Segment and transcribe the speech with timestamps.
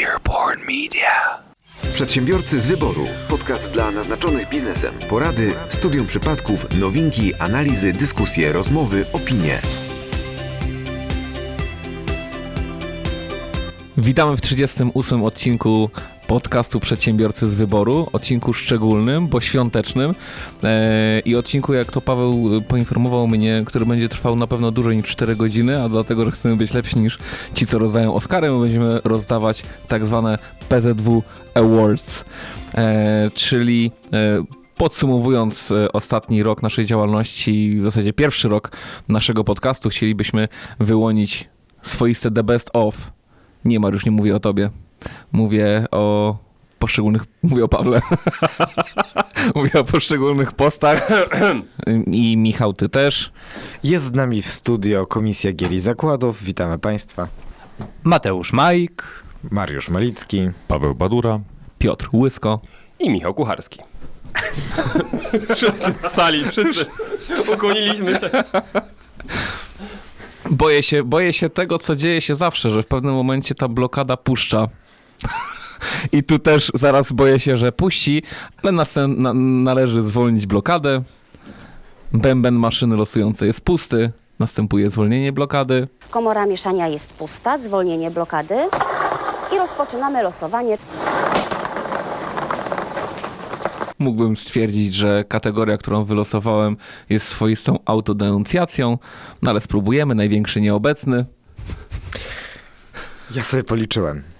[0.00, 1.42] Earborn Media.
[1.92, 3.06] Przedsiębiorcy z wyboru.
[3.28, 4.94] Podcast dla naznaczonych biznesem.
[5.08, 9.58] Porady, studium przypadków, nowinki, analizy, dyskusje, rozmowy, opinie.
[13.96, 15.90] Witamy w 38 odcinku
[16.32, 20.14] podcastu Przedsiębiorcy z Wyboru, odcinku szczególnym, bo świątecznym
[20.64, 25.06] e, i odcinku, jak to Paweł poinformował mnie, który będzie trwał na pewno dłużej niż
[25.06, 27.18] 4 godziny, a dlatego, że chcemy być lepsi niż
[27.54, 31.22] ci, co rozdają Oscary, my będziemy rozdawać tak zwane PZW
[31.54, 32.24] Awards,
[32.74, 34.44] e, czyli e,
[34.76, 38.76] Podsumowując e, ostatni rok naszej działalności, w zasadzie pierwszy rok
[39.08, 40.48] naszego podcastu, chcielibyśmy
[40.80, 41.48] wyłonić
[41.82, 43.12] swoiste The Best Of.
[43.64, 44.70] Nie, Mariusz, nie mówię o tobie.
[45.32, 46.36] Mówię o
[46.78, 48.00] poszczególnych, mówię o Pawle.
[49.54, 51.08] mówię o poszczególnych postach.
[52.06, 53.32] I Michał, ty też.
[53.84, 56.42] Jest z nami w studio Komisja Gier i Zakładów.
[56.42, 57.28] Witamy Państwa.
[58.04, 59.04] Mateusz Majk.
[59.50, 60.50] Mariusz Malicki.
[60.68, 61.40] Paweł Badura.
[61.78, 62.60] Piotr Łysko.
[62.98, 63.80] I Michał Kucharski.
[65.54, 66.86] wszyscy wstali, wszyscy
[67.54, 68.30] ukłoniliśmy się.
[70.50, 74.16] Boję się, boję się tego, co dzieje się zawsze, że w pewnym momencie ta blokada
[74.16, 74.68] puszcza.
[76.12, 78.22] I tu też zaraz boję się, że puści,
[78.62, 81.02] ale następ, na, należy zwolnić blokadę.
[82.12, 84.12] Bęben maszyny losującej jest pusty.
[84.38, 85.88] Następuje zwolnienie blokady.
[86.10, 88.54] Komora mieszania jest pusta, zwolnienie blokady
[89.54, 90.78] i rozpoczynamy losowanie.
[93.98, 96.76] Mógłbym stwierdzić, że kategoria, którą wylosowałem,
[97.10, 98.98] jest swoistą autodenuncjacją,
[99.42, 100.14] no ale spróbujemy.
[100.14, 101.26] Największy nieobecny.
[103.34, 104.31] Ja sobie policzyłem.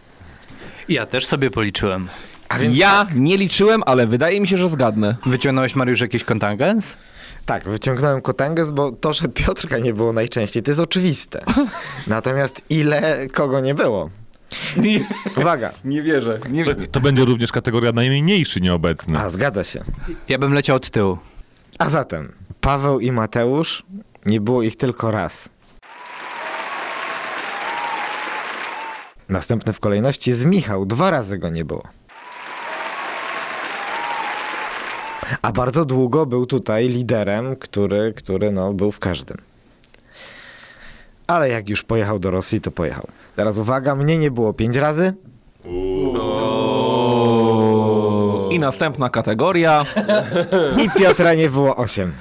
[0.88, 2.08] Ja też sobie policzyłem.
[2.48, 5.16] A więc Ja nie liczyłem, ale wydaje mi się, że zgadnę.
[5.26, 6.96] Wyciągnąłeś, Mariusz, jakiś kontangens?
[7.46, 11.44] tak, wyciągnąłem kotęgę, bo to, że Piotrka nie było najczęściej, to jest oczywiste.
[12.06, 14.10] Natomiast ile kogo nie było?
[15.36, 15.72] Uwaga.
[15.84, 16.40] Nie wierzę.
[16.50, 19.18] Nie, To, to będzie również kategoria najmniejszy nieobecny.
[19.18, 19.84] A, zgadza się.
[20.28, 21.18] Ja bym leciał od tyłu.
[21.78, 23.82] A zatem Paweł i Mateusz,
[24.26, 25.48] nie było ich tylko raz.
[29.32, 31.82] Następny w kolejności jest Michał, dwa razy go nie było.
[35.42, 39.36] A bardzo długo był tutaj liderem, który, który no, był w każdym.
[41.26, 43.06] Ale jak już pojechał do Rosji, to pojechał.
[43.36, 45.14] Teraz uwaga, mnie nie było pięć razy.
[48.50, 49.84] I następna kategoria.
[50.84, 52.12] I Piotra nie było osiem.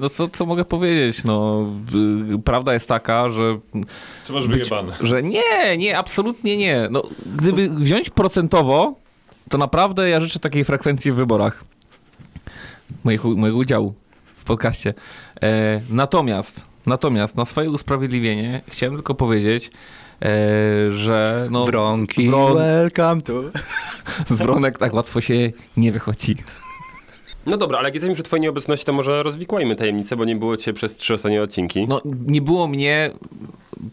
[0.00, 1.24] No co, co mogę powiedzieć?
[1.24, 1.66] No,
[2.44, 3.58] prawda jest taka, że,
[4.24, 4.92] Czy masz wyjebane?
[5.00, 6.88] że nie, nie, absolutnie nie.
[6.90, 7.02] No,
[7.36, 8.94] gdyby wziąć procentowo,
[9.50, 11.64] to naprawdę ja życzę takiej frekwencji w wyborach.
[13.04, 13.94] Mojego, mojego udziału
[14.36, 14.94] w podcaście.
[15.42, 19.70] E, natomiast, natomiast na swoje usprawiedliwienie chciałem tylko powiedzieć,
[20.22, 20.28] e,
[20.92, 22.30] że no, Wronki.
[22.30, 23.42] wron- Welcome to.
[24.34, 25.34] z wronek tak łatwo się
[25.76, 26.36] nie wychodzi.
[27.46, 30.56] No dobra, ale jak jesteśmy przy twojej nieobecności, to może rozwikłajmy tajemnicę, bo nie było
[30.56, 31.86] cię przez trzy ostatnie odcinki.
[31.88, 33.10] No, nie było mnie,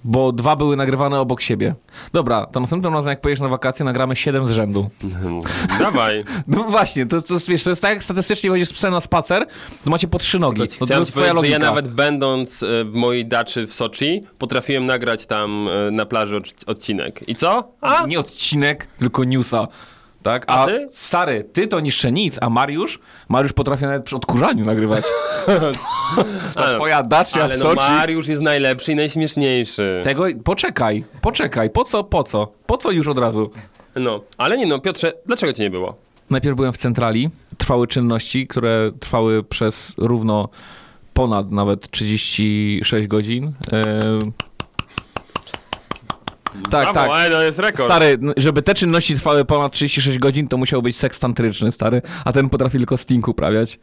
[0.04, 1.76] bo dwa były nagrywane obok siebie.
[2.14, 4.90] Dobra, to następnym razem, jak pojedziesz na wakacje, nagramy siedem z rzędu.
[5.80, 6.24] Dawaj.
[6.48, 9.46] No właśnie, to, to, wiesz, to jest tak, jak statystycznie chodzisz z psem na spacer,
[9.84, 10.68] to macie po trzy nogi.
[10.68, 11.54] To to jest twoja powiedzieć, że logika.
[11.54, 16.36] ja nawet będąc e, w mojej daczy w Soczi, potrafiłem nagrać tam e, na plaży
[16.40, 17.30] odc- odcinek.
[17.30, 17.72] I co?
[17.82, 18.06] A?
[18.08, 19.68] Nie odcinek, tylko newsa.
[20.24, 20.44] Tak?
[20.48, 20.88] A A, ty?
[20.92, 23.00] stary, ty to niższe nic, a Mariusz?
[23.30, 25.04] Mariusz potrafi nawet przy odkurzaniu nagrywać.
[26.76, 27.74] Twoja dacia Ale w no.
[27.74, 30.02] Mariusz jest najlepszy i najśmieszniejszy.
[30.04, 32.52] Tego, poczekaj, poczekaj, po co, po co?
[32.66, 33.52] Po co już od razu?
[33.96, 35.96] No, ale nie no, Piotrze, dlaczego cię nie było?
[36.30, 40.50] Najpierw byłem w centrali, trwały czynności, które trwały przez równo
[41.14, 43.54] ponad nawet 36 godzin.
[43.72, 43.84] Eee,
[46.54, 47.10] tak, Brawo, tak.
[47.12, 47.86] ale to jest rekord.
[47.90, 52.02] Stary, n- żeby te czynności trwały ponad 36 godzin, to musiał być seks tantryczny, stary,
[52.26, 53.80] a ten potrafi tylko Sting uprawiać.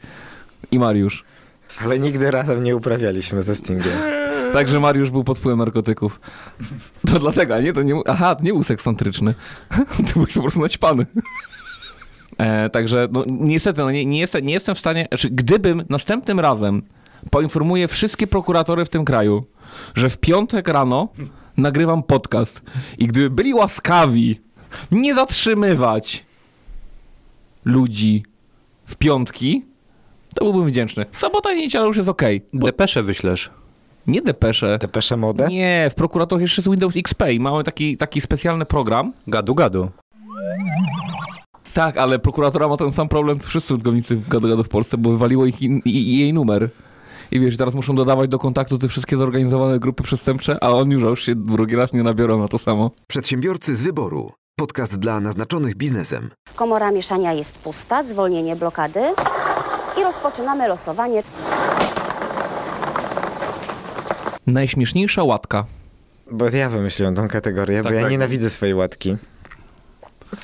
[0.70, 1.24] I Mariusz.
[1.84, 3.92] Ale nigdy razem nie uprawialiśmy ze Stingiem.
[4.52, 6.20] Także Mariusz był pod wpływem narkotyków.
[7.12, 9.34] To dlatego, a nie, to nie, aha, to nie był seks tantryczny.
[10.06, 11.06] Ty byłeś po prostu naćpany.
[12.38, 16.40] E, także no, niestety no, nie, nie, jestem, nie jestem w stanie, znaczy, gdybym następnym
[16.40, 16.82] razem
[17.30, 19.44] poinformuję wszystkie prokuratory w tym kraju,
[19.94, 21.08] że w piątek rano
[21.56, 22.62] nagrywam podcast
[22.98, 24.40] i gdyby byli łaskawi
[24.92, 26.24] nie zatrzymywać
[27.64, 28.24] ludzi
[28.84, 29.64] w piątki,
[30.34, 31.06] to byłbym wdzięczny.
[31.12, 32.42] Sobota i niedziela już jest okej.
[32.52, 33.50] bo Depesze wyślesz.
[34.06, 34.78] Nie depesze.
[34.78, 35.46] Depesze modę?
[35.48, 39.12] Nie, w prokuratorach jeszcze jest Windows XP i mamy taki, taki specjalny program.
[39.26, 39.90] Gadu, gadu.
[41.72, 45.10] Tak, ale prokuratora ma ten sam problem co wszyscy użytkownicy gadu, gadu w Polsce, bo
[45.10, 46.70] wywaliło ich in, i jej numer.
[47.30, 51.02] I wiesz, teraz muszą dodawać do kontaktu te wszystkie zorganizowane grupy przestępcze, a on już,
[51.04, 52.90] a już się drugi raz nie nabiorą na to samo.
[53.06, 54.32] Przedsiębiorcy z wyboru.
[54.58, 56.30] Podcast dla naznaczonych biznesem.
[56.56, 59.00] Komora mieszania jest pusta, zwolnienie blokady
[60.00, 61.22] i rozpoczynamy losowanie.
[64.46, 65.64] Najśmieszniejsza łatka.
[66.30, 68.10] Bo ja wymyśliłem tą kategorię, Tak, bo ja tak.
[68.10, 69.16] nienawidzę swojej łatki.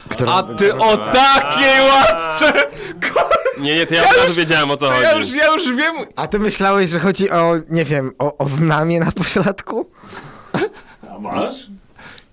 [0.08, 2.52] Którą, A ty o takiej łatce!
[3.58, 5.02] Nie, nie, to ja od razu wiedziałem o co chodzi.
[5.02, 5.94] Ja już, ja już wiem.
[6.16, 9.87] A ty myślałeś, że chodzi o, nie wiem, o, o znamie na pośladku?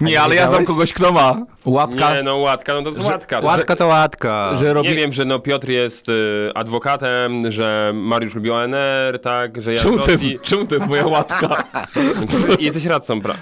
[0.02, 1.46] Nie, ale ja znam kogoś, kto ma.
[1.66, 2.16] Łatka.
[2.16, 3.40] Nie, no łatka, no to jest łatka.
[3.40, 4.56] Łatka to łatka.
[4.56, 4.90] Że robi...
[4.90, 9.80] Nie wiem, że no Piotr jest y, adwokatem, że Mariusz lubi ONR, tak, że ja
[9.80, 11.64] Czemu to, jest, czemu to jest moja łatka?
[12.60, 13.36] Jesteś radcą, pra...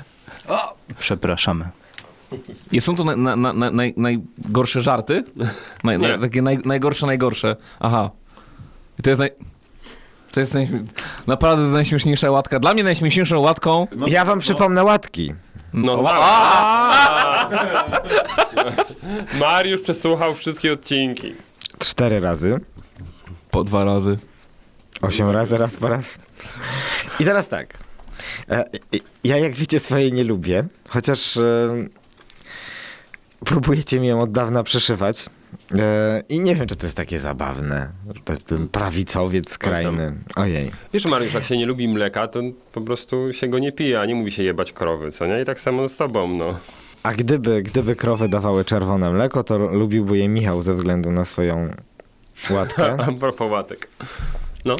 [0.99, 1.65] Przepraszamy.
[2.71, 5.23] I są to na, na, na, na, naj, najgorsze żarty?
[5.83, 7.55] Naj, naj, takie naj, najgorsze, najgorsze.
[7.79, 8.11] Aha.
[8.99, 9.31] I to jest naj...
[10.31, 10.53] To jest
[11.27, 12.59] naprawdę najśmieszniejsza łatka.
[12.59, 13.87] Dla mnie najśmieszniejszą łatką...
[14.07, 15.33] ja wam przypomnę łatki.
[15.73, 16.03] No,
[19.39, 21.33] Mariusz przesłuchał wszystkie odcinki.
[21.79, 22.59] Cztery razy.
[23.51, 24.17] Po dwa razy.
[25.01, 26.17] Osiem razy, raz po raz.
[27.19, 27.77] I teraz tak.
[28.49, 28.65] E,
[29.23, 31.39] Ja jak wiecie swojej nie lubię, chociaż
[33.47, 35.25] próbujecie mi ją od dawna przeszywać.
[35.75, 37.89] E, I nie wiem, czy to jest takie zabawne.
[38.25, 40.13] Te- Ten prawicowiec skrajny.
[40.35, 40.71] Ojej.
[40.93, 42.39] Wiesz, Mariusz, jak się nie lubi mleka, to
[42.73, 45.41] po prostu się go nie pije, a nie mówi się jebać krowy, co nie?
[45.41, 46.57] I tak samo z tobą, no.
[47.03, 51.69] A gdyby, gdyby krowy dawały czerwone mleko, to lubiłby je Michał ze względu na swoją
[52.49, 52.97] łatkę.
[53.07, 53.87] A propos łatek.
[54.65, 54.75] No.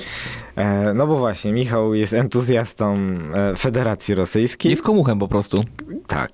[0.56, 2.96] E, no bo właśnie, Michał jest entuzjastą
[3.34, 4.70] e, Federacji Rosyjskiej.
[4.70, 5.64] Jest komuchem po prostu.
[6.08, 6.32] Tak.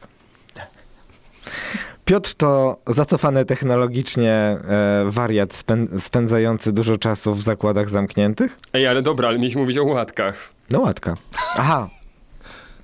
[2.05, 4.59] Piotr to zacofany technologicznie e,
[5.07, 8.59] wariat spę- spędzający dużo czasu w zakładach zamkniętych.
[8.73, 10.49] Ej, ale dobra, ale mieliśmy mówić o łatkach.
[10.71, 11.15] No łatka.
[11.55, 11.89] Aha.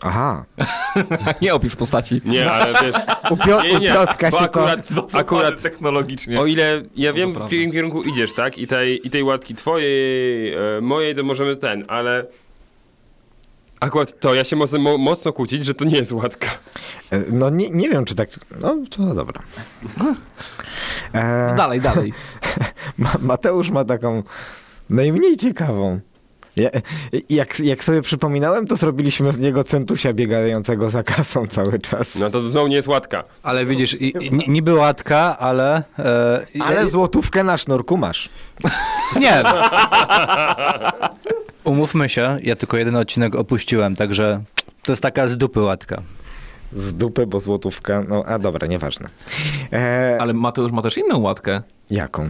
[0.01, 0.45] Aha.
[1.41, 2.21] Nie opis postaci.
[2.25, 2.95] Nie, ale wiesz,
[3.29, 4.79] U, Pio- Nie, nie, u Piotrka się akurat,
[5.13, 6.39] akurat technologicznie.
[6.39, 7.55] o ile ja wiem, w prawda.
[7.55, 8.57] jakim kierunku idziesz, tak?
[8.57, 12.25] I tej, I tej łatki twojej, e, mojej, to możemy ten, ale
[13.79, 16.47] akurat to, ja się mocno, mo, mocno kłócić, że to nie jest łatka.
[17.11, 18.29] e, No nie, nie wiem, czy tak...
[18.61, 19.41] No to dobra.
[21.13, 22.13] E, Dalej, dalej.
[22.97, 24.23] Ma- Mateusz ma taką
[24.89, 25.99] najmniej ciekawą.
[26.59, 26.69] Ja,
[27.29, 32.15] jak, jak sobie przypominałem, to zrobiliśmy z niego centusia biegającego za kasą cały czas.
[32.15, 33.23] No to znowu nie jest łatka.
[33.43, 35.83] Ale widzisz, i, i, niby łatka, ale...
[35.99, 38.29] E, Ale złotówkę na sznurku masz.
[39.21, 39.43] Nie.
[41.63, 44.41] Umówmy się, ja tylko jeden odcinek opuściłem, także
[44.83, 46.01] to jest taka z dupy łatka.
[46.73, 48.03] Z dupy, bo złotówka.
[48.07, 49.09] No, a dobra, nieważne.
[49.73, 51.61] E, Ale Mateusz ma też inną łatkę.
[51.89, 52.29] Jaką?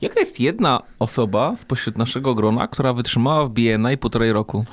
[0.00, 4.64] Jaka jest jedna osoba spośród naszego grona, która wytrzymała w BNI półtorej roku?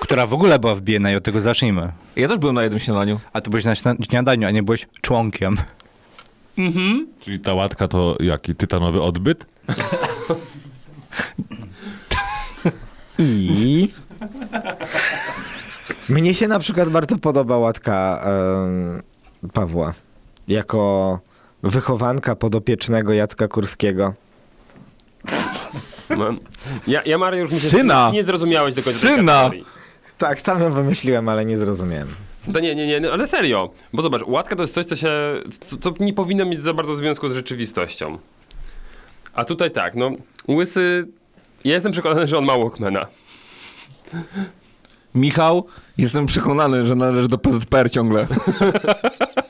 [0.00, 1.92] Która w ogóle była w BNI, od tego zacznijmy.
[2.16, 3.20] Ja też byłem na jednym śniadaniu.
[3.32, 5.56] A ty byłeś na śnia- śniadaniu, a nie byłeś członkiem.
[7.20, 8.54] Czyli ta łatka to jaki?
[8.54, 9.46] Tytanowy odbyt?
[13.18, 13.88] I...
[16.08, 19.02] Mnie się na przykład bardzo podoba łatka em,
[19.52, 19.94] Pawła.
[20.48, 21.20] Jako
[21.64, 24.14] wychowanka podopiecznego Jacka Kurskiego.
[26.10, 26.34] No.
[26.86, 28.06] Ja, ja Mariusz, myślę, Syna!
[28.06, 29.50] że nie zrozumiałeś do końca Syna!
[30.18, 32.08] Tak, sam ją wymyśliłem, ale nie zrozumiałem.
[32.52, 33.70] To nie, nie, nie, no, ale serio.
[33.92, 35.10] Bo zobacz, łatka to jest coś, co się,
[35.60, 38.18] co, co nie powinno mieć za bardzo związku z rzeczywistością.
[39.34, 40.10] A tutaj tak, no,
[40.48, 41.08] łysy,
[41.64, 43.06] ja jestem przekonany, że on ma Walkmana.
[45.14, 45.66] Michał,
[45.98, 48.26] jestem przekonany, że należy do PZPR ciągle.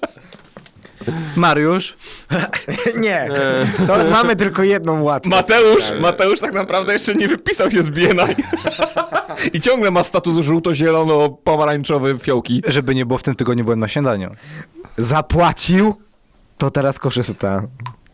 [1.37, 1.96] Mariusz,
[2.96, 3.28] Nie,
[3.87, 5.28] to mamy tylko jedną łatkę.
[5.30, 8.34] Mateusz, Mateusz tak naprawdę jeszcze nie wypisał się z BNI.
[9.52, 12.62] I ciągle ma status żółto-zielono-pomarańczowy fiołki.
[12.68, 14.30] żeby nie było w tym tygodniu, byłem na śniadaniu.
[14.99, 15.94] Zapłacił,
[16.58, 17.62] to teraz korzysta.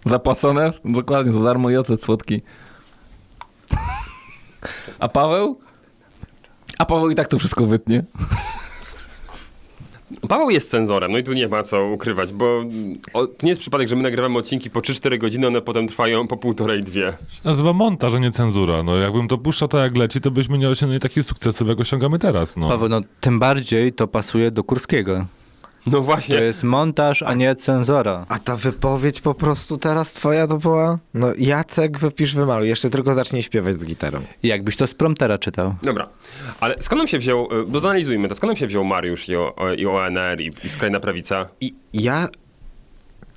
[0.06, 0.73] Zapłacone?
[0.85, 2.42] Dokładnie, za darmo i ocet słodki.
[4.99, 5.61] A Paweł?
[6.78, 8.04] A Paweł i tak to wszystko wytnie.
[10.29, 12.64] Paweł jest cenzorem, no i tu nie ma co ukrywać, bo
[13.12, 16.26] o, to nie jest przypadek, że my nagrywamy odcinki po 3-4 godziny, one potem trwają
[16.26, 17.12] po półtorej, dwie.
[17.45, 18.83] Nazywa montaż, a nie cenzura.
[18.83, 22.19] No jakbym to puszczał tak jak leci, to byśmy nie osiągnęli takich sukcesów, jak osiągamy
[22.19, 22.57] teraz.
[22.57, 22.69] No.
[22.69, 25.26] Paweł, no tym bardziej to pasuje do Kurskiego.
[25.87, 26.37] No To właśnie.
[26.37, 28.26] jest montaż, a nie cenzora.
[28.28, 30.99] A ta wypowiedź po prostu teraz twoja to była?
[31.14, 32.68] No Jacek, wypisz, wymaluj.
[32.68, 34.20] Jeszcze tylko zacznij śpiewać z gitarą.
[34.42, 35.75] Jakbyś to z promptera czytał.
[35.82, 36.08] Dobra,
[36.60, 39.37] ale skąd nam się wziął, y, bo zanalizujmy to, skąd nam się wziął Mariusz i,
[39.37, 41.49] o, i ONR i, i skrajna prawica?
[41.60, 42.28] I ja...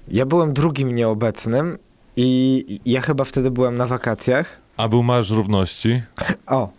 [0.07, 1.77] Ja byłem drugim nieobecnym
[2.15, 4.61] i ja chyba wtedy byłem na wakacjach.
[4.77, 6.01] A był Marsz Równości?
[6.47, 6.69] O,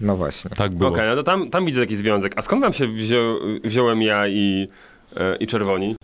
[0.00, 0.50] no właśnie.
[0.50, 0.90] Tak było.
[0.90, 2.32] Okej, no to tam, tam widzę taki związek.
[2.36, 4.68] A skąd tam się wzią, wziąłem ja i,
[5.40, 5.96] i czerwoni?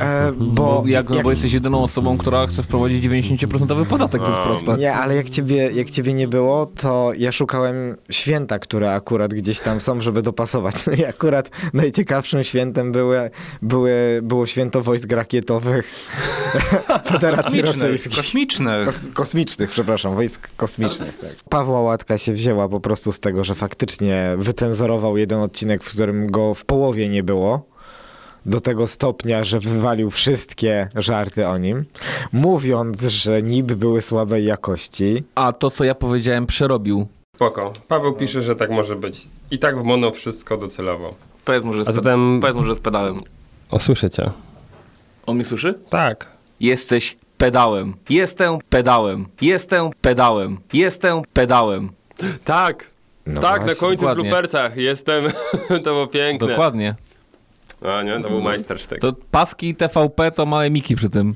[0.00, 4.30] E, Bo, bo, jak, no bo jesteś jedyną osobą, która chce wprowadzić 90% podatek, to
[4.30, 4.76] jest proste.
[4.76, 9.60] Nie, ale jak ciebie, jak ciebie nie było, to ja szukałem święta, które akurat gdzieś
[9.60, 10.74] tam są, żeby dopasować.
[10.86, 13.30] No i akurat najciekawszym świętem były,
[13.62, 15.84] były, było święto wojsk rakietowych
[17.12, 18.12] Federacji Rosyjskiej.
[18.12, 18.86] kosmicznych.
[18.86, 21.18] Kos kosmicznych, przepraszam, wojsk kosmicznych.
[21.18, 21.30] Tak.
[21.48, 26.26] Pawła Łatka się wzięła po prostu z tego, że faktycznie wycenzurował jeden odcinek, w którym
[26.26, 27.66] go w połowie nie było.
[28.46, 31.84] Do tego stopnia, że wywalił wszystkie żarty o nim,
[32.32, 35.24] mówiąc, że niby były słabej jakości.
[35.34, 37.06] A to, co ja powiedziałem, przerobił.
[37.36, 37.72] Spoko.
[37.88, 39.20] Paweł pisze, że tak może być.
[39.50, 41.14] I tak w mono wszystko docelowo.
[41.44, 42.38] Powiedz mu, że A zatem...
[42.40, 43.20] Powiedz mu, że z pedałem.
[43.70, 44.30] O, słyszę cię.
[45.26, 45.74] On mnie słyszy?
[45.90, 46.30] Tak.
[46.60, 47.94] Jesteś pedałem.
[48.10, 49.26] Jestem pedałem.
[49.40, 50.58] Jestem pedałem.
[50.72, 51.90] Jestem pedałem.
[52.44, 52.91] Tak.
[53.26, 53.74] No tak, na właśnie.
[53.80, 54.24] końcu w Dokładnie.
[54.24, 54.76] bloopercach.
[54.76, 55.24] Jestem...
[55.68, 56.48] to było piękne.
[56.48, 56.94] Dokładnie.
[57.98, 59.00] A nie, to był majstersztyk.
[59.00, 61.34] To paski TVP to małe miki przy tym.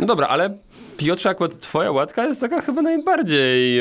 [0.00, 0.58] No dobra, ale
[0.96, 3.80] Piotrze, akurat twoja łatka jest taka chyba najbardziej...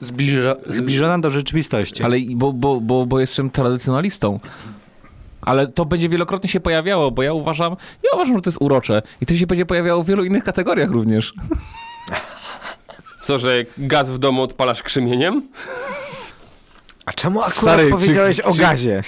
[0.00, 2.02] Zbliża, zbliżona do rzeczywistości.
[2.02, 4.40] Ale i- bo, bo, bo, bo jestem tradycjonalistą.
[5.42, 9.02] Ale to będzie wielokrotnie się pojawiało, bo ja uważam, ja uważam, że to jest urocze.
[9.20, 11.34] I to się będzie pojawiało w wielu innych kategoriach również.
[13.24, 15.48] Co, że gaz w domu odpalasz krzymieniem?
[17.06, 19.02] A czemu akurat Stary, powiedziałeś czy- o czy- gazie?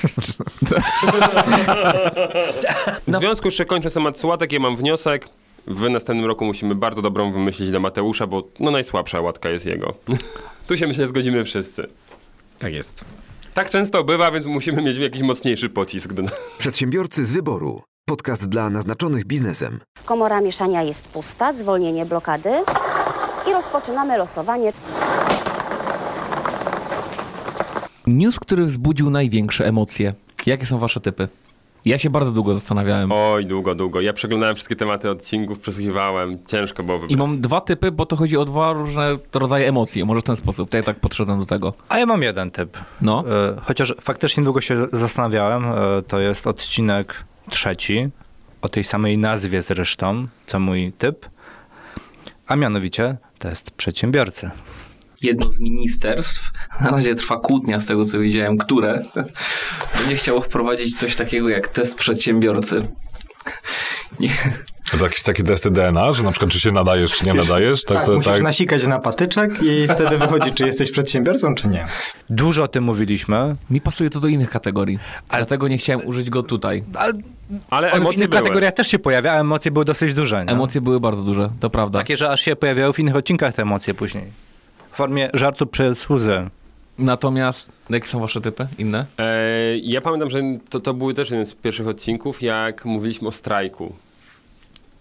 [3.08, 5.28] W związku z czym kończę temat słatek, ja mam wniosek.
[5.66, 9.94] W następnym roku musimy bardzo dobrą wymyślić dla Mateusza, bo no najsłabsza łatka jest jego.
[10.66, 11.86] tu się myślę zgodzimy wszyscy.
[12.58, 13.04] Tak jest.
[13.54, 16.12] Tak często bywa, więc musimy mieć jakiś mocniejszy pocisk.
[16.12, 16.22] Do...
[16.58, 17.82] Przedsiębiorcy z wyboru.
[18.08, 19.80] Podcast dla naznaczonych biznesem.
[20.04, 22.50] Komora mieszania jest pusta, zwolnienie blokady
[23.50, 24.72] i rozpoczynamy losowanie.
[28.06, 30.14] News, który wzbudził największe emocje.
[30.46, 31.28] Jakie są wasze typy?
[31.84, 33.12] Ja się bardzo długo zastanawiałem.
[33.12, 34.00] Oj, długo, długo.
[34.00, 36.38] Ja przeglądałem wszystkie tematy odcinków, przesłuchiwałem.
[36.46, 37.12] Ciężko było wybrać.
[37.12, 40.04] I mam dwa typy, bo to chodzi o dwa różne rodzaje emocji.
[40.04, 40.70] Może w ten sposób.
[40.70, 41.72] To ja tak podszedłem do tego.
[41.88, 42.78] A ja mam jeden typ.
[43.02, 43.24] No.
[43.28, 45.64] E, Chociaż faktycznie długo się zastanawiałem.
[45.64, 48.08] e, To jest odcinek trzeci,
[48.62, 51.26] o tej samej nazwie zresztą, co mój typ.
[52.46, 54.50] A mianowicie to jest przedsiębiorcy.
[55.24, 56.50] Jedno z ministerstw,
[56.80, 59.02] na razie trwa kłótnia z tego co widziałem, które
[59.98, 62.86] będzie chciało wprowadzić coś takiego jak test przedsiębiorcy.
[64.20, 64.30] Nie.
[64.90, 67.84] To jakieś takie testy DNA, że na przykład czy się nadajesz, czy nie nadajesz?
[67.84, 68.42] Tak, Tak, to, musisz tak.
[68.42, 71.86] nasikać na patyczek i wtedy wychodzi, czy jesteś przedsiębiorcą, czy nie.
[72.30, 74.98] Dużo o tym mówiliśmy, Mi pasuje to do innych kategorii,
[75.30, 76.84] dlatego nie chciałem użyć go tutaj.
[76.94, 77.12] ale
[77.70, 78.42] Ale on w emocje innych były.
[78.42, 80.44] kategoriach też się pojawia, a emocje były dosyć duże.
[80.44, 80.52] Nie?
[80.52, 81.98] Emocje były bardzo duże, to prawda.
[81.98, 84.24] Takie, że aż się pojawiały w innych odcinkach te emocje później.
[84.94, 86.50] W formie żartu przez łzę.
[86.98, 88.66] Natomiast, jakie są wasze typy?
[88.78, 89.06] Inne?
[89.18, 93.32] E, ja pamiętam, że to, to były też jeden z pierwszych odcinków, jak mówiliśmy o
[93.32, 93.94] strajku.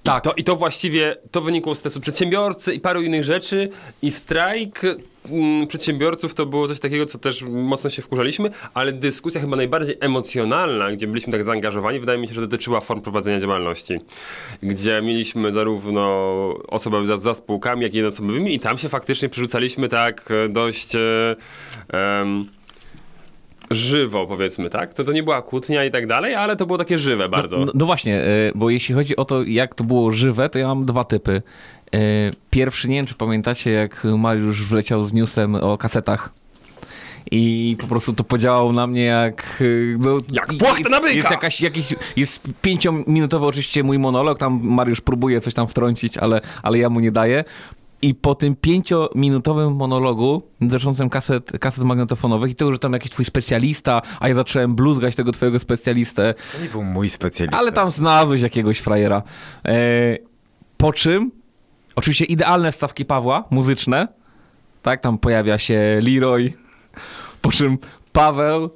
[0.03, 0.23] Tak.
[0.23, 3.69] To, I to właściwie, to wynikło z testu przedsiębiorcy i paru innych rzeczy
[4.01, 4.81] i strajk
[5.29, 9.97] mm, przedsiębiorców to było coś takiego, co też mocno się wkurzaliśmy, ale dyskusja chyba najbardziej
[9.99, 13.99] emocjonalna, gdzie byliśmy tak zaangażowani, wydaje mi się, że dotyczyła form prowadzenia działalności,
[14.63, 16.03] gdzie mieliśmy zarówno
[16.67, 20.95] osoby za, za spółkami, jak i jednoosobowymi i tam się faktycznie przerzucaliśmy tak e, dość...
[20.95, 21.35] E,
[21.89, 22.49] em,
[23.73, 24.93] żywo, powiedzmy, tak?
[24.93, 27.57] To, to nie była kłótnia i tak dalej, ale to było takie żywe bardzo.
[27.57, 30.67] No, no właśnie, y, bo jeśli chodzi o to, jak to było żywe, to ja
[30.67, 31.41] mam dwa typy.
[31.95, 31.99] Y,
[32.49, 36.29] Pierwszy, nie wiem czy pamiętacie, jak Mariusz wleciał z newsem o kasetach.
[37.31, 39.57] I po prostu to podziałało na mnie jak...
[39.61, 41.15] y, No, Jak płachta na jest, byka!
[41.15, 46.41] jest jakaś, jakiś, jest pięciominutowy oczywiście mój monolog, tam Mariusz próbuje coś tam wtrącić, ale,
[46.63, 47.43] ale ja mu nie daję.
[48.03, 53.25] I po tym pięciominutowym monologu dotyczącym kaset, kaset magnetofonowych i tego, że tam jakiś twój
[53.25, 57.57] specjalista, a ja zacząłem bluzgać tego twojego specjalistę, To nie był mój specjalista.
[57.57, 59.23] ale tam znalazłeś jakiegoś frajera.
[59.65, 59.73] E,
[60.77, 61.31] po czym,
[61.95, 64.07] oczywiście idealne wstawki Pawła, muzyczne,
[64.81, 66.53] tak, tam pojawia się Leroy,
[67.41, 67.77] po czym
[68.13, 68.69] Paweł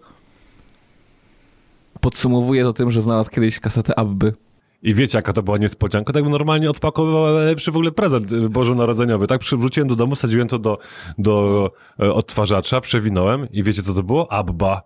[2.01, 4.33] podsumowuje to tym, że znalazł kiedyś kasetę Abby.
[4.83, 6.13] I wiecie, jaka to była niespodzianka?
[6.13, 9.27] Tak bym normalnie odpakowywał najlepszy w ogóle prezent y, bożonarodzeniowy.
[9.27, 10.77] Tak przywróciłem do domu, sadziłem to do,
[11.17, 11.69] do
[11.99, 14.31] e, odtwarzacza, przewinąłem i wiecie, co to było?
[14.31, 14.81] Abba.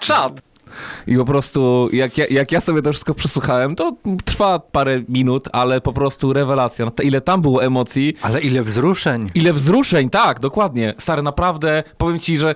[0.00, 0.45] Czad!
[1.06, 3.92] I po prostu, jak ja, jak ja sobie to wszystko przesłuchałem, to
[4.24, 6.84] trwa parę minut, ale po prostu rewelacja.
[6.84, 9.26] No, to ile tam było emocji, Ale ile wzruszeń.
[9.34, 10.94] ile wzruszeń, tak, dokładnie.
[10.98, 12.54] Stary, naprawdę, powiem ci, że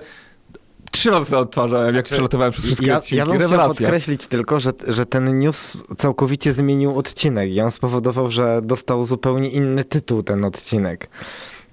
[0.91, 3.15] trzy razy odtwarzałem, jak przelatywałem przez wszystkie Ja, odcinki.
[3.15, 3.67] ja bym chciał rewelacja.
[3.87, 9.49] podkreślić tylko, że, że ten news całkowicie zmienił odcinek i on spowodował, że dostał zupełnie
[9.49, 11.09] inny tytuł ten odcinek.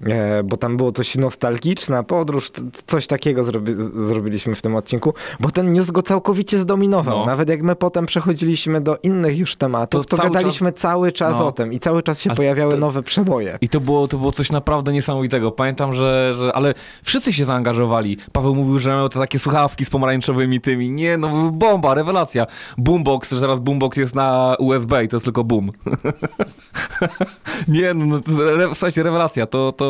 [0.05, 2.51] E, bo tam było coś nostalgiczna podróż,
[2.85, 3.71] coś takiego zrobi,
[4.07, 7.19] zrobiliśmy w tym odcinku, bo ten news go całkowicie zdominował.
[7.19, 7.25] No.
[7.25, 11.39] Nawet jak my potem przechodziliśmy do innych już tematów, To to, cały gadaliśmy cały czas
[11.39, 11.47] No.
[11.47, 13.57] o tym i cały czas się Ale pojawiały to- nowe przeboje.
[13.61, 15.51] I to było, to było coś naprawdę niesamowitego.
[15.51, 16.53] Pamiętam, że, że.
[16.55, 18.17] Ale wszyscy się zaangażowali.
[18.31, 20.91] Paweł mówił, że miał te takie słuchawki z pomarańczowymi tymi.
[20.91, 22.47] Nie, no bomba, rewelacja.
[22.77, 25.71] Boombox, że teraz boombox jest na USB i to jest tylko boom.
[27.67, 29.45] nie, no, no re, słuchajcie, rewelacja.
[29.45, 29.88] To, to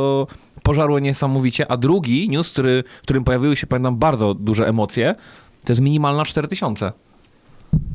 [0.64, 1.72] pożarło niesamowicie.
[1.72, 5.16] A drugi news, który, w którym pojawiły się, pamiętam, bardzo duże emocje,
[5.66, 6.92] to jest minimalna 4000.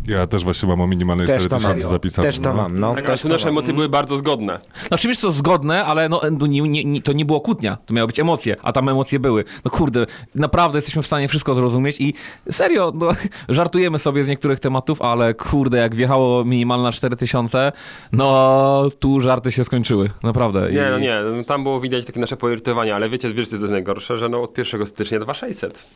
[0.06, 1.92] Ja też właśnie mam o minimalnej Też to 4000 mam.
[1.92, 2.28] zapisane.
[2.28, 2.56] Też to no.
[2.56, 2.94] mam, no.
[2.94, 3.54] Tak, też to nasze mam.
[3.54, 4.58] emocje były bardzo zgodne.
[4.88, 7.94] Znaczy wiesz co, zgodne, ale no, no nie, nie, nie, to nie było kłótnia, to
[7.94, 9.44] miały być emocje, a tam emocje były.
[9.64, 12.14] No kurde, naprawdę jesteśmy w stanie wszystko zrozumieć i
[12.50, 13.08] serio, no,
[13.48, 17.72] żartujemy sobie z niektórych tematów, ale kurde, jak wjechało minimalna 4000,
[18.12, 20.70] no tu żarty się skończyły, naprawdę.
[20.70, 23.56] Nie, I- no nie, no, tam było widać takie nasze poirytowanie, ale wiecie, wiesz co
[23.56, 25.86] jest najgorsze, że no od 1 stycznia 2600.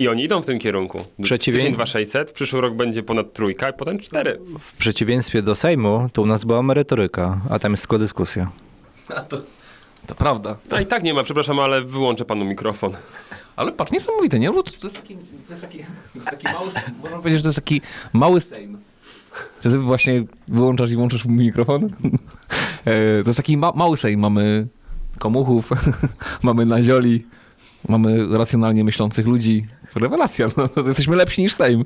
[0.00, 0.98] I oni idą w tym kierunku.
[1.22, 4.40] Przeciwień- Styczeń 2600, przyszły rok będzie ponad trójka i potem cztery.
[4.60, 8.50] W przeciwieństwie do Sejmu, to u nas była merytoryka, a tam jest tylko dyskusja.
[10.06, 10.56] To prawda.
[10.70, 12.92] No i tak nie ma, przepraszam, ale wyłączę panu mikrofon.
[13.56, 14.52] Ale patrz, niesamowite, nie?
[14.52, 16.70] Bo to, to, jest taki, to, jest taki, to jest taki mały,
[17.02, 17.80] można powiedzieć, że to jest taki
[18.12, 18.78] mały sejm.
[19.62, 21.90] Czy ty właśnie wyłączasz i włączasz mikrofon?
[22.84, 24.20] E, to jest taki ma, mały sejm.
[24.20, 24.66] Mamy
[25.18, 25.70] komuchów,
[26.42, 27.26] mamy nazioli,
[27.88, 29.66] mamy racjonalnie myślących ludzi.
[29.96, 31.84] Rewelacja, no, to jesteśmy lepsi niż sejm.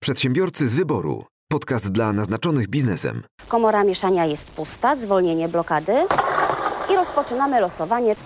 [0.00, 1.24] Przedsiębiorcy z wyboru.
[1.50, 3.22] Podcast dla naznaczonych biznesem.
[3.48, 5.92] Komora mieszania jest pusta, zwolnienie blokady
[6.92, 8.16] i rozpoczynamy losowanie.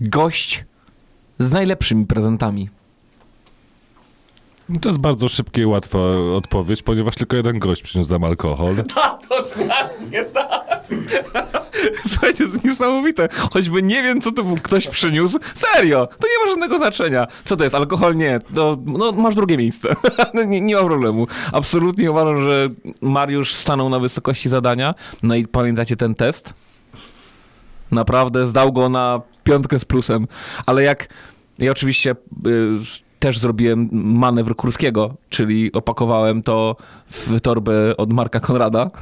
[0.00, 0.64] Gość
[1.38, 2.68] z najlepszymi prezentami.
[4.80, 5.98] To jest bardzo szybka i łatwa
[6.36, 8.76] odpowiedź, ponieważ tylko jeden gość przyniósł nam alkohol.
[9.28, 10.69] Dokładnie tak.
[12.08, 13.28] Słuchajcie, to jest niesamowite.
[13.52, 15.38] Choćby nie wiem, co to był ktoś przyniósł.
[15.54, 17.26] Serio, to nie ma żadnego znaczenia.
[17.44, 17.76] Co to jest?
[17.76, 18.16] Alkohol?
[18.16, 18.40] Nie.
[18.50, 19.88] No, no masz drugie miejsce.
[20.34, 21.26] No, nie, nie ma problemu.
[21.52, 22.68] Absolutnie uważam, że
[23.00, 24.94] Mariusz stanął na wysokości zadania.
[25.22, 26.54] No i pamiętacie ten test?
[27.90, 30.26] Naprawdę zdał go na piątkę z plusem.
[30.66, 31.08] Ale jak...
[31.58, 32.10] Ja oczywiście...
[32.46, 36.76] Y, też zrobiłem manewr Kurskiego, czyli opakowałem to
[37.10, 38.90] w torbę od Marka Konrada.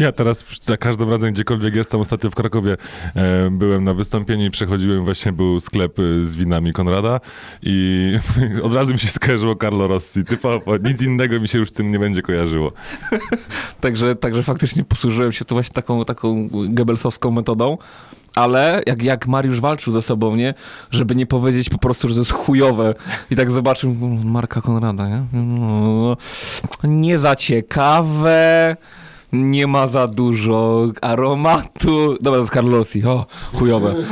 [0.00, 2.76] Ja teraz za każdym razem, gdziekolwiek jestem, ostatnio w Krakowie
[3.14, 7.20] e, byłem na wystąpieniu i przechodziłem, właśnie był sklep e, z winami Konrada
[7.62, 8.12] i
[8.62, 10.24] od razu mi się skojarzyło Carlo Rossi.
[10.24, 12.72] Typowo, nic innego mi się już tym nie będzie kojarzyło.
[13.80, 17.78] Także, także faktycznie posłużyłem się to właśnie taką, taką Goebbelsowską metodą.
[18.34, 20.54] Ale jak, jak Mariusz walczył ze sobą, nie?
[20.90, 22.94] Żeby nie powiedzieć po prostu, że to jest chujowe.
[23.30, 25.22] I tak zobaczył Marka Konrada, nie?
[26.84, 28.76] Nie za ciekawe,
[29.32, 32.16] nie ma za dużo aromatu.
[32.20, 33.04] Dobra, to jest Carlosi.
[33.04, 33.94] O, chujowe.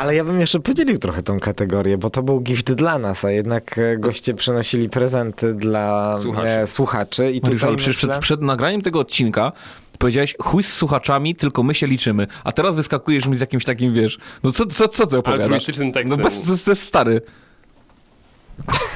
[0.00, 3.30] Ale ja bym jeszcze podzielił trochę tą kategorię, bo to był gift dla nas, a
[3.30, 6.48] jednak e, goście przynosili prezenty dla Słuchaczy.
[6.48, 7.32] e, słuchaczy.
[7.32, 7.92] I Mariusz, tutaj ale myślę...
[7.92, 9.52] przed, przed nagraniem tego odcinka
[9.98, 12.26] powiedziałeś chuj z słuchaczami, tylko my się liczymy.
[12.44, 15.44] A teraz wyskakujesz mi z jakimś takim, wiesz, no co, co, co ty opowiadasz?
[15.44, 16.18] Altruistycznym tekstem.
[16.18, 17.20] No bez, to, jest- to jest stary.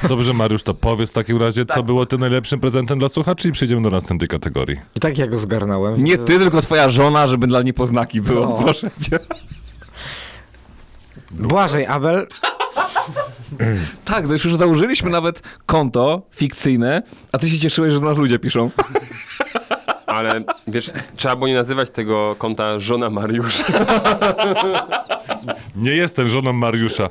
[0.09, 3.51] Dobrze, Mariusz, to powiedz w takim razie, co było tym najlepszym prezentem dla słuchaczy i
[3.51, 4.79] przejdziemy do następnej kategorii.
[4.95, 6.03] I tak ja go zgarnąłem.
[6.03, 8.63] Nie ty, tylko twoja żona, żeby dla niej poznaki było, No.
[8.63, 9.19] proszę cię.
[11.31, 12.27] Błażej, Abel,
[14.05, 18.39] Tak, to już założyliśmy nawet konto fikcyjne, a ty się cieszyłeś, że do nas ludzie
[18.39, 18.69] piszą.
[20.19, 23.63] Ale wiesz, trzeba było nie nazywać tego konta żona Mariusza.
[25.75, 27.09] Nie jestem żoną Mariusza.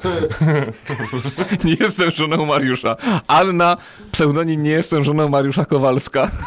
[1.65, 2.97] Nie jestem żoną Mariusza.
[3.27, 3.77] Anna,
[4.13, 6.31] pseudonim nie jestem żoną Mariusza Kowalska.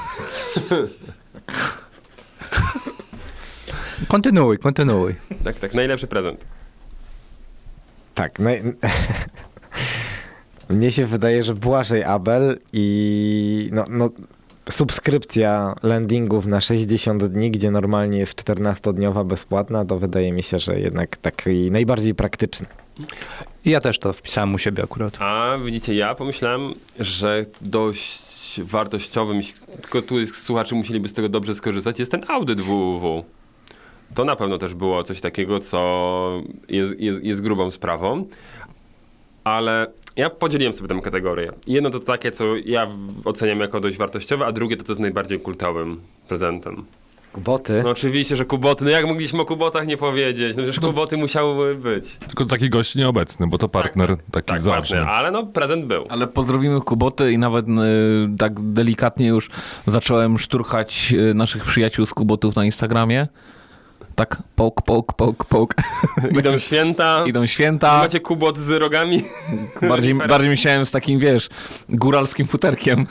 [4.08, 5.16] Kontynuuj, kontynuuj.
[5.44, 6.46] Tak, tak, najlepszy prezent.
[8.16, 8.40] tak.
[8.40, 8.64] Naj...
[10.70, 14.10] Mnie się wydaje, że Błażej Abel i no, no,
[14.70, 20.80] subskrypcja landingów na 60 dni, gdzie normalnie jest 14-dniowa bezpłatna, to wydaje mi się, że
[20.80, 22.68] jednak taki najbardziej praktyczny.
[23.66, 25.18] I ja też to wpisałem u siebie akurat.
[25.22, 31.56] A widzicie, ja pomyślałem, że dość wartościowym, jeśli tylko tu słuchacze musieliby z tego dobrze
[31.56, 33.24] skorzystać, jest ten audyt www.
[34.16, 38.26] To na pewno też było coś takiego, co jest, jest, jest grubą sprawą.
[39.44, 41.52] ale ja podzieliłem sobie tę kategorię.
[41.68, 42.88] Jedno to takie, co ja
[43.26, 46.86] oceniam jako dość wartościowe, a drugie to to z najbardziej kultowym prezentem.
[47.34, 47.82] Kuboty.
[47.84, 48.86] No oczywiście, że kuboty.
[48.86, 50.58] No jak mogliśmy o kubotach nie powiedzieć?
[50.58, 52.18] No przecież kuboty musiały być.
[52.28, 54.98] Tylko taki gość nieobecny, bo to partner taki Tak, zaoczny.
[54.98, 56.06] partner, ale no prezent był.
[56.10, 57.72] Ale pozdrowimy Kuboty i nawet y,
[58.38, 59.50] tak delikatnie już
[59.88, 63.28] zacząłem szturchać y, naszych przyjaciół z Kubotów na Instagramie.
[64.22, 65.84] Tak, poke, poke, poke, poke.
[66.40, 67.24] Idą święta.
[67.28, 67.98] Idą święta.
[67.98, 69.24] Macie kubot z rogami.
[69.90, 71.50] Bardziej, bardziej myślałem z takim, wiesz,
[71.90, 73.06] góralskim futerkiem.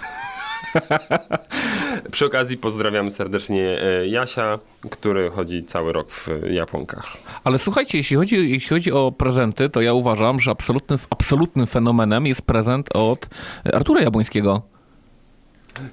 [2.13, 4.59] Przy okazji pozdrawiamy serdecznie e, Jasia,
[4.91, 7.17] który chodzi cały rok w e, Japonkach.
[7.45, 12.27] Ale słuchajcie, jeśli chodzi, jeśli chodzi o prezenty, to ja uważam, że absolutnym, absolutnym fenomenem
[12.27, 13.29] jest prezent od
[13.73, 14.63] Artura Jabłońskiego.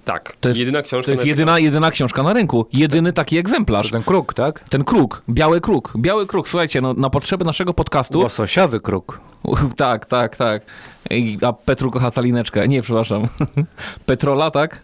[0.06, 1.06] Tak, To jest- jedyna książka.
[1.06, 2.66] To jest na- jedyna, jedyna książka na rynku.
[2.74, 3.92] Jedyny taki egzemplarz.
[3.92, 4.64] Ten kruk, tak?
[4.70, 6.50] Ten kruk, biały kruk, biały kruk.
[6.50, 8.20] Słuchajcie, no, na potrzeby naszego podcastu.
[8.20, 9.20] Łososiowy kruk.
[9.78, 10.62] Tak, tak, tak.
[11.10, 12.68] I, a Petru kocha salineczkę.
[12.68, 13.24] Nie, przepraszam.
[14.06, 14.82] Petrola, tak?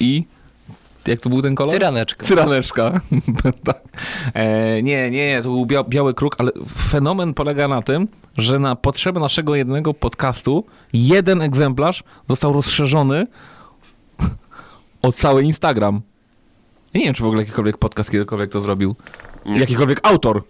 [0.00, 0.24] I
[1.06, 1.72] jak to był ten kolor?
[1.72, 2.26] Cyraneczka.
[2.26, 3.00] Cyraneczka.
[3.64, 3.80] tak.
[4.34, 8.58] E, nie, nie, nie, to był bia biały kruk, ale fenomen polega na tym, że
[8.58, 13.26] na potrzeby naszego jednego podcastu jeden egzemplarz został rozszerzony
[15.02, 16.00] o cały Instagram.
[16.94, 18.96] Ja nie wiem, czy w ogóle jakikolwiek podcast kiedykolwiek to zrobił.
[19.46, 19.60] Nie.
[19.60, 20.42] Jakikolwiek autor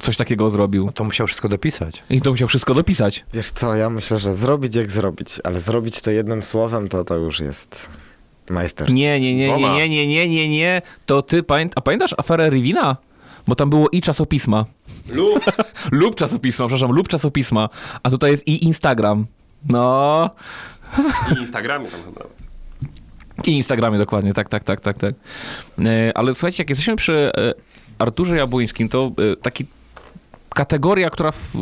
[0.00, 0.92] coś takiego zrobił.
[0.94, 2.02] To musiał wszystko dopisać.
[2.10, 3.24] I to musiał wszystko dopisać.
[3.34, 7.16] Wiesz co, ja myślę, że zrobić jak zrobić, ale zrobić to jednym słowem, to to
[7.16, 7.86] już jest
[8.50, 8.94] majsterstwo.
[8.94, 10.82] Nie, nie, nie, nie, nie, nie, nie, nie, nie.
[11.06, 12.96] To ty pamiętasz, a pamiętasz aferę Rivina?
[13.46, 14.64] Bo tam było i czasopisma.
[15.12, 15.44] Lub
[15.92, 17.68] Lub czasopisma, przepraszam, lub czasopisma.
[18.02, 19.26] A tutaj jest i Instagram.
[19.68, 20.30] No.
[21.36, 22.49] i Instagramie tam chyba nawet.
[23.46, 25.14] I Instagramie dokładnie, tak, tak, tak, tak, tak.
[25.84, 27.54] E, ale słuchajcie, jak jesteśmy przy e,
[27.98, 29.66] Arturze Jabłońskim, to e, taki
[30.54, 31.54] kategoria, która w,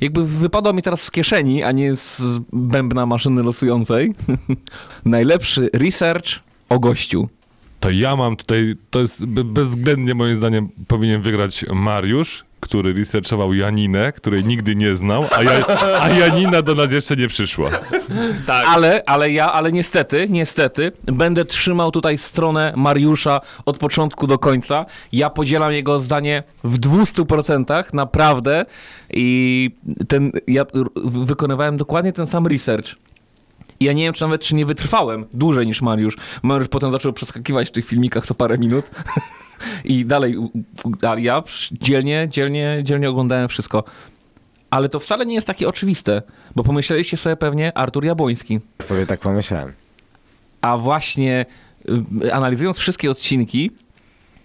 [0.00, 4.14] jakby wypadła mi teraz z kieszeni, a nie z bębna maszyny losującej.
[5.04, 6.26] Najlepszy research
[6.68, 7.28] o gościu.
[7.80, 13.54] To ja mam tutaj, to jest be- bezwzględnie moim zdaniem powinien wygrać Mariusz, który researchował
[13.54, 15.66] Janinę, której nigdy nie znał, a, ja,
[16.00, 17.70] a Janina do nas jeszcze nie przyszła.
[18.46, 18.66] Tak.
[18.68, 24.84] Ale, ale ja, ale niestety, niestety, będę trzymał tutaj stronę Mariusza od początku do końca.
[25.12, 28.66] Ja podzielam jego zdanie w 200%, naprawdę.
[29.10, 29.70] I
[30.08, 30.66] ten, ja
[31.04, 32.94] wykonywałem dokładnie ten sam research.
[33.80, 36.16] I ja nie wiem, czy nawet, czy nie wytrwałem dłużej niż Mariusz.
[36.42, 38.84] Mariusz potem zaczął przeskakiwać w tych filmikach co parę minut.
[39.84, 40.36] I dalej,
[41.08, 43.84] a ja dzielnie, dzielnie, dzielnie oglądałem wszystko.
[44.70, 46.22] Ale to wcale nie jest takie oczywiste,
[46.56, 48.60] bo pomyśleliście sobie pewnie Artur Jabłoński.
[48.82, 49.72] Sobie tak pomyślałem.
[50.60, 51.46] A właśnie
[52.24, 53.70] y, analizując wszystkie odcinki,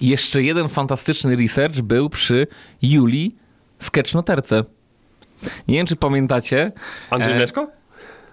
[0.02, 2.48] jeszcze jeden fantastyczny research był przy
[2.82, 3.36] Julii
[3.80, 4.63] Sketchnoterce.
[5.67, 6.72] Nie wiem, czy pamiętacie.
[7.10, 7.67] Andrzej E, Mleczko?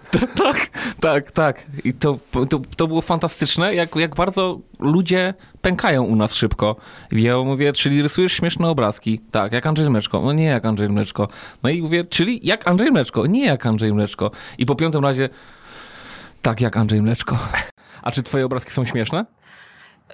[0.43, 0.69] Tak,
[0.99, 1.63] tak, tak.
[1.83, 2.19] I to,
[2.49, 6.75] to, to było fantastyczne, jak, jak bardzo ludzie pękają u nas szybko.
[7.11, 9.19] I ja mówię, czyli rysujesz śmieszne obrazki.
[9.31, 10.21] Tak, jak Andrzej Mleczko.
[10.21, 11.27] No nie jak Andrzej Mleczko.
[11.63, 13.25] No i mówię, czyli jak Andrzej Mleczko.
[13.25, 14.31] Nie jak Andrzej Mleczko.
[14.57, 15.29] I po piątym razie,
[16.41, 17.37] tak jak Andrzej Mleczko.
[18.03, 19.25] A czy twoje obrazki są śmieszne?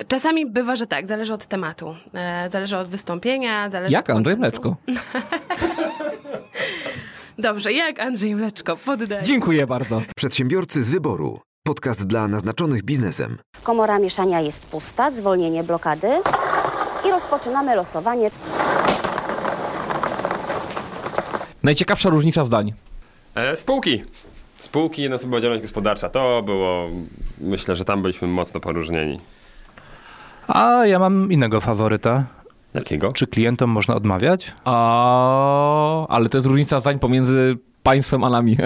[0.08, 1.96] Czasami bywa, że tak, zależy od tematu.
[2.14, 4.38] E, zależy od wystąpienia, zależy Jak od Andrzej.
[4.38, 4.76] Mleczko.
[7.38, 9.24] Dobrze, jak Andrzej Mleczko, poddaję.
[9.24, 10.02] Dziękuję bardzo.
[10.16, 11.40] Przedsiębiorcy z wyboru.
[11.64, 13.38] Podcast dla naznaczonych biznesem.
[13.64, 16.08] Komora mieszania jest pusta, zwolnienie blokady
[17.08, 18.32] i rozpoczynamy losowanie.
[21.64, 22.74] Najciekawsza różnica zdań.
[23.36, 24.04] E, spółki.
[24.60, 26.10] Spółki, jednoosobowa gospodarcza.
[26.10, 26.88] To było,
[27.42, 29.20] myślę, że tam byliśmy mocno poróżnieni.
[30.48, 32.24] A ja mam innego faworyta.
[32.76, 33.14] Jakiego?
[33.14, 34.54] Czy klientom można odmawiać?
[34.66, 38.58] A, ale to jest różnica zdań pomiędzy państwem a nami.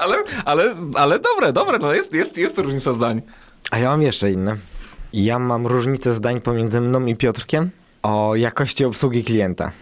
[0.00, 3.22] ale, ale, ale dobre, dobre, no jest, jest, jest to różnica zdań.
[3.70, 4.56] A ja mam jeszcze inne.
[5.12, 7.70] Ja mam różnicę zdań pomiędzy mną i Piotrkiem
[8.02, 9.72] o jakości obsługi klienta.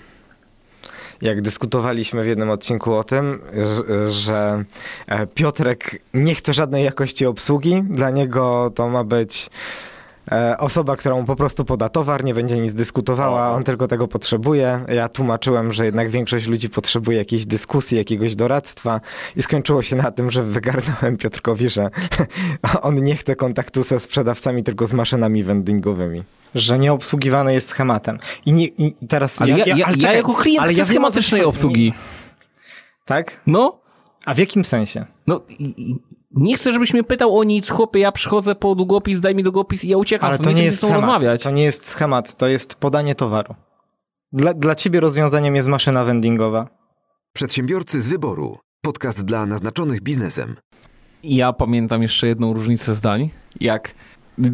[1.23, 3.41] Jak dyskutowaliśmy w jednym odcinku o tym,
[4.09, 4.65] że-
[5.07, 9.51] e, Piotrek nie chce żadnej jakości obsługi, dla niego to ma być
[10.59, 14.85] osoba, która mu po prostu poda towar, nie będzie nic dyskutowała, on tylko tego potrzebuje.
[14.89, 19.01] Ja tłumaczyłem, że jednak większość ludzi potrzebuje jakiejś dyskusji, jakiegoś doradztwa
[19.37, 21.91] i skończyło się na tym, że wygarnąłem Piotrkowi, że
[22.83, 26.23] on nie chce kontaktu ze sprzedawcami, tylko z maszynami vendingowymi.
[26.55, 28.19] Że nieobsługiwany jest schematem.
[28.47, 30.87] I, nie, i teraz Ale ja, ja, ja, ale czekaj, jako klient ale chcę ja
[30.87, 31.93] schematycznej obsługi.
[33.05, 33.41] Tak?
[33.47, 33.79] No,
[34.25, 35.07] A w jakim sensie?
[35.27, 35.97] no i, i
[36.37, 39.85] nie chcę, żebyś mnie pytał o nic, chłopie, ja przychodzę po długopis, daj mi długopis
[39.85, 40.29] i ja uciekam.
[40.29, 40.97] Ale to nie chcę jest schemat.
[40.97, 41.43] rozmawiać.
[41.43, 43.55] To nie jest schemat, to jest podanie towaru.
[44.33, 46.69] Dla, dla ciebie rozwiązaniem jest maszyna vendingowa.
[47.33, 48.59] Przedsiębiorcy z wyboru.
[48.83, 50.57] Podcast dla naznaczonych biznesem.
[51.23, 53.95] Ja pamiętam jeszcze jedną różnicę zdań, jak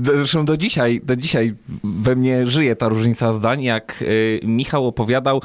[0.03, 5.42] Zresztą do dzisiaj, do dzisiaj we mnie żyje ta różnica zdań, jak y, Michał opowiadał,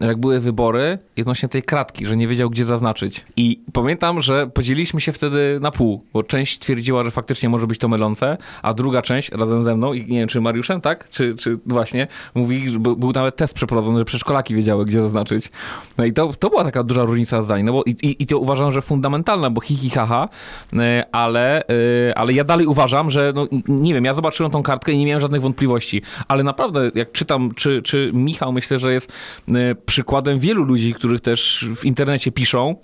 [0.00, 3.24] jak były wybory odnośnie tej kratki, że nie wiedział, gdzie zaznaczyć.
[3.36, 7.78] I pamiętam, że podzieliliśmy się wtedy na pół, bo część twierdziła, że faktycznie może być
[7.78, 11.10] to mylące, a druga część razem ze mną, i nie wiem, czy Mariuszem, tak?
[11.10, 15.50] Czy, czy właśnie, mówi, że był, nawet test przeprowadzony, że przedszkolaki wiedziały, gdzie zaznaczyć.
[15.98, 18.38] No i to, to była taka duża różnica zdań, no bo i, i, i to
[18.38, 20.28] uważam, że fundamentalna, bo hi, hi ha, ha
[20.72, 20.78] y,
[21.12, 21.62] ale,
[22.10, 25.06] y, ale ja dalej uważam, że no, nie wiem, ja zobaczyłem tą kartkę i nie
[25.06, 29.12] miałem żadnych wątpliwości, ale naprawdę, jak czytam, czy, czy Michał, myślę, że jest
[29.48, 29.52] y,
[29.86, 32.76] przykładem wielu ludzi, których też w internecie piszą,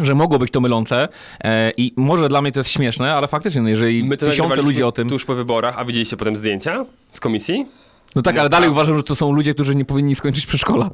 [0.00, 1.08] że mogło być to mylące
[1.44, 4.62] e, i może dla mnie to jest śmieszne, ale faktycznie, no jeżeli My to tysiące
[4.62, 5.08] ludzi o tym...
[5.08, 7.66] Tuż po wyborach, a widzieliście potem zdjęcia z komisji?
[8.16, 10.90] No tak, ale dalej uważam, że to są ludzie, którzy nie powinni skończyć przedszkola.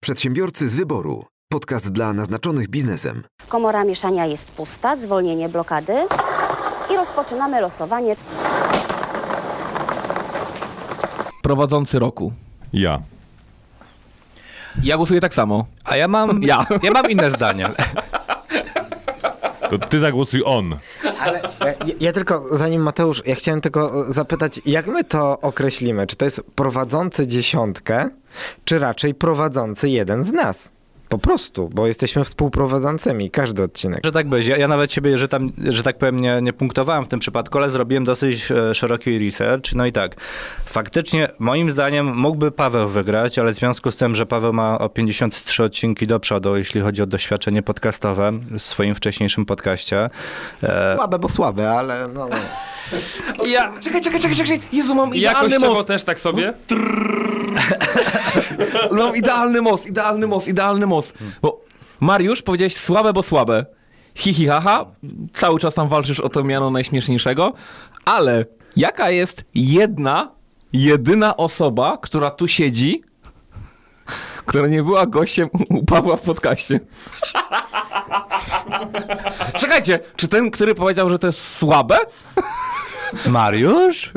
[0.00, 1.24] Przedsiębiorcy z wyboru.
[1.52, 3.22] Podcast dla naznaczonych biznesem.
[3.48, 5.92] Komora mieszania jest pusta, zwolnienie blokady
[6.92, 8.16] i rozpoczynamy losowanie.
[11.42, 12.32] Prowadzący roku.
[12.72, 13.02] Ja.
[14.82, 15.66] Ja głosuję tak samo.
[15.84, 16.66] A ja mam, Ja.
[16.82, 17.68] ja mam inne zdanie.
[19.70, 20.76] To ty zagłosuj on.
[21.20, 26.06] Ale e, ja, ja tylko, zanim Mateusz, ja chciałem tylko zapytać, jak my to określimy?
[26.06, 28.08] Czy to jest prowadzący dziesiątkę,
[28.64, 30.70] czy raczej prowadzący jeden z nas?
[31.08, 34.00] Po prostu, bo jesteśmy współprowadzącymi, każdy odcinek.
[34.04, 34.46] Że tak być.
[34.46, 37.58] Ja, ja nawet siebie, że tam, że tak powiem, nie, nie punktowałem w tym przypadku,
[37.58, 39.74] ale zrobiłem dosyć e, szeroki research.
[39.74, 40.16] No i tak,
[40.64, 44.88] faktycznie moim zdaniem mógłby Paweł wygrać, ale w związku z tym, że Paweł ma o
[44.88, 50.10] 53 odcinki do przodu, jeśli chodzi o doświadczenie podcastowe w swoim wcześniejszym podcaście.
[50.62, 52.28] E, Słabe, bo słabe, ale no...
[53.46, 53.72] Ja...
[53.80, 54.60] Czekaj, czekaj, czekaj, czekaj.
[54.72, 55.88] Jezu, mam idealny Jakościowo most.
[55.88, 56.54] też tak sobie?
[58.92, 61.14] Mam idealny most, idealny most, idealny most.
[61.42, 61.60] Bo
[62.00, 63.66] Mariusz, powiedziałeś słabe, bo słabe.
[64.14, 64.86] Hi, hi, ha, ha.
[65.32, 67.52] Cały czas tam walczysz o to miano najśmieszniejszego.
[68.04, 68.44] Ale
[68.76, 70.30] jaka jest jedna,
[70.72, 73.02] jedyna osoba, która tu siedzi,
[74.46, 76.80] która nie była gościem u Pawła w podcaście?
[79.56, 81.96] Czekajcie, czy ten, który powiedział, że to jest słabe?
[83.26, 84.12] Mariusz?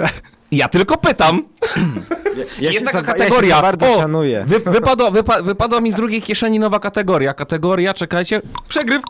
[0.51, 1.43] Ja tylko pytam.
[2.59, 3.55] Ja jest taka za, kategoria.
[3.55, 4.43] Ja bardzo O, szanuję.
[4.47, 7.33] Wy, wypadła, wypa, wypadła mi z drugiej kieszeni nowa kategoria.
[7.33, 8.41] Kategoria, czekajcie.
[8.67, 9.01] Przegryw.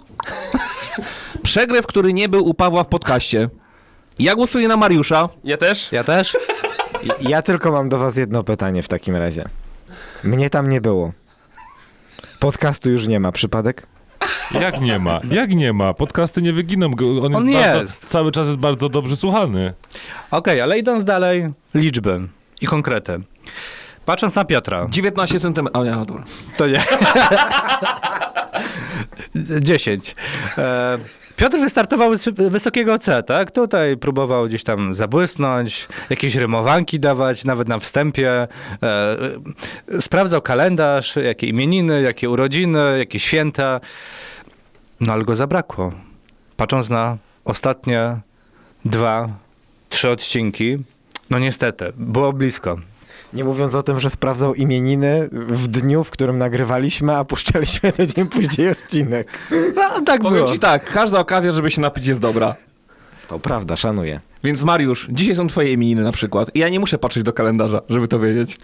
[1.44, 3.50] Przegryw, który nie był u Pawła w podcaście.
[4.20, 5.30] Ja głosuję na Mariusza.
[5.44, 5.92] Ja też?
[5.92, 6.38] Ja też?
[7.22, 9.46] Ja tylko mam do was jedno pytanie w takim razie.
[10.24, 11.12] Mnie tam nie było.
[12.40, 13.88] Podcastu już nie ma, przypadek?
[14.62, 15.20] Jak nie ma?
[15.32, 15.94] Jak nie ma?
[15.94, 16.92] Podcasty nie wyginą.
[17.24, 18.06] On, On jest, Bardzo, jest.
[18.06, 19.74] cały czas jest bardzo dobrze słuchany.
[20.32, 22.22] Okej, ale idąc dalej, liczby
[22.62, 23.20] i konkrety.
[24.06, 25.82] Patrząc na Piotra, 19 centymetrów.
[25.82, 26.24] O nie, dobra.
[26.58, 26.84] to nie.
[29.62, 30.16] 10.
[30.58, 30.98] E,
[31.38, 33.52] Piotr wystartował z wysokiego C, tak?
[33.52, 38.48] Tutaj próbował gdzieś tam zabłysnąć, jakieś rymowanki dawać, nawet na wstępie.
[38.84, 39.18] E,
[40.02, 43.80] sprawdzał kalendarz, jakie imieniny, jakie urodziny, jakie święta.
[45.00, 45.92] No ale go zabrakło.
[46.58, 48.18] Patrząc na ostatnie
[48.86, 49.30] dwa,
[49.90, 50.78] trzy odcinki,
[51.30, 52.78] no niestety, było blisko.
[53.34, 58.26] Nie mówiąc o tym, że sprawdzał imieniny w dniu, w którym nagrywaliśmy, a puszczaliśmy tydzień
[58.28, 59.28] później odcinek.
[59.76, 60.52] No, tak Powiem było.
[60.52, 62.56] ci tak, każda okazja, żeby się napić jest dobra.
[63.28, 64.20] To prawda, szanuję.
[64.44, 66.56] Więc Mariusz, dzisiaj są twoje imieniny na przykład.
[66.56, 68.58] I ja nie muszę patrzeć do kalendarza, żeby to wiedzieć.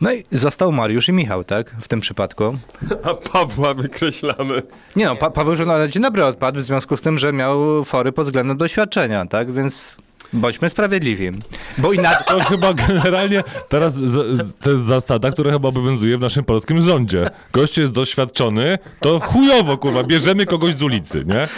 [0.00, 1.70] No i został Mariusz i Michał, tak?
[1.80, 2.58] W tym przypadku.
[3.02, 4.62] A Pawła wykreślamy.
[4.96, 7.84] Nie no, pa Paweł już na dzień dobry odpadł w związku z tym, że miał
[7.84, 9.52] fory pod względem doświadczenia, tak?
[9.52, 9.94] Więc
[10.32, 11.30] bądźmy sprawiedliwi.
[11.78, 12.26] Bo inaczej...
[12.28, 16.82] To chyba generalnie teraz z, z, to jest zasada, która chyba obowiązuje w naszym polskim
[16.82, 17.30] rządzie.
[17.52, 21.48] Gość jest doświadczony, to chujowo, kurwa, bierzemy kogoś z ulicy, nie?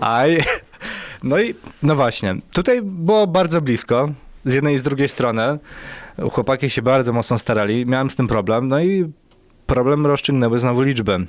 [0.00, 0.38] Aj.
[1.22, 4.08] No i, no właśnie, tutaj było bardzo blisko,
[4.44, 5.58] z jednej i z drugiej strony.
[6.32, 9.12] Chłopaki się bardzo mocno starali, miałem z tym problem, no i
[9.66, 11.26] problem rozstrzygnęły znowu liczby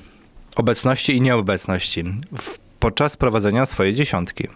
[0.56, 2.04] obecności i nieobecności
[2.38, 4.48] w, podczas prowadzenia swojej dziesiątki.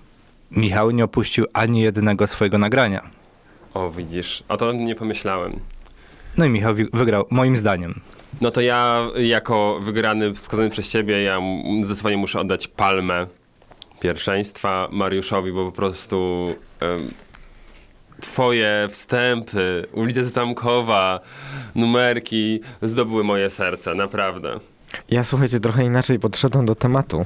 [0.52, 3.10] Michał nie opuścił ani jednego swojego nagrania.
[3.74, 5.60] O, widzisz, o to nie pomyślałem.
[6.38, 8.00] No i Michał wygrał, moim zdaniem.
[8.42, 11.38] No to ja jako wygrany, wskazany przez ciebie, ja
[11.84, 13.28] zdecydowanie muszę oddać palmę
[14.00, 16.48] pierwszeństwa Mariuszowi, bo po prostu
[18.22, 21.20] twoje wstępy, ulica Zamkowa,
[21.76, 24.60] numerki zdobyły moje serce, naprawdę.
[25.10, 27.26] Ja słuchajcie, trochę inaczej podszedłem do tematu.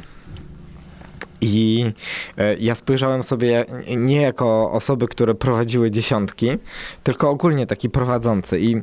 [1.41, 1.91] I
[2.37, 3.65] e, ja spojrzałem sobie
[3.97, 6.49] nie jako osoby, które prowadziły dziesiątki,
[7.03, 8.59] tylko ogólnie taki prowadzący.
[8.59, 8.81] I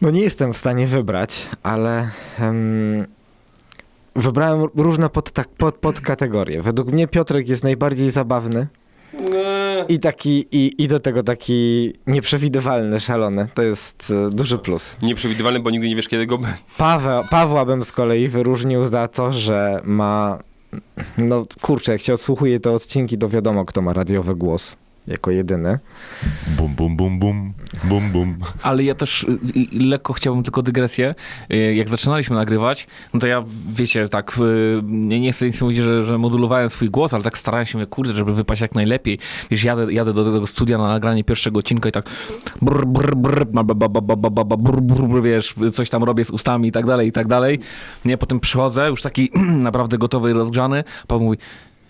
[0.00, 3.06] no nie jestem w stanie wybrać, ale em,
[4.16, 6.62] wybrałem różne pod, tak, pod, podkategorie.
[6.62, 8.66] Według mnie Piotrek jest najbardziej zabawny
[9.88, 13.48] i taki, i, i do tego taki nieprzewidywalny, szalony.
[13.54, 14.96] To jest e, duży plus.
[15.02, 16.38] Nieprzewidywalny, bo nigdy nie wiesz, kiedy go.
[16.78, 20.38] Paweł, Pawła bym z kolei wyróżnił za to, że ma.
[21.18, 25.78] No kurczę, jak się odsłuchuje te odcinki, to wiadomo, kto ma radiowy głos jako jedyny.
[26.56, 28.36] Bum, bum, bum, bum, bum, bum.
[28.62, 31.14] Ale ja też y, y, lekko chciałbym tylko dygresję.
[31.52, 34.38] Y, jak zaczynaliśmy nagrywać, no to ja, wiecie, tak,
[34.82, 38.14] nie, nie chcę nic mówić, że, że modulowałem swój głos, ale tak starałem się, kurde,
[38.14, 39.18] żeby wypaść jak najlepiej.
[39.50, 42.10] Wiesz, jadę, jadę do tego studia na nagranie pierwszego odcinka i tak
[42.62, 43.46] brr, brr, brr,
[44.56, 47.58] brr, brr, wiesz, coś tam robię z ustami i tak dalej, i tak dalej.
[48.04, 49.30] Nie, potem przychodzę, już taki
[49.68, 51.38] naprawdę gotowy i rozgrzany, Paweł mówi,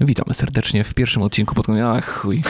[0.05, 2.43] Witamy serdecznie w pierwszym odcinku pod Ach, chuj.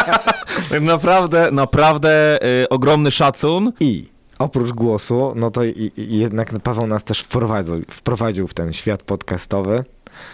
[0.80, 3.72] naprawdę, naprawdę y, ogromny szacun.
[3.80, 4.08] I
[4.38, 9.02] oprócz głosu, no to i, i jednak Paweł nas też wprowadził, wprowadził w ten świat
[9.02, 9.84] podcastowy.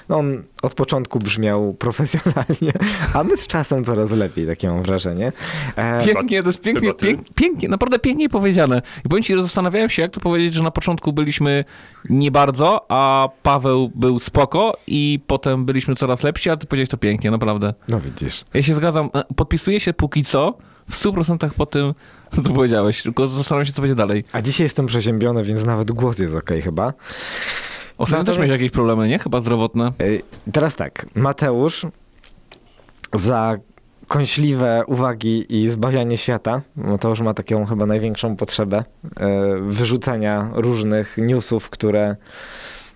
[0.09, 2.73] No on od początku brzmiał profesjonalnie,
[3.15, 5.33] a my z czasem coraz lepiej, takie mam wrażenie.
[5.77, 8.83] E, Pięknie, to jest pięknie, pięk, pięknie, naprawdę pięknie powiedziane.
[9.05, 11.65] I powiem ci, że zastanawiałem się, jak to powiedzieć, że na początku byliśmy
[12.11, 16.97] nie bardzo, a Paweł był spoko i potem byliśmy coraz lepsi, a ty powiedziałeś to
[16.97, 17.75] pięknie, naprawdę.
[17.89, 18.45] no widzisz.
[18.55, 20.59] Ja się zgadzam, e, podpisuję się póki co
[20.91, 21.95] w 100% po tym,
[22.31, 24.25] co tu powiedziałeś, tylko zastanawiam się, co będzie dalej.
[24.33, 26.93] A dzisiaj jestem przeziębiony, więc nawet głos jest okej chyba.
[27.99, 29.19] Ostatnio też miałeś jakieś problemy, nie?
[29.19, 29.93] Chyba zdrowotne.
[30.53, 31.87] Teraz tak, Mateusz
[33.15, 33.59] za
[34.09, 39.11] kąśliwe uwagi i zbawianie świata, Mateusz ma taką chyba największą potrzebę y,
[39.61, 42.17] wyrzucania różnych newsów, które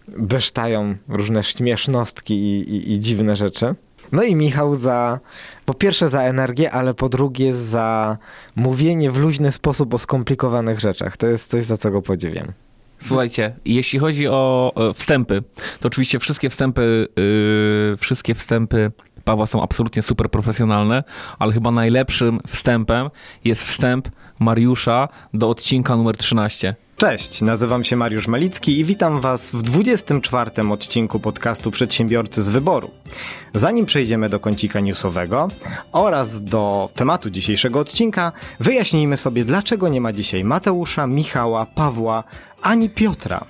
[0.09, 3.75] besztają różne śmiesznostki i, i, i dziwne rzeczy.
[4.13, 5.21] No i Michał za,
[5.65, 8.19] po pierwsze za energię, ale po drugie za
[8.57, 11.17] mówienie w luźny sposób o skomplikowanych rzeczach.
[11.17, 12.53] To jest coś, za co go podziwiam.
[13.01, 15.43] Słuchajcie, jeśli chodzi o wstępy,
[15.81, 18.93] to oczywiście wszystkie wstępy, yy, wszystkie wstępy
[19.25, 21.05] Pawła są absolutnie super profesjonalne,
[21.39, 23.11] ale chyba najlepszym wstępem
[23.45, 24.09] jest wstęp
[24.39, 26.75] Mariusza do odcinka numer 13.
[27.01, 32.91] Cześć, nazywam się Mariusz Malicki i witam Was w 24 odcinku podcastu Przedsiębiorcy z Wyboru.
[33.55, 35.49] Zanim przejdziemy do kącika newsowego
[35.93, 42.25] oraz do tematu dzisiejszego odcinka, wyjaśnijmy sobie, dlaczego nie ma dzisiaj Mateusza, Michała, Pawła
[42.63, 43.45] ani Piotra.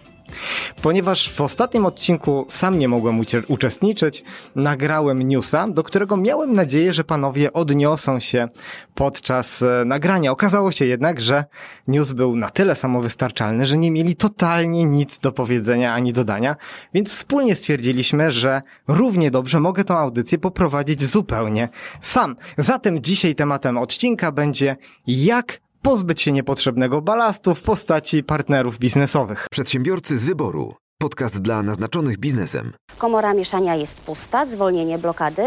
[0.82, 4.24] Ponieważ w ostatnim odcinku sam nie mogłem uczestniczyć,
[4.56, 8.48] nagrałem newsa, do którego miałem nadzieję, że panowie odniosą się
[8.94, 10.30] podczas e, nagrania.
[10.30, 11.44] Okazało się jednak, że
[11.88, 16.56] news był na tyle samowystarczalny, że nie mieli totalnie nic do powiedzenia ani dodania,
[16.94, 21.68] więc wspólnie stwierdziliśmy, że równie dobrze mogę tą audycję poprowadzić zupełnie
[22.00, 22.36] sam.
[22.58, 29.46] Zatem dzisiaj tematem odcinka będzie jak pozbyć się niepotrzebnego balastu w postaci partnerów biznesowych.
[29.50, 30.74] Przedsiębiorcy z wyboru.
[31.02, 32.72] Podcast dla naznaczonych biznesem.
[32.98, 35.42] Komora mieszania jest pusta, zwolnienie blokady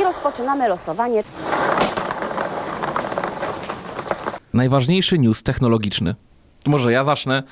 [0.00, 1.22] i rozpoczynamy losowanie.
[4.52, 6.14] Najważniejszy news technologiczny.
[6.66, 7.42] Może ja zacznę,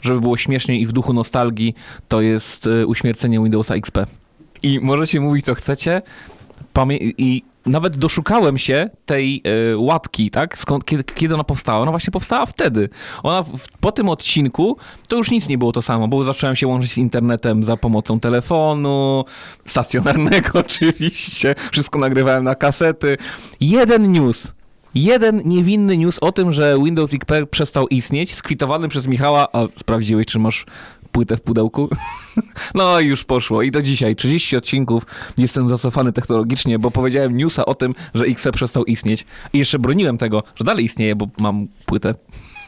[0.00, 1.74] żeby było śmieszniej i w duchu nostalgii,
[2.08, 3.98] to jest y, uśmiercenie Windowsa XP.
[4.62, 6.02] I możecie mówić co chcecie,
[6.74, 10.58] pamię- i nawet doszukałem się tej y, łatki, tak?
[10.58, 11.80] Skąd, kiedy, kiedy ona powstała?
[11.80, 12.88] Ona właśnie powstała wtedy.
[13.22, 14.76] Ona w, po tym odcinku
[15.08, 18.20] to już nic nie było to samo, bo zacząłem się łączyć z internetem za pomocą
[18.20, 19.24] telefonu,
[19.64, 23.16] stacjonarnego oczywiście, wszystko nagrywałem na kasety.
[23.60, 24.52] Jeden news,
[24.94, 30.26] jeden niewinny news o tym, że Windows XP przestał istnieć, skwitowany przez Michała, a sprawdziłeś,
[30.26, 30.66] czy masz
[31.18, 31.88] płytę w pudełku?
[32.74, 33.62] No i już poszło.
[33.62, 35.06] I do dzisiaj, 30 odcinków,
[35.38, 39.26] jestem zacofany technologicznie, bo powiedziałem newsa o tym, że XP przestał istnieć.
[39.52, 42.14] I jeszcze broniłem tego, że dalej istnieje, bo mam płytę.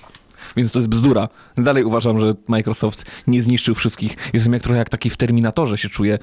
[0.57, 1.29] Więc to jest bzdura.
[1.57, 4.17] Dalej uważam, że Microsoft nie zniszczył wszystkich.
[4.33, 6.19] Jestem jak trochę jak taki w Terminatorze się czuję.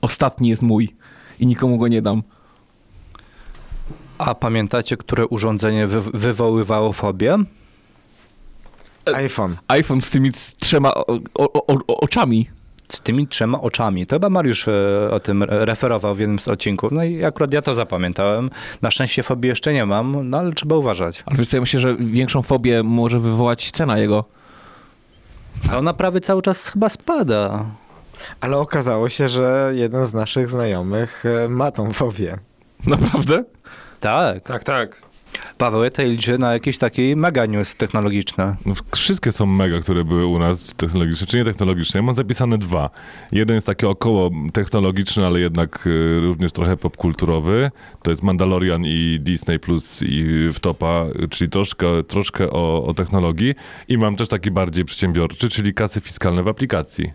[0.00, 0.96] Ostatni jest mój
[1.40, 2.22] i nikomu go nie dam.
[4.18, 7.36] A pamiętacie, które urządzenie wy- wywoływało fobię?
[9.06, 9.56] iPhone.
[9.68, 12.48] iPhone z tymi trzema o, o, o, o, oczami.
[12.88, 14.06] Z tymi trzema oczami.
[14.06, 16.92] To chyba Mariusz e, o tym referował w jednym z odcinków.
[16.92, 18.50] No i akurat ja to zapamiętałem.
[18.82, 21.22] Na szczęście fobii jeszcze nie mam, no ale trzeba uważać.
[21.26, 24.24] Ale wiesz co, ja myślę, że większą fobię może wywołać cena jego.
[25.72, 27.64] A ona prawie cały czas chyba spada.
[28.40, 32.38] Ale okazało się, że jeden z naszych znajomych e, ma tą fobię.
[32.86, 33.44] Naprawdę?
[34.00, 34.44] Tak.
[34.44, 35.02] Tak, tak.
[35.58, 38.56] Paweł, ja tutaj liczę na jakiś taki mega news technologiczny.
[38.66, 41.98] No, wszystkie są mega, które były u nas technologiczne, czy nie technologiczne.
[41.98, 42.90] Ja mam zapisane dwa.
[43.32, 47.70] Jeden jest taki około technologiczny, ale jednak y, również trochę popkulturowy.
[48.02, 53.54] To jest Mandalorian i Disney Plus i Wtopa, czyli troszkę, troszkę o, o technologii.
[53.88, 57.12] I mam też taki bardziej przedsiębiorczy, czyli kasy fiskalne w aplikacji.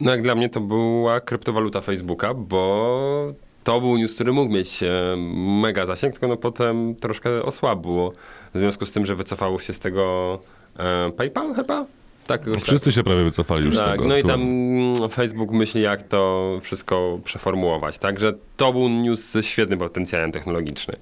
[0.00, 3.34] No jak dla mnie to była kryptowaluta Facebooka, bo
[3.64, 8.12] to był news, który mógł mieć e, mega zasięg, tylko no potem troszkę osłabło
[8.54, 10.38] w związku z tym, że wycofało się z tego
[10.78, 11.86] e, PayPal chyba?
[12.26, 14.04] Tak, jakoś Wszyscy się prawie wycofali już z tak, tego.
[14.04, 17.98] no i tam mm, Facebook myśli, jak to wszystko przeformułować.
[17.98, 20.94] Także to był news ze świetnym potencjałem technologiczny.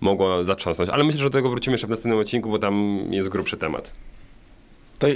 [0.00, 3.28] Mogło zatrząsnąć, ale myślę, że do tego wrócimy jeszcze w następnym odcinku, bo tam jest
[3.28, 3.92] grubszy temat.
[4.98, 5.06] To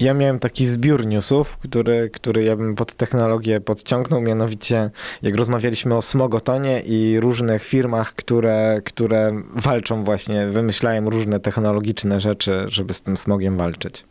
[0.00, 4.90] ja miałem taki zbiór newsów, który, który ja bym pod technologię podciągnął, mianowicie
[5.22, 12.64] jak rozmawialiśmy o smogotonie i różnych firmach, które, które walczą właśnie, wymyślają różne technologiczne rzeczy,
[12.66, 14.04] żeby z tym smogiem walczyć.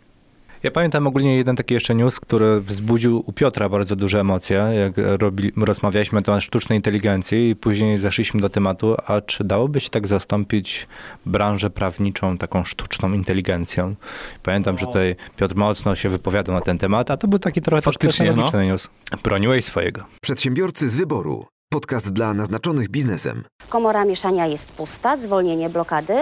[0.63, 4.93] Ja pamiętam ogólnie jeden taki jeszcze news, który wzbudził u Piotra bardzo duże emocje, jak
[5.19, 10.07] robi, rozmawialiśmy o sztucznej inteligencji i później zeszliśmy do tematu, a czy dałoby się tak
[10.07, 10.87] zastąpić
[11.25, 13.95] branżę prawniczą taką sztuczną inteligencją?
[14.43, 17.81] Pamiętam, że tutaj Piotr mocno się wypowiadał na ten temat, a to był taki trochę
[17.81, 18.31] też Faktycznie, no.
[18.31, 18.89] technologiczny news.
[19.23, 20.03] Broniłeś swojego.
[20.21, 21.45] Przedsiębiorcy z wyboru.
[21.69, 23.43] Podcast dla naznaczonych biznesem.
[23.69, 26.13] Komora mieszania jest pusta, zwolnienie blokady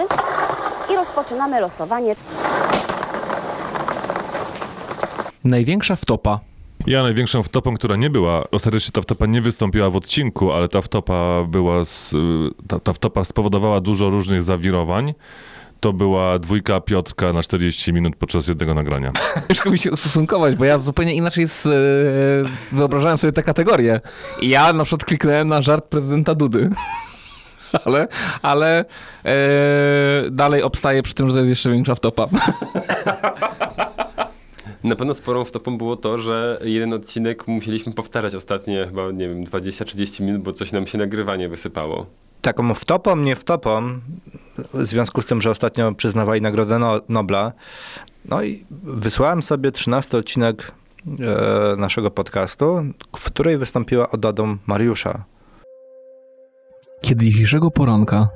[0.92, 2.16] i rozpoczynamy losowanie.
[5.44, 6.40] Największa wtopa.
[6.86, 10.82] Ja największą wtopą, która nie była, ostatecznie ta wtopa nie wystąpiła w odcinku, ale ta
[10.82, 12.16] wtopa była, z, y,
[12.68, 15.14] ta, ta wtopa spowodowała dużo różnych zawirowań.
[15.80, 19.12] To była dwójka Piotrka na 40 minut podczas jednego nagrania.
[19.48, 21.70] Ciężko mi się ustosunkować, bo ja zupełnie inaczej z, e,
[22.76, 24.00] wyobrażałem sobie te kategorie.
[24.40, 26.70] I ja na przykład kliknąłem na żart prezydenta Dudy.
[27.84, 28.08] Ale,
[28.42, 28.84] ale
[29.24, 29.34] e,
[30.30, 32.28] dalej obstaję przy tym, że to jest jeszcze większa wtopa.
[34.92, 39.44] Na pewno sporą wtopą było to, że jeden odcinek musieliśmy powtarzać ostatnie chyba, nie wiem,
[39.44, 42.06] 20-30 minut, bo coś nam się nagrywanie wysypało.
[42.42, 44.00] Taką wtopą, nie wtopą,
[44.74, 47.52] w związku z tym, że ostatnio przyznawali Nagrodę no Nobla,
[48.24, 50.72] no i wysłałem sobie 13 odcinek
[51.06, 52.84] e, naszego podcastu,
[53.18, 55.24] w której wystąpiła Odadą Mariusza.
[57.00, 58.28] Kiedy dzisiejszego poranka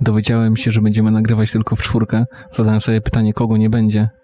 [0.00, 4.21] dowiedziałem się, że będziemy nagrywać tylko w czwórkę, zadałem sobie pytanie, kogo nie będzie.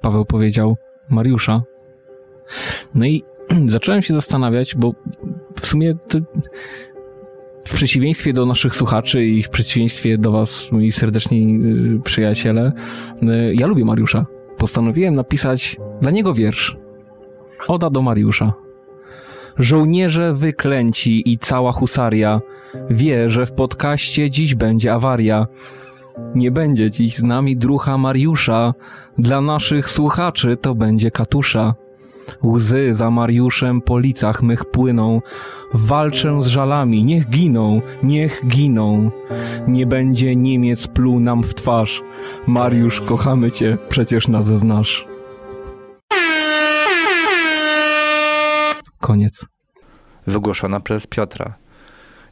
[0.00, 0.76] Paweł powiedział
[1.08, 1.62] Mariusza.
[2.94, 3.22] No i
[3.66, 4.94] zacząłem się zastanawiać, bo
[5.60, 6.18] w sumie to
[7.64, 11.60] w przeciwieństwie do naszych słuchaczy i w przeciwieństwie do was, moi serdeczni
[11.96, 12.72] y, przyjaciele,
[13.22, 14.26] y, ja lubię Mariusza.
[14.58, 16.76] Postanowiłem napisać dla niego wiersz.
[17.68, 18.52] Oda do Mariusza.
[19.58, 22.40] Żołnierze wyklęci i cała husaria
[22.90, 25.46] wie, że w podcaście dziś będzie awaria.
[26.34, 28.74] Nie będzie dziś z nami drucha Mariusza.
[29.18, 31.74] Dla naszych słuchaczy to będzie katusza.
[32.44, 35.22] Łzy za Mariuszem po licach mych płyną.
[35.74, 39.10] Walczę z żalami, niech giną, niech giną.
[39.68, 42.02] Nie będzie Niemiec pluł nam w twarz.
[42.46, 45.06] Mariusz, kochamy cię, przecież nas znasz.
[49.00, 49.46] Koniec.
[50.26, 51.54] wygłoszona przez Piotra.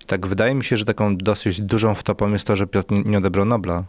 [0.06, 3.18] Tak wydaje mi się, że taką dosyć dużą wtopą jest to, że Piotr nie, nie
[3.18, 3.84] odebrał Nobla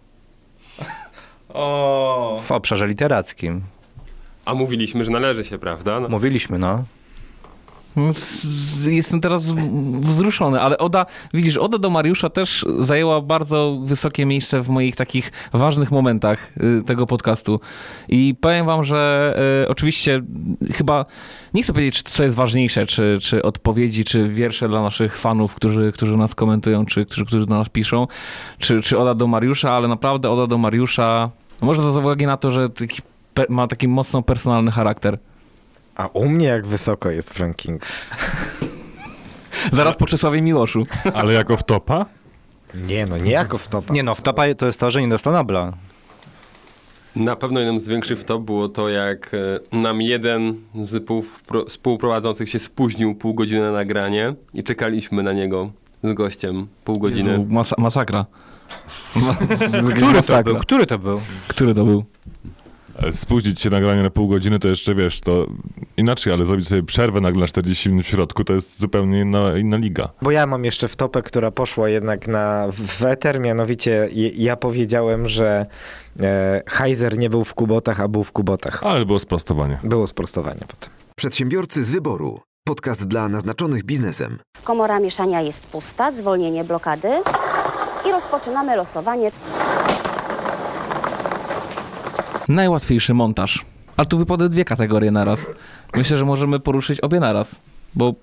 [1.49, 2.41] O.
[2.45, 3.61] w obszarze literackim.
[4.45, 5.99] A mówiliśmy, że należy się, prawda?
[5.99, 6.09] No.
[6.09, 6.83] Mówiliśmy, no.
[8.85, 9.45] Jestem teraz
[9.99, 15.31] wzruszony, ale Oda, widzisz, Oda do Mariusza też zajęła bardzo wysokie miejsce w moich takich
[15.53, 17.59] ważnych momentach y, tego podcastu.
[18.09, 19.33] I powiem wam, że
[19.63, 20.21] y, oczywiście
[20.73, 21.05] chyba,
[21.53, 25.91] nie chcę powiedzieć, co jest ważniejsze, czy, czy odpowiedzi, czy wiersze dla naszych fanów, którzy,
[25.91, 28.07] którzy nas komentują, czy którzy, którzy do nas piszą,
[28.59, 31.29] czy, czy Oda do Mariusza, ale naprawdę Oda do Mariusza,
[31.61, 32.69] może z uwagi na to, że
[33.49, 35.17] ma taki mocno personalny charakter.
[35.97, 37.85] A u mnie jak wysoko jest w rankingu?
[39.73, 40.83] Zaraz po Czesławie Miłoszu.
[41.13, 42.05] Ale jako wtopa?
[42.75, 43.93] Nie no, nie jako wtopa.
[43.93, 45.73] Nie no, wtopa to jest to, że nie dostał Nobla.
[47.15, 49.31] Na pewno jednym z większych wtop było to, jak
[49.73, 55.33] e, nam jeden z półpro- współprowadzących się spóźnił pół godziny na nagranie i czekaliśmy na
[55.33, 55.71] niego
[56.03, 57.31] z gościem pół godziny.
[57.31, 58.25] Jezu, masa masakra.
[59.89, 60.43] Który to masakra.
[60.43, 60.57] był?
[60.61, 61.21] Który to był?
[61.47, 62.03] Który to był?
[63.01, 65.47] Ale Spóźnić się nagranie na pół godziny to jeszcze, wiesz, to
[65.97, 69.57] inaczej, ale zrobić sobie przerwę nagle na 40 minut w środku to jest zupełnie inna,
[69.57, 70.09] inna liga.
[70.21, 75.65] Bo ja mam jeszcze wtopę, która poszła jednak na w eter, mianowicie ja powiedziałem, że
[76.19, 78.83] e, Heiser nie był w Kubotach, a był w Kubotach.
[78.83, 79.79] Ale było sprostowanie.
[79.83, 80.89] Było sprostowanie potem.
[81.15, 82.41] Przedsiębiorcy z wyboru.
[82.67, 84.37] Podcast dla naznaczonych biznesem.
[84.63, 87.09] Komora mieszania jest pusta, zwolnienie blokady
[88.09, 89.31] i rozpoczynamy losowanie.
[92.47, 93.65] Najłatwiejszy montaż.
[93.97, 95.45] Ale tu wypadły dwie kategorie naraz.
[95.95, 97.55] Myślę, że możemy poruszyć obie naraz,
[97.95, 98.13] bo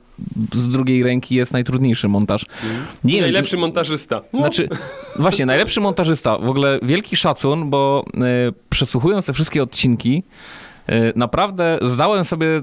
[0.53, 2.47] z drugiej ręki jest najtrudniejszy montaż.
[3.05, 4.21] Nie Najlepszy montażysta.
[4.33, 4.39] No.
[4.39, 4.69] Znaczy,
[5.19, 6.39] właśnie, najlepszy montażysta.
[6.39, 8.05] W ogóle wielki szacun, bo
[8.49, 10.23] y, przesłuchując te wszystkie odcinki,
[10.89, 12.63] y, naprawdę zdałem sobie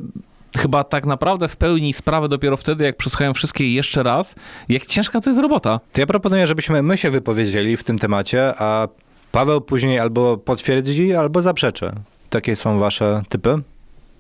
[0.58, 4.36] chyba tak naprawdę w pełni sprawę dopiero wtedy, jak przesłuchałem wszystkie jeszcze raz,
[4.70, 5.80] jak ciężka to jest robota.
[5.94, 8.88] To ja proponuję, żebyśmy my się wypowiedzieli w tym temacie, a
[9.32, 11.92] Paweł później albo potwierdzi, albo zaprzeczy.
[12.32, 13.62] Takie są wasze typy?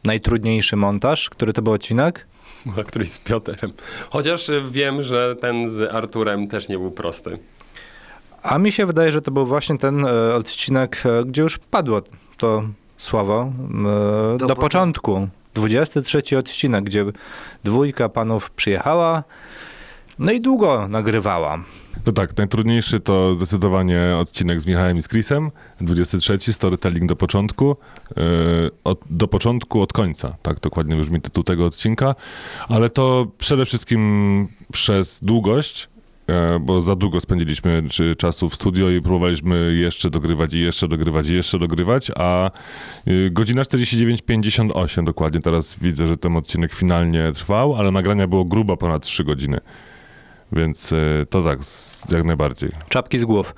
[0.04, 2.28] Najtrudniejszy montaż, który to był odcinek?
[2.64, 3.74] Chyba któryś z Piotrem.
[4.10, 7.40] Chociaż y, wiem, że ten z Arturem też nie był prosty.
[8.44, 12.02] A mi się wydaje, że to był właśnie ten e, odcinek, e, gdzie już padło
[12.38, 12.64] to
[12.98, 13.54] słowo
[14.36, 15.28] e, do, początku.
[15.54, 17.06] 23 odcinek, gdzie
[17.64, 19.24] dwójka panów przyjechała,
[20.22, 21.64] no i długo nagrywała.
[22.06, 25.52] No tak, najtrudniejszy to zdecydowanie odcinek z Michałem i z Chrisem,
[25.82, 27.76] 23, storytelling do początku,
[28.18, 28.24] yy,
[28.84, 32.16] od, do początku od końca, tak dokładnie brzmi tytuł tego odcinka,
[32.70, 35.90] ale to przede wszystkim przez długość,
[36.28, 37.84] yy, bo za długo spędziliśmy
[38.18, 42.52] czasu w studio i próbowaliśmy jeszcze dogrywać i jeszcze dogrywać i jeszcze dogrywać, a
[43.06, 48.78] yy, godzina 49.58 dokładnie, teraz widzę, że ten odcinek finalnie trwał, ale nagrania było grubo
[48.78, 49.60] ponad 3 godziny.
[50.52, 52.70] Więc y, to tak, z- jak najbardziej.
[52.90, 53.56] Czapki z głów.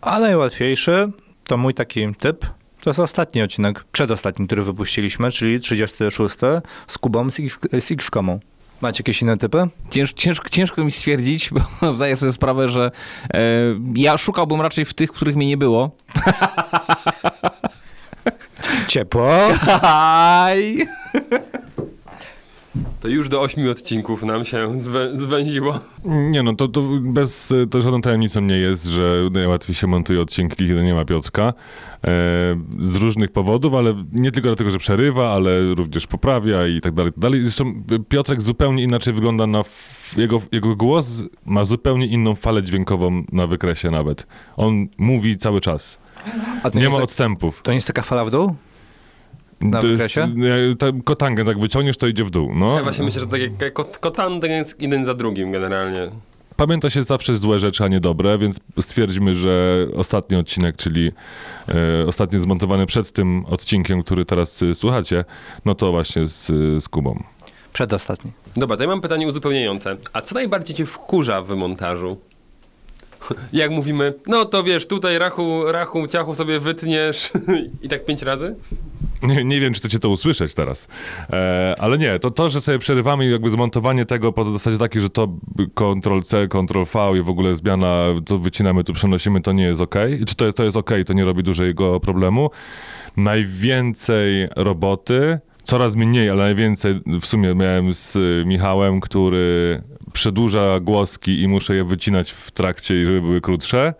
[0.00, 1.10] A najłatwiejszy
[1.46, 2.46] to mój taki typ.
[2.84, 6.34] To jest ostatni odcinek, przedostatni, który wypuściliśmy, czyli 36
[6.86, 8.40] z Kubą z, X, z X-Komu.
[8.80, 9.68] Macie jakieś inne typy?
[9.90, 12.90] Cięż, ciężko, ciężko mi stwierdzić, bo zdaję sobie sprawę, że
[13.34, 13.40] e,
[13.94, 15.90] ja szukałbym raczej w tych, w których mnie nie było.
[18.88, 19.28] Ciepło.
[19.82, 20.86] Aj!
[23.02, 25.78] To już do ośmiu odcinków nam się zwę- zwęziło.
[26.04, 30.56] Nie no, to, to bez, to żadną tajemnicą nie jest, że najłatwiej się montuje odcinki,
[30.56, 31.42] kiedy nie ma Piotrka.
[31.42, 31.52] E,
[32.80, 37.12] z różnych powodów, ale nie tylko dlatego, że przerywa, ale również poprawia i tak dalej.
[37.12, 37.42] tak dalej.
[37.42, 37.74] Zresztą
[38.08, 39.60] Piotrek zupełnie inaczej wygląda na...
[39.60, 44.26] F- jego, jego głos ma zupełnie inną falę dźwiękową na wykresie nawet.
[44.56, 45.98] On mówi cały czas.
[46.74, 47.60] Nie ma tak- odstępów.
[47.62, 48.54] To nie jest taka fala w dół?
[49.62, 50.28] Na To jest- wykresie?
[50.78, 52.50] ta Kotangent, jak wyciągniesz, to idzie w dół.
[52.54, 52.76] No.
[52.76, 56.08] Ja właśnie myślę, że tak jak kot, kotandy jest jeden za drugim generalnie.
[56.56, 61.12] Pamięta się zawsze złe rzeczy, a nie dobre, więc stwierdzimy, że ostatni odcinek, czyli
[62.02, 65.24] e, ostatni zmontowany przed tym odcinkiem, który teraz e, słuchacie,
[65.64, 66.46] no to właśnie z,
[66.84, 67.22] z Kubą.
[67.72, 68.32] Przedostatni.
[68.56, 69.96] Dobra, to ja mam pytanie uzupełniające.
[70.12, 72.16] A co najbardziej cię wkurza w montażu?
[73.52, 77.30] Jak mówimy, no to wiesz, tutaj rachu, rachu, ciachu sobie wytniesz
[77.82, 78.54] i tak pięć razy?
[79.22, 80.88] Nie, nie wiem, czy chcecie to usłyszeć teraz,
[81.32, 85.10] e, ale nie, to to, że sobie przerywamy jakby zmontowanie tego po zasadzie takiej, że
[85.10, 85.28] to
[85.74, 89.94] Ctrl-C, Ctrl-V i w ogóle zmiana, to wycinamy, tu przenosimy, to nie jest ok.
[90.26, 92.50] Czy to, to jest ok, to nie robi dużego problemu.
[93.16, 99.82] Najwięcej roboty, coraz mniej, ale najwięcej w sumie miałem z Michałem, który
[100.12, 103.94] przedłuża głoski i muszę je wycinać w trakcie, żeby były krótsze.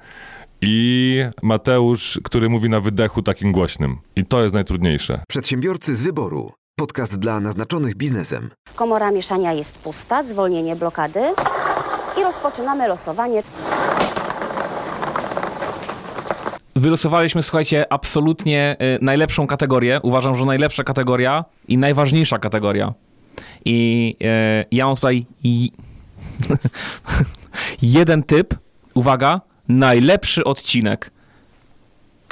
[0.60, 3.98] I Mateusz, który mówi na wydechu takim głośnym.
[4.16, 5.22] I to jest najtrudniejsze.
[5.28, 6.52] Przedsiębiorcy z wyboru.
[6.78, 8.50] Podcast dla naznaczonych biznesem.
[8.74, 11.20] Komora mieszania jest pusta, zwolnienie blokady
[12.20, 13.42] i rozpoczynamy losowanie.
[16.76, 20.00] Wylosowaliśmy, słuchajcie, absolutnie y, najlepszą kategorię.
[20.02, 22.94] Uważam, że najlepsza kategoria i najważniejsza kategoria.
[23.64, 25.26] I y, ja mam tutaj
[27.82, 28.54] jeden typ,
[28.94, 31.10] uwaga, najlepszy odcinek.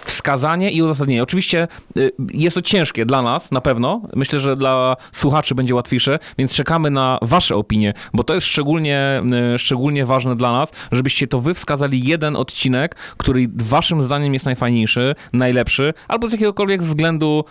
[0.05, 1.23] Wskazanie i uzasadnienie.
[1.23, 4.03] Oczywiście y, jest to ciężkie dla nas, na pewno.
[4.17, 9.23] Myślę, że dla słuchaczy będzie łatwiejsze, więc czekamy na wasze opinie, bo to jest szczególnie,
[9.55, 14.47] y, szczególnie ważne dla nas, żebyście to wy wskazali jeden odcinek, który waszym zdaniem jest
[14.47, 17.45] najfajniejszy, najlepszy, albo z jakiegokolwiek względu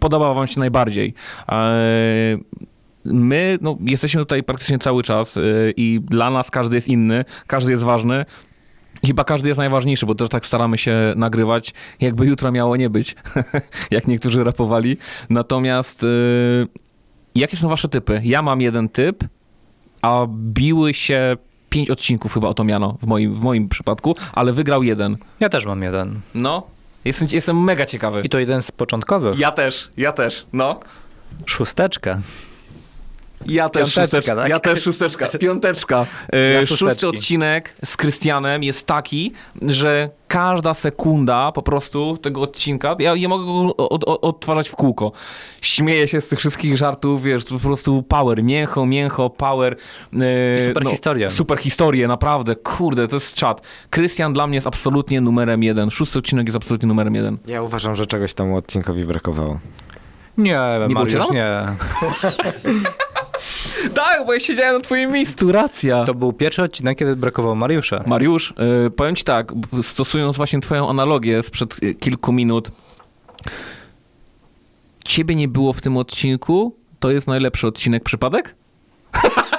[0.00, 1.14] podoba wam się najbardziej.
[1.48, 2.38] Eee,
[3.04, 7.72] My no, jesteśmy tutaj praktycznie cały czas y, i dla nas każdy jest inny, każdy
[7.72, 8.24] jest ważny.
[9.06, 13.16] Chyba każdy jest najważniejszy, bo też tak staramy się nagrywać, jakby jutro miało nie być,
[13.90, 14.96] jak niektórzy rapowali.
[15.30, 16.66] Natomiast y,
[17.34, 18.20] jakie są wasze typy?
[18.24, 19.24] Ja mam jeden typ,
[20.02, 21.36] a biły się
[21.70, 25.16] pięć odcinków chyba o to miano w moim, w moim przypadku, ale wygrał jeden.
[25.40, 26.20] Ja też mam jeden.
[26.34, 26.66] No,
[27.04, 28.20] jestem, jestem mega ciekawy.
[28.24, 29.38] I to jeden z początkowych.
[29.38, 30.80] Ja też, ja też, no.
[31.46, 32.20] Szósteczkę.
[33.48, 34.36] Ja też Piąteczka, szósteczka.
[34.36, 34.48] tak?
[34.48, 35.26] Ja też szósteczka.
[35.28, 36.06] Piąteczka.
[36.32, 39.32] E, Ja Szósty odcinek z Krystianem jest taki,
[39.62, 44.76] że każda sekunda po prostu tego odcinka, ja nie mogę go od, od, odtwarzać w
[44.76, 45.12] kółko.
[45.60, 49.76] Śmieję się z tych wszystkich żartów, wiesz, to po prostu power, mięcho, mięcho, power.
[50.56, 51.30] e, super historie.
[51.30, 53.62] Super historie, naprawdę, kurde, to jest czad.
[53.90, 55.90] Krystian dla mnie jest absolutnie numerem jeden.
[55.90, 57.38] Szósty odcinek jest absolutnie numerem jeden.
[57.46, 59.60] Ja uważam, że czegoś temu odcinkowi brakowało.
[60.38, 61.46] Nie, Nie Mariusz, nie.
[63.94, 66.04] Tak, bo ja siedziałem na twoim miejscu, racja.
[66.04, 68.04] To był pierwszy odcinek, kiedy brakowało Mariusza.
[68.06, 68.54] Mariusz,
[68.86, 72.70] y, powiem ci tak, stosując właśnie twoją analogię sprzed y, kilku minut,
[75.04, 78.54] ciebie nie było w tym odcinku, to jest najlepszy odcinek przypadek?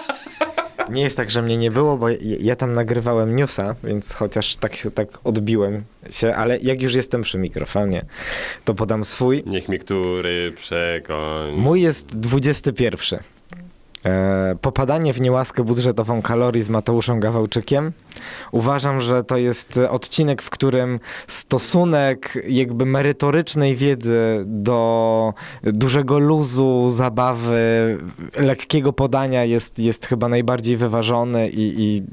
[0.90, 4.56] Nie jest tak, że mnie nie było, bo ja, ja tam nagrywałem newsa, więc chociaż
[4.56, 8.06] tak się tak odbiłem się, ale jak już jestem przy mikrofonie,
[8.66, 9.44] to podam swój.
[9.46, 11.58] Niech mi który przekoni.
[11.58, 13.20] Mój jest 21.
[14.08, 17.92] E, popadanie w niełaskę budżetową kalorii z Mateuszem Gawałczykiem.
[18.52, 25.34] Uważam, że to jest odcinek, w którym stosunek jakby merytorycznej wiedzy do
[25.64, 27.98] dużego luzu, zabawy,
[28.38, 32.04] lekkiego podania jest, jest chyba najbardziej wyważony i, i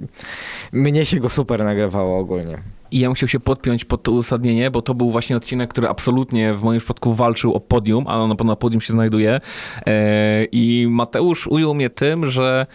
[0.72, 2.73] mnie się go super nagrywało ogólnie.
[2.94, 6.54] I ja chciał się podpiąć pod to uzasadnienie, bo to był właśnie odcinek, który absolutnie
[6.54, 9.40] w moim przypadku walczył o podium, ale on na podium się znajduje.
[9.86, 12.66] E, I Mateusz ujął mnie tym, że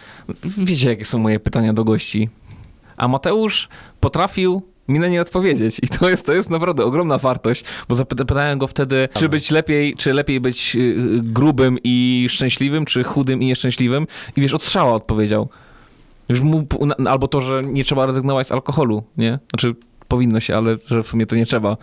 [0.58, 2.28] wiecie, jakie są moje pytania do gości.
[2.96, 3.68] A Mateusz
[4.00, 5.78] potrafił mi na nie odpowiedzieć.
[5.82, 9.94] I to jest, to jest naprawdę ogromna wartość, bo zapytałem go wtedy, czy być lepiej,
[9.94, 14.06] czy lepiej być y, grubym i szczęśliwym, czy chudym i nieszczęśliwym.
[14.36, 15.48] I wiesz, od strzała odpowiedział.
[16.28, 16.66] Już mu,
[17.08, 19.38] albo to, że nie trzeba rezygnować z alkoholu, nie?
[19.50, 19.74] Znaczy,
[20.10, 21.76] powinno się, ale że w sumie to nie trzeba.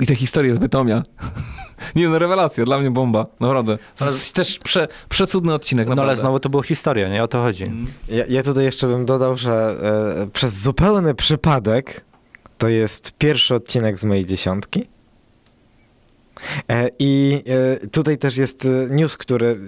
[0.00, 1.02] I te historie z Bytomia.
[1.96, 3.78] nie no, rewelacja, dla mnie bomba, naprawdę.
[3.98, 6.10] To jest też prze, przecudny odcinek, No naprawdę.
[6.10, 7.22] ale znowu to było historia, nie?
[7.22, 7.72] O to chodzi.
[8.08, 9.76] Ja, ja tutaj jeszcze bym dodał, że
[10.22, 12.04] e, przez zupełny przypadek
[12.58, 14.86] to jest pierwszy odcinek z mojej dziesiątki.
[16.70, 17.42] E, I
[17.82, 19.60] e, tutaj też jest e, news, który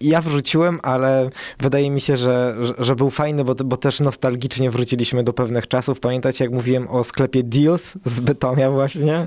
[0.00, 1.30] ja- wrzuciłem, ale
[1.60, 6.00] wydaje mi się, że, że, był fajny, bo, bo też nostalgicznie wróciliśmy do pewnych czasów.
[6.00, 9.26] Pamiętacie, jak mówiłem o sklepie Deals z Bytomia właśnie?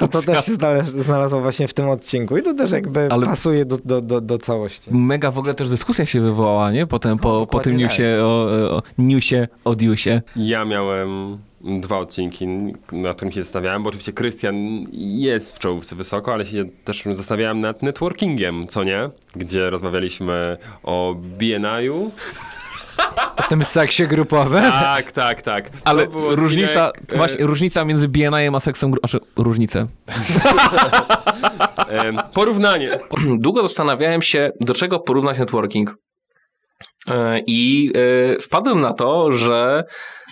[0.00, 3.26] To, to też się znalaz- znalazło właśnie w tym odcinku i to też jakby Ale-
[3.26, 4.90] pasuje do, do, do, do całości.
[4.94, 6.86] Mega w ogóle też dyskusja się wywołała, nie?
[6.86, 7.90] Potem po, po dokładnie tym tak.
[7.90, 10.22] newsie o, o newsie, o Diusie.
[10.36, 12.46] Ja miałem dwa odcinki,
[12.92, 14.56] na którym się zastanawiałem, bo oczywiście Krystian
[14.92, 19.10] jest w czołówce wysoko, ale się też zastanawiałem nad networkingiem, co nie?
[19.36, 22.10] Gdzie rozmawialiśmy o BNI-u.
[23.36, 24.62] O tym seksie grupowym?
[24.62, 25.70] Tak, tak, tak.
[25.70, 29.86] To Ale odcinek, różnica, e, właśnie, różnica między BNI a seksem, gru- znaczy różnice.
[32.34, 32.98] porównanie.
[33.38, 35.94] Długo zastanawiałem się, do czego porównać networking.
[37.08, 39.84] E, I e, wpadłem na to, że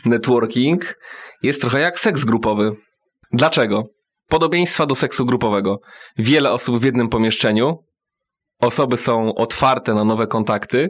[0.04, 0.94] networking
[1.42, 2.72] jest trochę jak seks grupowy.
[3.32, 3.84] Dlaczego?
[4.28, 5.80] Podobieństwa do seksu grupowego.
[6.18, 7.84] Wiele osób w jednym pomieszczeniu,
[8.60, 10.88] osoby są otwarte na nowe kontakty,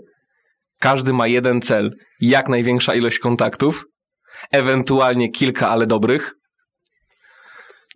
[0.79, 1.91] każdy ma jeden cel,
[2.21, 3.85] jak największa ilość kontaktów,
[4.51, 6.35] ewentualnie kilka, ale dobrych.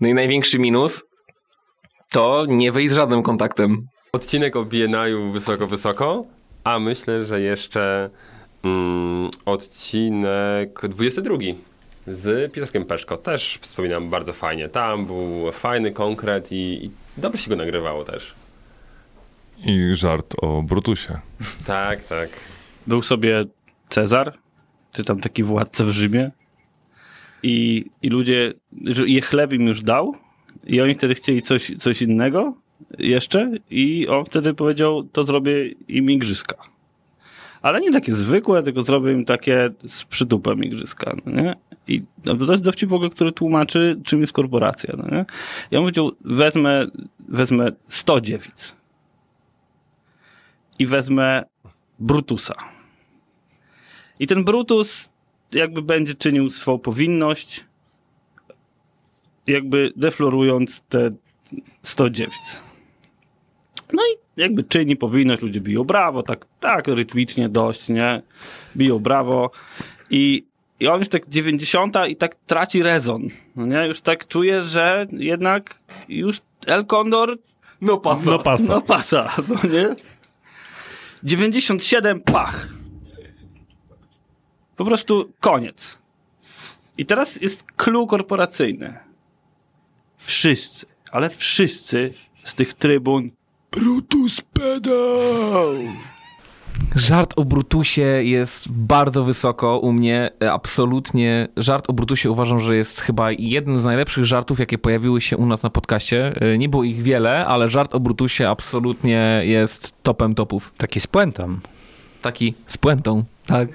[0.00, 1.04] No i największy minus
[2.12, 3.86] to nie wyjść z żadnym kontaktem.
[4.12, 6.24] Odcinek o BNI-u wysoko, wysoko,
[6.64, 8.11] a myślę, że jeszcze
[8.64, 11.36] mm, odcinek 22
[12.07, 13.16] z Piotrkiem Peszko.
[13.16, 14.68] Też wspominam bardzo fajnie.
[14.68, 18.34] Tam był fajny konkret i, i dobrze się go nagrywało też.
[19.64, 21.18] I żart o Brutusie.
[21.66, 22.28] Tak, tak.
[22.86, 23.44] Był sobie
[23.88, 24.32] Cezar,
[24.92, 26.30] czy tam taki władca w Rzymie
[27.42, 28.52] i, i ludzie,
[29.07, 30.14] je chleb im już dał
[30.64, 32.54] i oni wtedy chcieli coś, coś innego
[32.98, 36.57] jeszcze i on wtedy powiedział, to zrobię im igrzyska.
[37.62, 41.57] Ale nie takie zwykłe, tylko zrobię im takie z przytupem igrzyska, no nie?
[41.89, 45.24] I no, to jest dowcip w ogóle, który tłumaczy, czym jest korporacja, no nie?
[45.70, 46.87] I on powiedział, wezmę,
[47.28, 48.74] wezmę 100 dziewic
[50.78, 51.45] i wezmę
[51.99, 52.55] Brutusa.
[54.20, 55.11] I ten Brutus
[55.53, 57.64] jakby będzie czynił swoją powinność,
[59.47, 61.11] jakby deflorując te
[61.82, 62.62] 100 dziewic.
[63.93, 68.22] No i jakby czyni powinność, ludzie biją brawo, tak, tak rytmicznie dość, nie?
[68.76, 69.51] Biją brawo
[70.11, 70.47] i,
[70.81, 73.87] i on już tak 90 i tak traci rezon, no nie?
[73.87, 77.39] Już tak czuje, że jednak już El Condor
[77.81, 78.31] No pasa.
[78.31, 78.64] no pasa.
[78.74, 79.97] No pasa, no nie?
[81.22, 82.68] 97 pach.
[84.77, 85.99] Po prostu koniec.
[86.99, 88.99] I teraz jest clue korporacyjny.
[90.18, 92.12] Wszyscy, ale wszyscy
[92.45, 93.31] z tych trybun
[93.70, 95.74] Brutus pedał!
[96.97, 100.31] Żart o Brutusie jest bardzo wysoko u mnie.
[100.43, 101.49] E, Absolutnie.
[101.57, 105.47] Żart o Brutusie uważam, że jest chyba jednym z najlepszych żartów, jakie pojawiły się u
[105.47, 106.35] nas na podcaście.
[106.41, 110.72] E, Nie było ich wiele, ale żart o Brutusie absolutnie jest topem topów.
[110.77, 111.59] Taki z puentą.
[112.22, 113.68] Taki z puentą, tak.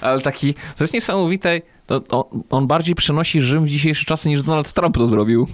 [0.00, 1.60] Ale taki, to jest niesamowite.
[1.86, 5.46] To, to on bardziej przenosi Rzym w dzisiejsze czasy niż Donald Trump to zrobił.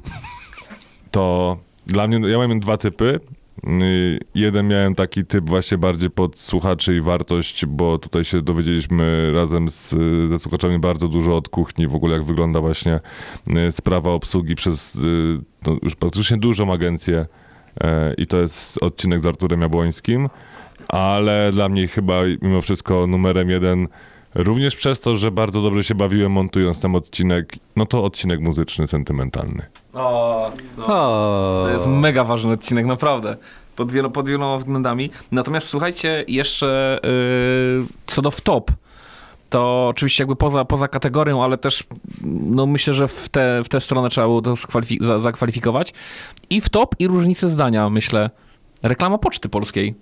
[1.11, 3.21] to dla mnie, ja miałem dwa typy.
[3.67, 9.33] Y, Jeden miałem taki typ właśnie bardziej pod słuchaczy i wartość, bo tutaj się dowiedzieliśmy
[9.33, 9.95] razem z,
[10.31, 13.01] ze słuchaczami bardzo dużo od kuchni, w ogóle jak wygląda właśnie
[13.69, 14.99] y, sprawa obsługi przez y,
[15.67, 17.27] no, już praktycznie dużą agencję
[17.81, 20.29] e, i to jest odcinek z Arturem Jabłońskim,
[20.89, 23.89] ale dla mnie chyba mimo wszystko numerem jeden
[24.35, 28.87] również przez to, że bardzo dobrze się bawiłem montując ten odcinek, no to odcinek muzyczny,
[28.87, 29.63] sentymentalny.
[29.95, 30.87] O, no.
[30.87, 33.37] To jest mega ważny odcinek, naprawdę.
[33.77, 35.11] Pod, wielo, pod wieloma względami.
[35.33, 38.71] Natomiast słuchajcie, jeszcze yy, co do wtop,
[39.51, 41.85] to oczywiście jakby poza, poza kategorią, ale też
[42.47, 44.55] no myślę, że w tę w tę stronę trzeba było to
[45.01, 45.95] za, zakwalifikować.
[46.51, 48.31] I wtop, i różnice zdania, myślę.
[48.83, 49.95] Reklama Poczty Polskiej.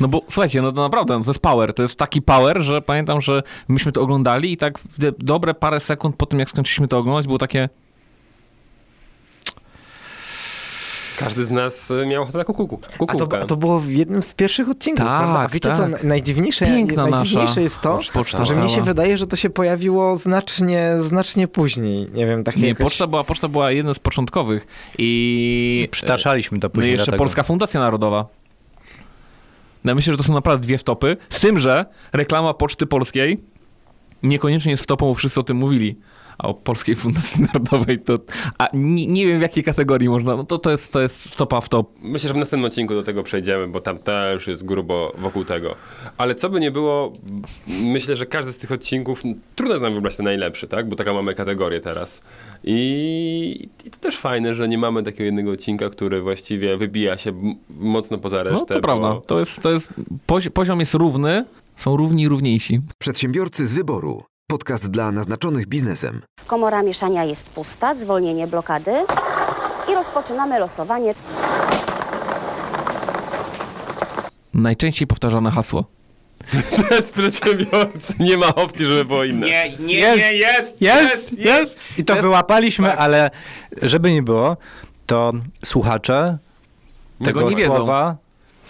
[0.00, 1.74] No bo słuchajcie, no to naprawdę, no to jest power.
[1.74, 4.78] To jest taki power, że pamiętam, że myśmy to oglądali i tak
[5.18, 7.68] dobre parę sekund po tym, jak skończyliśmy to oglądać, było takie...
[11.18, 14.22] Każdy z nas y, miał ochotę na kuku, A to, a to było w jednym
[14.22, 15.40] z pierwszych odcinków, Tak, prawda?
[15.40, 15.90] A wiecie co, tak.
[15.90, 20.16] na- najdziwniejsze, Piękna najdziwniejsze jest to, poczta że mnie się wydaje, że to się pojawiło
[20.16, 22.08] znacznie, znacznie później.
[22.14, 22.84] Nie wiem, takie Nie, jakoś...
[22.84, 24.66] poczta była, poczta była jeden z początkowych
[24.98, 25.88] i...
[25.90, 26.92] Przytaczaliśmy to No i później.
[26.92, 27.24] jeszcze dlatego.
[27.24, 28.26] Polska Fundacja Narodowa.
[29.84, 31.16] Ja myślę, że to są naprawdę dwie wtopy.
[31.30, 33.44] Z tym, że reklama Poczty Polskiej
[34.22, 35.96] niekoniecznie jest wtopą, bo wszyscy o tym mówili.
[36.38, 38.18] A o Polskiej Fundacji Narodowej to...
[38.58, 40.36] A nie, nie wiem w jakiej kategorii można...
[40.36, 41.90] No to, to, jest, to jest wtopa w top.
[42.02, 45.74] Myślę, że w następnym odcinku do tego przejdziemy, bo tam też jest grubo wokół tego.
[46.16, 47.12] Ale co by nie było,
[47.82, 49.22] myślę, że każdy z tych odcinków,
[49.56, 50.88] trudno jest nam wybrać ten najlepszy, tak?
[50.88, 52.20] Bo taką mamy kategorię teraz.
[52.64, 57.32] I, I to też fajne, że nie mamy takiego jednego odcinka, który właściwie wybija się
[57.68, 58.60] mocno poza resztę.
[58.60, 59.14] No to prawda.
[59.14, 59.20] Bo...
[59.20, 59.88] To jest, to jest,
[60.26, 61.44] pozi- poziom jest równy,
[61.76, 62.80] są równi i równiejsi.
[62.98, 64.22] Przedsiębiorcy z wyboru.
[64.50, 66.20] Podcast dla naznaczonych biznesem.
[66.46, 68.90] Komora mieszania jest pusta, zwolnienie blokady
[69.90, 71.14] i rozpoczynamy losowanie.
[74.54, 75.84] Najczęściej powtarzane hasło.
[76.90, 79.46] Bez przedsiębiorcy nie ma opcji, żeby było inne.
[79.80, 81.78] nie, Jest, jest, Jest, jest!
[81.98, 82.22] I to Jest.
[82.22, 83.30] wyłapaliśmy, ale
[83.82, 84.56] żeby nie było,
[85.06, 85.32] to
[85.64, 86.38] słuchacze
[87.24, 87.76] Tego tego nie wiedzą.
[87.76, 88.16] słowa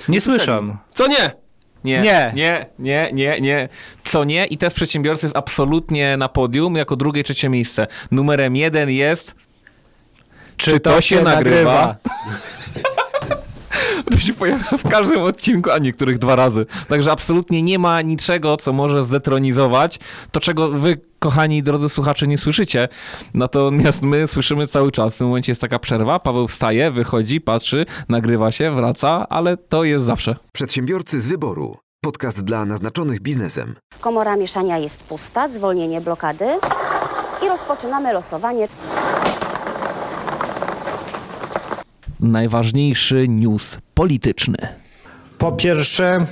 [0.09, 0.77] nie słyszą.
[0.95, 1.44] Co nie?
[1.85, 2.33] Nie, Nie.
[2.35, 3.69] nie, nie, nie, nie.
[4.05, 4.47] Co nie?
[4.47, 7.87] I test przedsiębiorcy jest absolutnie na podium, jako drugie, trzecie miejsce.
[8.11, 9.35] Numerem jeden jest...
[10.57, 11.97] Czy, to, się nagrywa?
[14.11, 16.67] To się pojawia w każdym odcinku, a niektórych dwa razy.
[16.89, 19.99] Także absolutnie nie ma niczego, co może zdetronizować
[20.33, 22.89] to, czego wy, kochani drodzy słuchacze, nie słyszycie.
[23.35, 25.15] Natomiast my słyszymy cały czas.
[25.15, 29.85] W tym momencie jest taka przerwa, Paweł wstaje, wychodzi, patrzy, nagrywa się, wraca, ale to
[29.85, 30.37] jest zawsze.
[30.53, 31.77] Przedsiębiorcy z wyboru.
[32.05, 33.75] Podcast dla naznaczonych biznesem.
[34.01, 36.45] Komora mieszania jest pusta, zwolnienie blokady
[37.47, 38.69] i rozpoczynamy losowanie.
[42.25, 44.57] Najważniejszy news polityczny.
[45.39, 46.27] Po pierwsze,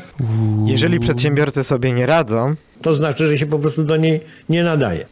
[0.64, 5.06] Jeżeli przedsiębiorcy sobie nie radzą, to znaczy, że się po prostu do niej nie nadaje.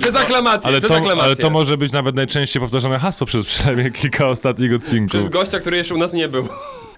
[0.00, 1.22] Przez aklamację, Ale przez to, aklamację.
[1.24, 5.20] ale to może być nawet najczęściej powtarzane hasło przez przynajmniej kilka ostatnich odcinków.
[5.20, 6.48] Przez gościa, który jeszcze u nas nie był.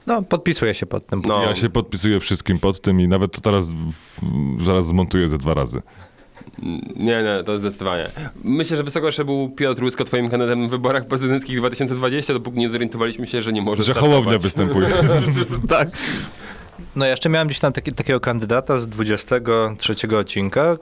[0.07, 1.23] No, podpisuję się pod tym.
[1.29, 1.43] No.
[1.43, 5.55] Ja się podpisuję wszystkim pod tym i nawet to teraz w, zaraz zmontuję ze dwa
[5.55, 5.83] razy.
[6.97, 8.09] Nie, nie, to zdecydowanie.
[8.45, 12.69] Myślę, że wysoko jeszcze był Piotr Łysko twoim kandydatem w wyborach prezydenckich 2020, dopóki nie
[12.69, 13.95] zorientowaliśmy się, że nie może Że.
[13.95, 14.89] Hołownia występuje.
[15.69, 15.89] tak.
[16.97, 20.77] No ja jeszcze miałem gdzieś tam taki, takiego kandydata z 23 odcinka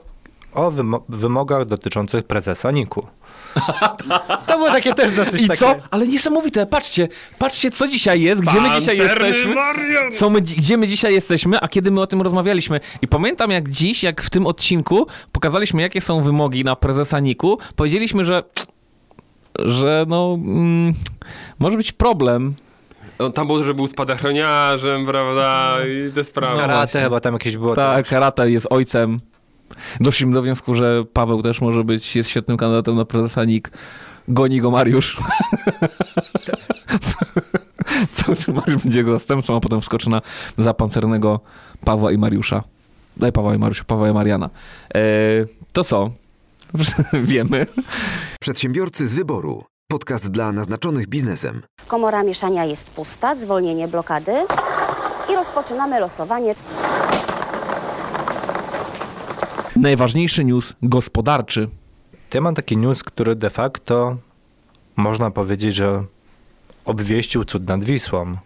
[0.53, 3.07] o wymo- wymogach dotyczących prezesa NIK-u.
[4.47, 5.59] To było takie też dosyć I takie...
[5.59, 5.75] co?
[5.91, 7.07] Ale niesamowite, patrzcie,
[7.39, 9.55] patrzcie co dzisiaj jest, gdzie my dzisiaj Pancerny jesteśmy.
[9.55, 10.11] Marian!
[10.11, 12.79] Co my, dzi- gdzie my dzisiaj jesteśmy, a kiedy my o tym rozmawialiśmy.
[13.01, 17.57] I pamiętam jak dziś, jak w tym odcinku pokazaliśmy jakie są wymogi na prezesa NIK-u,
[17.75, 18.43] powiedzieliśmy, że
[19.59, 20.93] że no mm,
[21.59, 22.53] może być problem.
[23.19, 26.57] No, tam było, że był spadochroniarzem, prawda, i te sprawy.
[26.61, 27.75] Karate chyba tam jakieś było.
[27.75, 29.19] Tak, Karata jest ojcem.
[29.99, 33.71] Doszliśmy do wniosku, że Paweł też może być, jest świetnym kandydatem na prezesa NIK.
[34.27, 35.17] Goni go Mariusz.
[38.13, 40.21] Cały czas Mariusz będzie jego zastępcą, a potem wskoczy na
[40.57, 41.39] zapancernego
[41.85, 42.63] Pawła i Mariusza.
[43.17, 44.49] Daj Pawła i Mariusza, Pawła i Mariana.
[44.95, 44.99] E,
[45.73, 46.11] to co?
[47.23, 47.67] Wiemy.
[48.41, 49.63] Przedsiębiorcy z wyboru.
[49.91, 51.61] Podcast dla naznaczonych biznesem.
[51.87, 54.31] Komora mieszania jest pusta, zwolnienie blokady
[55.31, 56.55] i rozpoczynamy losowanie.
[59.85, 61.67] Najważniejszy news gospodarczy.
[62.29, 64.17] To ja mam taki news, który de facto
[64.95, 66.03] można powiedzieć, że
[66.85, 68.37] obwieścił cud nad Wisłą.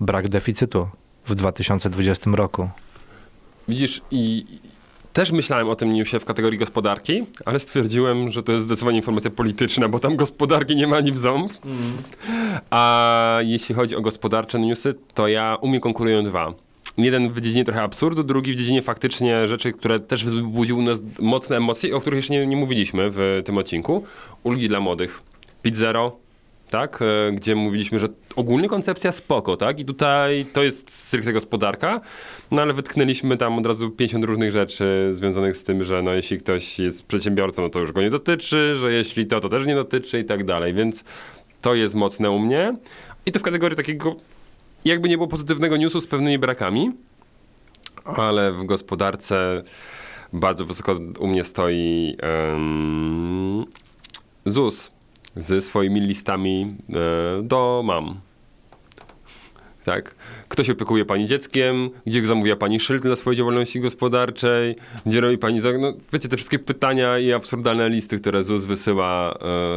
[0.00, 0.88] Brak deficytu
[1.26, 2.68] w 2020 roku.
[3.68, 4.44] Widzisz, i
[5.12, 9.30] też myślałem o tym newsie w kategorii gospodarki, ale stwierdziłem, że to jest zdecydowanie informacja
[9.30, 11.52] polityczna, bo tam gospodarki nie ma ani w ząb.
[12.70, 16.65] A jeśli chodzi o gospodarcze newsy, to ja u mnie konkurują dwa.
[16.98, 21.56] Jeden w dziedzinie trochę absurdu, drugi w dziedzinie faktycznie rzeczy, które też wzbudziły nas mocne
[21.56, 24.04] emocje, o których jeszcze nie, nie mówiliśmy w tym odcinku.
[24.42, 25.22] Ulgi dla młodych.
[25.62, 26.16] Pit Zero,
[26.70, 27.02] tak?
[27.02, 29.80] E, Gdzie mówiliśmy, że ogólnie koncepcja spoko, tak?
[29.80, 32.00] I tutaj to jest stricte gospodarka,
[32.50, 36.38] no ale wytknęliśmy tam od razu 50 różnych rzeczy związanych z tym, że no jeśli
[36.38, 39.74] ktoś jest przedsiębiorcą, no to już go nie dotyczy, że jeśli to, to też nie
[39.74, 41.04] dotyczy i tak dalej, więc
[41.60, 42.76] to jest mocne u mnie.
[43.26, 44.16] I to w kategorii takiego,
[44.84, 46.92] jakby nie było pozytywnego newsu z pewnymi brakami,
[48.04, 49.62] ale w gospodarce
[50.32, 53.64] bardzo wysoko u mnie stoi em,
[54.46, 54.92] ZUS
[55.36, 56.74] ze swoimi listami
[57.38, 58.20] e, do mam.
[59.84, 60.14] Tak?
[60.48, 61.90] Kto się opiekuje pani dzieckiem?
[62.06, 64.76] Gdzie zamawia pani szyld dla swojej działalności gospodarczej?
[65.06, 65.60] Gdzie robi pani...
[65.60, 69.34] za- No, wiecie, te wszystkie pytania i absurdalne listy, które ZUS wysyła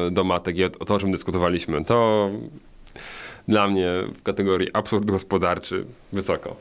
[0.07, 2.29] e, do matek i o, o to, o czym dyskutowaliśmy, to
[3.49, 3.87] dla mnie
[4.19, 6.55] w kategorii absurd gospodarczy wysoko.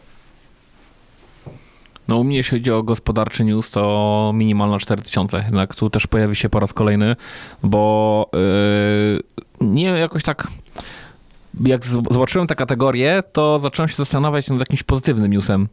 [2.09, 6.37] No u mnie jeśli chodzi o gospodarczy news, to minimalna 4000, jednak tu też pojawi
[6.37, 7.17] się po raz kolejny,
[7.63, 8.31] bo
[9.61, 10.49] yy, nie jakoś tak...
[11.65, 15.69] Jak zobaczyłem tę kategorię, to zacząłem się zastanawiać nad jakimś pozytywnym newsem.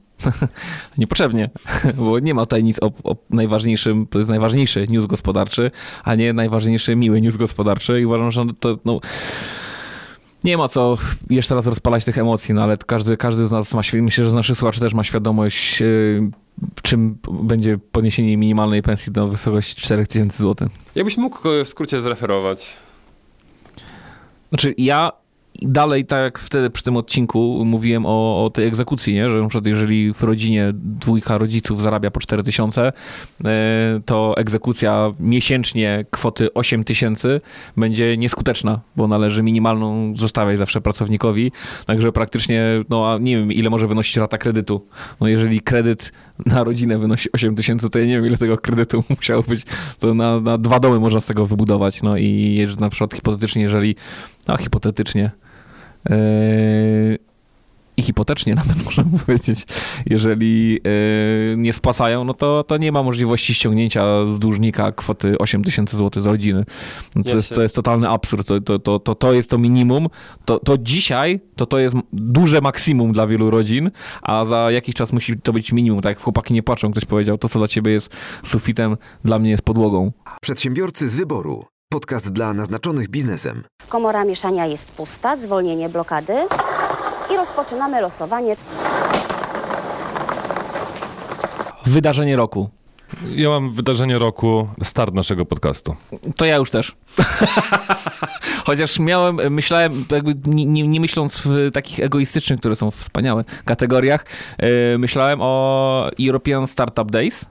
[0.98, 1.50] Niepotrzebnie,
[1.98, 5.72] bo nie ma tutaj nic o, o najważniejszym, to jest najważniejszy news gospodarczy,
[6.04, 9.00] a nie najważniejszy miły news gospodarczy i uważam, że to no,
[10.46, 10.98] nie ma co
[11.30, 14.34] jeszcze raz rozpalać tych emocji, no ale każdy, każdy z nas ma, myślę, że z
[14.34, 16.32] naszych słuchaczy też ma świadomość, yy,
[16.82, 20.70] czym będzie podniesienie minimalnej pensji do wysokości 4000 zł.
[20.96, 22.74] Jakbyś mógł e, w skrócie zreferować?
[24.50, 25.12] Znaczy ja
[25.62, 29.30] dalej, tak jak wtedy przy tym odcinku mówiłem o, o tej egzekucji, nie?
[29.30, 32.92] że na przykład jeżeli w rodzinie dwójka rodziców zarabia po 4000,
[33.44, 33.50] yy,
[34.06, 37.42] to egzekucja miesięcznie kwoty 8000
[37.78, 41.52] będzie nieskuteczna, bo należy minimalną zostawiać zawsze pracownikowi,
[41.86, 44.88] także praktycznie, no a nie wiem ile może wynosić rata kredytu.
[45.22, 46.12] No jeżeli kredyt
[46.46, 49.64] na rodzinę wynosi 8000, to ja nie wiem ile tego kredytu musiało być,
[50.00, 53.96] to na, na dwa domy można z tego wybudować, no i na przykład hipotetycznie, jeżeli,
[54.48, 55.32] no hipotetycznie,
[56.10, 57.18] Yy,
[57.98, 59.66] i hipotecznie nawet można powiedzieć,
[60.06, 65.64] jeżeli yy, nie spłacają, no to, to nie ma możliwości ściągnięcia z dłużnika kwoty 8
[65.64, 66.66] tysięcy złotych z rodziny.
[67.16, 68.48] No to, Ja jest, to jest totalny absurd.
[68.48, 70.08] To, to, to, to, to jest to minimum.
[70.46, 73.92] To, to dzisiaj to, to jest duże maksimum dla wielu rodzin,
[74.22, 76.02] a za jakiś czas musi to być minimum.
[76.02, 78.10] Tak jak chłopaki nie płaczą, ktoś powiedział, to co dla ciebie jest
[78.44, 80.12] sufitem, dla mnie jest podłogą.
[80.42, 81.66] Przedsiębiorcy z wyboru.
[81.96, 83.64] Podcast dla naznaczonych biznesem.
[83.90, 86.34] Komora mieszania jest pusta, zwolnienie blokady
[87.34, 88.56] i rozpoczynamy losowanie.
[91.86, 92.70] Wydarzenie roku.
[93.36, 95.96] Ja mam wydarzenie roku, start naszego podcastu.
[96.38, 96.96] To ja już też.
[98.68, 104.26] Chociaż miałem, myślałem, jakby nie, nie, myśląc w takich egoistycznych, które są wspaniałe kategoriach,
[104.58, 107.46] e, myślałem o European Startup Days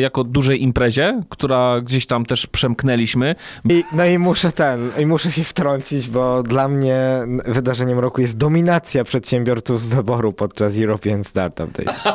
[0.00, 3.34] jako dużej imprezie, która gdzieś tam też przemknęliśmy.
[3.70, 6.98] I, no i muszę ten, i muszę się wtrącić, bo dla mnie
[7.46, 12.00] wydarzeniem roku jest dominacja przedsiębiorców z wyboru podczas European Startup Days.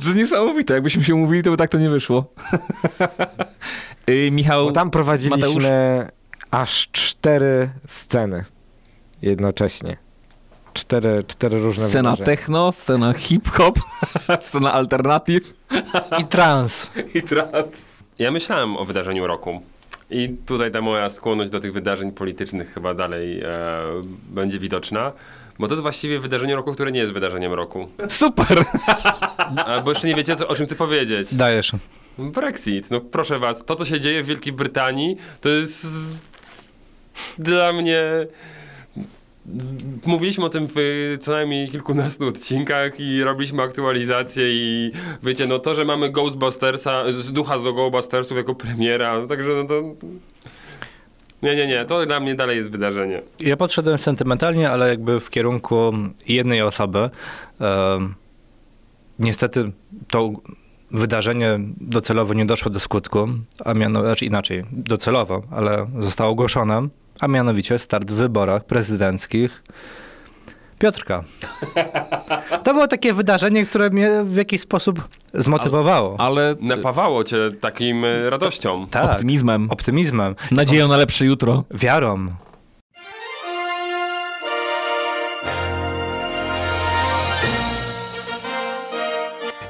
[0.00, 2.24] To jest niesamowite, jakbyśmy się umówili, to by tak to nie wyszło.
[4.10, 5.64] Y, Michał, Bo tam prowadziliśmy Mateusz?
[6.50, 8.44] aż cztery sceny
[9.22, 9.96] jednocześnie.
[10.74, 12.26] Cztery, cztery różne scena wydarzenia.
[12.26, 13.78] techno, scena hip-hop,
[14.40, 15.54] scena alternatyw
[16.18, 16.90] I trans.
[17.14, 17.52] i trans.
[18.18, 19.62] Ja myślałem o wydarzeniu roku.
[20.10, 23.46] I tutaj ta moja skłonność do tych wydarzeń politycznych chyba dalej e,
[24.28, 25.12] będzie widoczna.
[25.58, 27.88] Bo to jest właściwie wydarzenie roku, które nie jest wydarzeniem roku.
[28.08, 28.64] Super!
[29.66, 31.34] Albo jeszcze nie wiecie, co, o czym chcę powiedzieć.
[31.34, 31.72] Dajesz.
[32.18, 32.90] Brexit.
[32.90, 35.86] No proszę was, to co się dzieje w Wielkiej Brytanii, to jest
[37.38, 38.02] dla mnie...
[40.06, 40.76] Mówiliśmy o tym w
[41.20, 47.32] co najmniej kilkunastu odcinkach i robiliśmy aktualizacje i wiecie, no to, że mamy Ghostbustersa, z
[47.32, 49.82] ducha z Ghostbustersów jako premiera, no także no to...
[51.42, 53.22] Nie, nie, nie, to dla mnie dalej jest wydarzenie.
[53.40, 55.92] Ja podszedłem sentymentalnie, ale jakby w kierunku
[56.28, 57.10] jednej osoby.
[57.60, 58.14] Em,
[59.18, 59.72] niestety
[60.08, 60.30] to
[60.90, 63.28] wydarzenie docelowo nie doszło do skutku,
[63.64, 66.88] a mianowicie, znaczy inaczej, docelowo, ale zostało ogłoszone,
[67.20, 69.62] a mianowicie start w wyborach prezydenckich
[70.78, 71.24] Piotrka.
[72.64, 76.16] To było takie wydarzenie, które mnie w jakiś sposób zmotywowało.
[76.20, 78.86] Ale Napawało cię takim e, radością.
[78.90, 81.64] tak, optymizmem, optymizmem, nadzieją na lepsze jutro.
[81.74, 82.28] wiarą.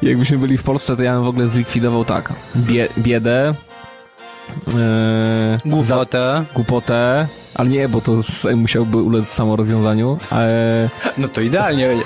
[0.03, 2.33] Jakbyśmy byli w Polsce, to ja bym w ogóle zlikwidował tak.
[2.57, 3.55] Bie, biedę,
[4.75, 7.29] e, za, Głupotę.
[7.55, 8.13] Ale nie, bo to
[8.57, 10.19] musiałby ulec samorozwiązaniu.
[10.33, 10.89] E,
[11.19, 11.89] No to idealnie.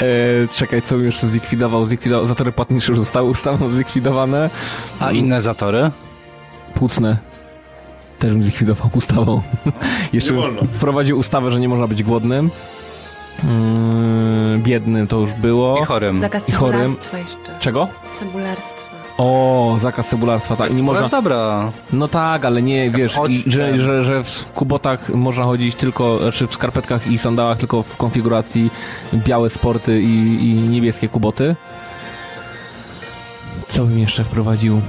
[0.00, 1.86] e, czekaj, co bym jeszcze zlikwidował?
[1.86, 4.50] Zlikwidował zatory płatnicze już zostały ustawą zlikwidowane.
[5.00, 5.90] A inne zatory?
[6.74, 7.18] Płucne.
[8.18, 9.42] Też bym zlikwidował ustawą.
[10.12, 10.34] jeszcze
[10.72, 12.50] wprowadził ustawę, że nie można być głodnym.
[13.44, 15.78] Mm, biednym to już było.
[15.82, 16.20] I chorym.
[16.20, 16.96] Zakaz I chorym.
[17.12, 17.58] jeszcze.
[17.60, 17.88] Czego?
[18.18, 18.75] Cebularstwa.
[19.18, 20.74] O, zakaz cebularstwa, tak.
[20.74, 21.00] Nie można.
[21.00, 21.72] jest dobra.
[21.92, 26.46] No tak, ale nie, wiesz, i, że, że, że w kubotach można chodzić tylko, znaczy
[26.46, 28.70] w skarpetkach i sandałach tylko w konfiguracji
[29.14, 31.56] białe sporty i, i niebieskie kuboty.
[33.68, 34.80] Co bym jeszcze wprowadził?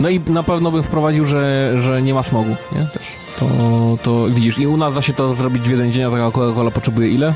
[0.00, 2.86] No i na pewno bym wprowadził, że, że nie ma smogu, nie?
[2.86, 3.02] Też.
[3.38, 3.46] To,
[4.02, 6.70] to widzisz, i u nas da się to zrobić w jeden dzień, a taka Coca-Cola
[6.70, 7.34] potrzebuje ile?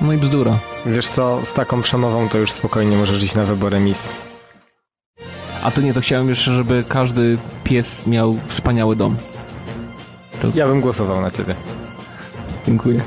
[0.00, 0.58] No i bzdura.
[0.86, 4.08] Wiesz co, z taką przemową to już spokojnie możesz iść na wybory mis.
[5.64, 9.16] A to nie, to chciałem jeszcze, żeby każdy pies miał wspaniały dom.
[10.54, 11.54] Ja bym głosował na ciebie.
[12.66, 13.00] Dziękuję.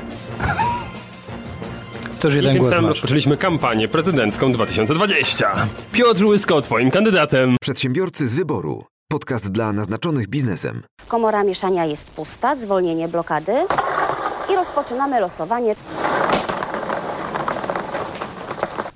[2.20, 2.94] To już I jeden tym głos samym masz.
[2.94, 5.66] rozpoczęliśmy kampanię prezydencką 2020.
[5.92, 7.56] Piotr Łysko, twoim kandydatem.
[7.60, 8.84] Przedsiębiorcy z wyboru.
[9.08, 10.82] Podcast dla naznaczonych biznesem.
[11.08, 13.52] Komora mieszania jest pusta, zwolnienie blokady
[14.52, 15.74] i rozpoczynamy losowanie.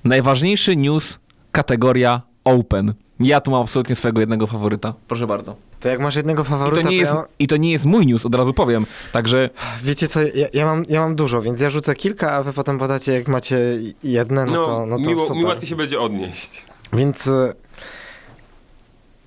[0.04, 1.18] Najważniejszy news,
[1.52, 2.94] kategoria Open.
[3.20, 4.94] Ja tu mam absolutnie swojego jednego faworyta.
[5.08, 5.56] Proszę bardzo.
[5.80, 7.24] To jak masz jednego I faworyta, to, nie jest, ja...
[7.38, 8.86] I to nie jest mój news, od razu powiem.
[9.12, 9.50] Także
[9.82, 12.78] Wiecie co, ja, ja, mam, ja mam dużo, więc ja rzucę kilka, a wy potem
[12.78, 13.58] podacie, jak macie
[14.02, 15.36] jedne, no, No, to, no to miło, super.
[15.36, 16.64] mi łatwiej się będzie odnieść.
[16.92, 17.52] Więc e,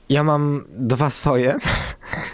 [0.09, 1.55] ja mam dwa swoje.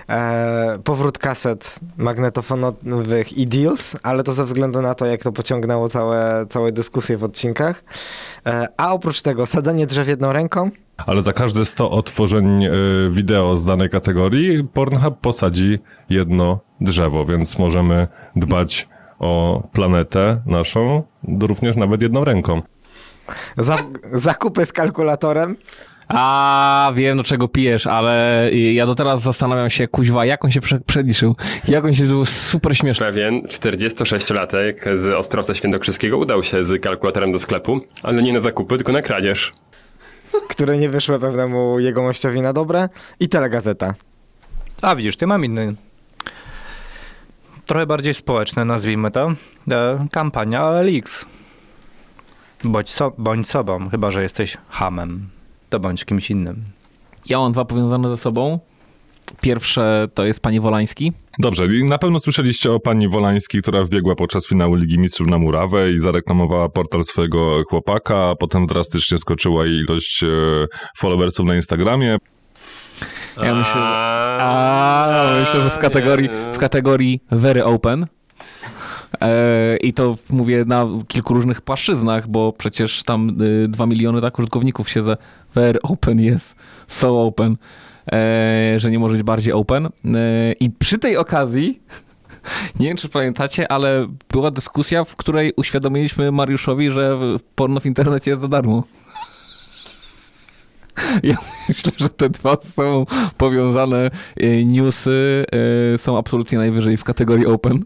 [0.09, 5.89] E, powrót kaset magnetofonowych i deals, ale to ze względu na to, jak to pociągnęło
[5.89, 7.83] całe, całe dyskusje w odcinkach.
[8.45, 10.71] E, a oprócz tego sadzenie drzew jedną ręką.
[10.97, 12.69] Ale za każde 100 otworzeń y,
[13.11, 15.79] wideo z danej kategorii Pornhub posadzi
[16.09, 18.87] jedno drzewo, więc możemy dbać
[19.19, 21.03] o planetę naszą
[21.41, 22.61] również nawet jedną ręką.
[23.57, 23.77] Za,
[24.13, 25.55] zakupy z kalkulatorem.
[26.07, 30.61] A wiem, do czego pijesz, ale ja do teraz zastanawiam się, kuźwa, jak on się
[30.61, 31.35] prze przeliczył.
[31.67, 33.05] Jak on się był super śmieszny.
[33.05, 38.75] Pewien 46-latek z Ostrowca Świętokrzyskiego udał się z kalkulatorem do sklepu, ale nie na zakupy,
[38.75, 39.51] tylko na kradzież.
[40.49, 43.93] Które nie wyszły pewnemu jegomościowi na dobre i telegazeta.
[44.81, 45.75] A widzisz, ty mam inny.
[47.65, 49.31] Trochę bardziej społeczne, nazwijmy to.
[49.71, 51.25] E, kampania OLX.
[52.63, 55.29] Bądź, so, bądź sobą, chyba że jesteś hamem.
[55.69, 56.63] To bądź kimś innym.
[57.25, 58.59] Ja mam dwa powiązane ze sobą.
[59.41, 61.11] Pierwsze to jest pani Wolański.
[61.39, 65.91] Dobrze, na pewno słyszeliście o pani Wolańskiej, która wbiegła podczas finału Ligi Mistrzów na murawę
[65.91, 70.27] i zareklamowała portal swojego chłopaka, a potem drastycznie skoczyła jej ilość e,
[70.97, 72.17] followersów na Instagramie.
[73.43, 73.81] Ja myślę,
[74.39, 78.05] a, myślę, że w kategorii, w kategorii very open.
[79.21, 84.39] E, I to mówię na kilku różnych płaszczyznach, bo przecież tam y, 2 miliony tak
[84.39, 85.17] użytkowników się za
[85.55, 86.55] very open jest,
[86.87, 87.57] so open,
[88.77, 89.85] że nie może być bardziej open.
[89.85, 89.89] E,
[90.59, 91.79] I przy tej okazji,
[92.79, 97.17] nie wiem czy pamiętacie, ale była dyskusja, w której uświadomiliśmy Mariuszowi, że
[97.55, 98.83] porno w internecie jest za darmo.
[101.23, 101.37] Ja
[101.69, 103.05] myślę, że te dwa są
[103.37, 105.45] powiązane e, newsy
[105.93, 107.83] e, są absolutnie najwyżej w kategorii open.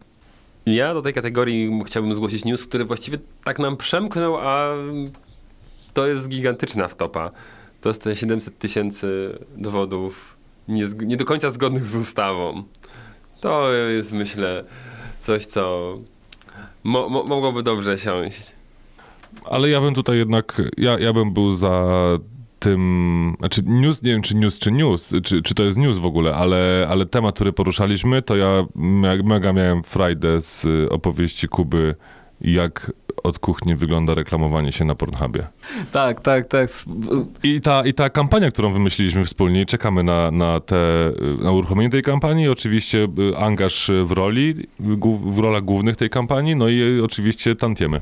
[0.65, 4.73] Ja do tej kategorii chciałbym zgłosić news, który właściwie tak nam przemknął, a
[5.93, 7.31] to jest gigantyczna wtopa.
[7.81, 12.63] To jest te 700 tysięcy dowodów nie, nie do końca zgodnych z ustawą.
[13.41, 14.63] To jest, myślę,
[15.19, 15.93] coś, co
[16.83, 18.55] mo, mo, mogłoby dobrze siąść.
[19.45, 21.87] Ale ja bym tutaj jednak, ja, ja bym był za
[22.59, 26.05] tym, znaczy news, nie wiem czy news, czy news, czy, czy to jest news w
[26.05, 31.47] ogóle, ale, ale temat, który poruszaliśmy, to ja me- mega miałem frajdę z y, opowieści
[31.47, 31.95] Kuby,
[32.41, 32.91] jak
[33.23, 35.47] od kuchni wygląda reklamowanie się na Pornhubie.
[35.91, 36.69] Tak, tak, tak.
[37.43, 40.75] I ta, I ta kampania, którą wymyśliliśmy wspólnie, czekamy na, na, te,
[41.43, 44.67] na uruchomienie tej kampanii, oczywiście y, angaż w roli,
[45.25, 48.01] w rolach głównych tej kampanii, no i y, oczywiście tantiemy.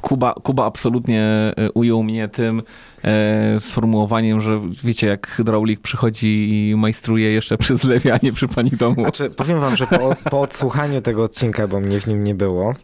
[0.00, 1.22] Kuba, Kuba absolutnie
[1.56, 2.62] e, ujął mnie tym
[3.04, 8.48] e, sformułowaniem, że wiecie, jak hydraulik przychodzi i majstruje jeszcze przy zlewie, a nie przy
[8.48, 9.02] pani domu.
[9.02, 12.74] Znaczy, powiem wam, że po, po odsłuchaniu tego odcinka, bo mnie w nim nie było,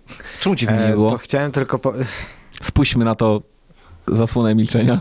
[0.41, 1.11] Czemu ci w nim nie e, było?
[1.11, 1.93] to chciałem tylko, po,
[2.63, 3.43] Spójrzmy na to
[4.13, 5.01] zasłonę milczenia.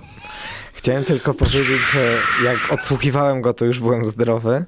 [0.73, 4.65] chciałem tylko powiedzieć, że jak odsłuchiwałem go, to już byłem zdrowy.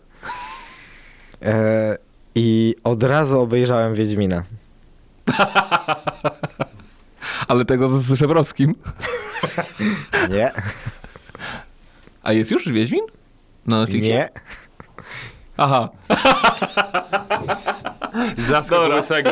[1.42, 1.98] E,
[2.36, 4.44] I od razu obejrzałem Wiedźmina.
[7.48, 8.76] Ale tego z Żebrowskim.
[10.32, 10.52] Nie,
[12.24, 13.02] A jest już Wiedźmin?
[13.66, 14.10] Na Netflixie?
[14.10, 14.30] nie.
[15.58, 15.90] Aha.
[18.38, 19.30] Zaskok łysego.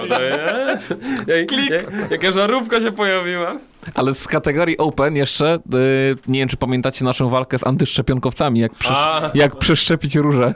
[1.27, 3.55] Ej, jak- Jaka żarówka się pojawiła.
[3.93, 8.71] Ale z kategorii Open jeszcze, y, nie wiem czy pamiętacie naszą walkę z antyszczepionkowcami, jak,
[8.73, 9.31] przesz- A.
[9.35, 10.53] jak przeszczepić róże.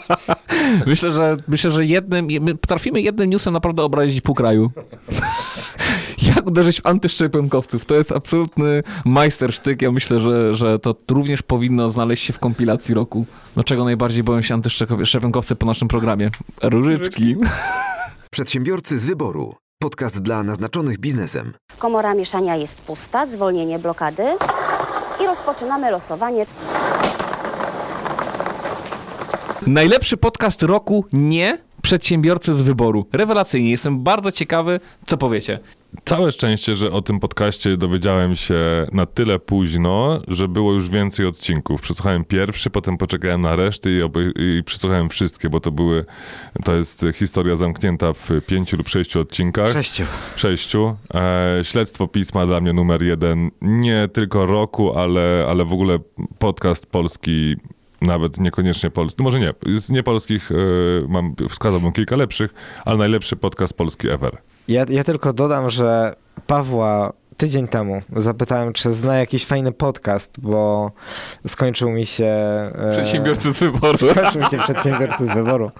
[0.86, 4.70] myślę, że, myślę, że jednym, my potrafimy jednym newsem naprawdę obrazić pół kraju.
[6.42, 7.84] Jak uderzyć w antyszczepionkowców?
[7.84, 9.82] To jest absolutny majstersztyk.
[9.82, 13.26] Ja myślę, że, że to również powinno znaleźć się w kompilacji roku.
[13.56, 16.30] No czego najbardziej boją się antyszczepionkowcy po naszym programie?
[16.62, 17.36] Różyczki.
[18.30, 19.54] Przedsiębiorcy z wyboru.
[19.82, 21.52] Podcast dla naznaczonych biznesem.
[21.78, 24.24] Komora mieszania jest pusta, zwolnienie blokady
[25.22, 26.46] i rozpoczynamy losowanie.
[29.66, 33.06] Najlepszy podcast roku nie przedsiębiorcy z wyboru.
[33.12, 33.70] Rewelacyjnie.
[33.70, 35.60] Jestem bardzo ciekawy, co powiecie.
[36.04, 41.26] Całe szczęście, że o tym podcaście dowiedziałem się na tyle późno, że było już więcej
[41.26, 41.80] odcinków.
[41.80, 46.04] Przesłuchałem pierwszy, potem poczekałem na resztę i, obej- i przesłuchałem wszystkie, bo to były,
[46.64, 49.72] to jest historia zamknięta w pięciu lub sześciu odcinkach.
[49.72, 50.04] Sześciu.
[50.36, 50.96] Sześciu.
[51.14, 53.50] E, śledztwo pisma dla mnie numer jeden.
[53.62, 55.98] Nie tylko roku, ale, ale w ogóle
[56.38, 57.56] podcast polski,
[58.00, 59.22] nawet niekoniecznie polski.
[59.22, 60.54] Może nie, z niepolskich e,
[61.08, 64.36] mam, wskazałbym kilka lepszych, ale najlepszy podcast polski ever.
[64.68, 66.14] Ja, ja tylko dodam, że
[66.46, 70.90] Pawła tydzień temu zapytałem, czy zna jakiś fajny podcast, bo
[71.46, 72.24] skończył mi się...
[72.74, 73.98] e, Przedsiębiorcy z wyboru.
[73.98, 75.70] Skończył mi się przedsiębiorcy z wyboru.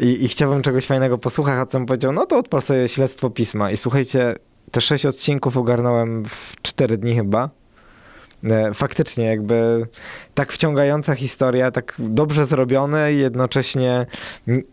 [0.00, 3.70] I, I chciałbym czegoś fajnego posłuchać, a co powiedział, no to odpal sobie śledztwo pisma.
[3.70, 4.34] I słuchajcie,
[4.70, 7.50] te sześć odcinków ogarnąłem w cztery dni chyba.
[8.44, 9.86] E, Faktycznie, jakby
[10.34, 14.06] tak wciągająca historia, tak dobrze zrobione i jednocześnie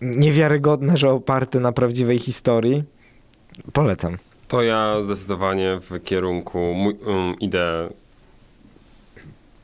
[0.01, 2.83] niewiarygodne, że oparte na prawdziwej historii.
[3.73, 4.17] Polecam.
[4.47, 7.89] To ja zdecydowanie w kierunku mój, um, idę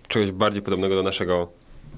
[0.08, 1.48] czegoś bardziej podobnego do naszego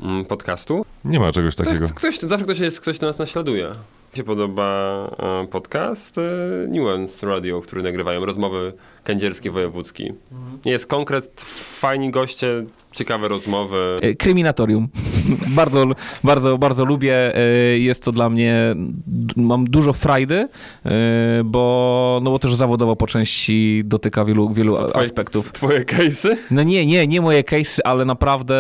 [0.02, 0.86] um, podcastu.
[1.06, 1.88] Nie ma czegoś takiego.
[1.88, 3.68] To, ktoś, zawsze ktoś, jest, ktoś do nas naśladuje.
[4.14, 6.22] Mi się podoba e, podcast e,
[6.68, 8.74] Nuance Radio, który nagrywają rozmowy
[9.04, 10.12] kędzierskie wojewódzki.
[10.66, 11.42] Jest konkret,
[11.80, 13.96] fajni goście, ciekawe rozmowy.
[14.02, 14.88] E, Kryminatorium.
[15.56, 15.86] bardzo,
[16.24, 17.36] bardzo, bardzo lubię.
[17.38, 17.42] E,
[17.80, 18.76] Jest to dla mnie,
[19.36, 20.36] mam dużo frajdy,
[20.86, 20.90] e,
[21.46, 25.52] bo, no bo też zawodowo po części dotyka wielu, wielu Co, twoje- aspektów.
[25.52, 26.36] Twoje case'y?
[26.52, 28.56] No nie, nie, nie moje case'y, ale naprawdę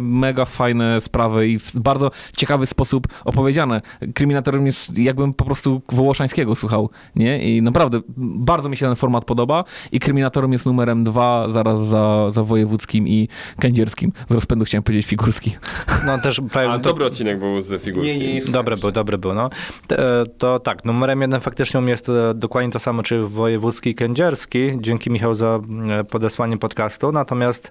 [0.00, 3.82] mega fajne sprawy i w bardzo ciekawy sposób opowiedziane.
[4.14, 7.56] Kryminatorium jest jakbym po prostu Wołoszańskiego słuchał, nie?
[7.56, 12.30] I naprawdę bardzo mi się ten format podoba i Kryminatorium jest numerem dwa zaraz za,
[12.30, 13.28] za Wojewódzkim i
[13.60, 14.12] Kędzierskim.
[14.28, 15.56] Z rozpędu chciałem powiedzieć Figurski.
[16.06, 18.52] No też prawie A to- dobry odcinek był z figurskim.
[18.52, 19.50] Dobry był, dobry był, no.
[19.86, 23.90] Te- To tak, numerem jeden faktycznie u mnie jest e, dokładnie to samo, czy wojewódzki
[23.90, 24.58] i kędzierski.
[24.80, 25.60] Dzięki Michał za
[25.90, 27.12] e, podesłanie podcastu.
[27.12, 27.70] Natomiast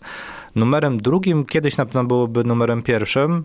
[0.56, 3.44] numerem drugim, kiedyś na pewno byłoby numerem pierwszym,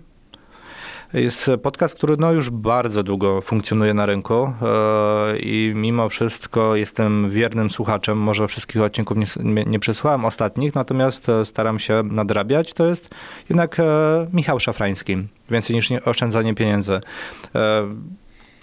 [1.14, 7.30] jest podcast, który no już bardzo długo funkcjonuje na rynku e, i mimo wszystko jestem
[7.30, 8.18] wiernym słuchaczem.
[8.18, 12.74] Może wszystkich odcinków nie, nie, przesłuchałem ostatnich, natomiast e, staram się nadrabiać.
[12.74, 13.10] To jest
[13.48, 13.84] jednak e,
[14.32, 15.16] Michał Szafrański.
[15.50, 17.00] Więcej niż nie, oszczędzanie pieniędzy.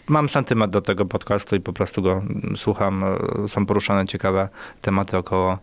[0.07, 3.05] Mam sentyment do tego podcastu i po prostu go mm, słucham.
[3.47, 4.49] Są poruszane ciekawe
[4.81, 5.57] tematy około,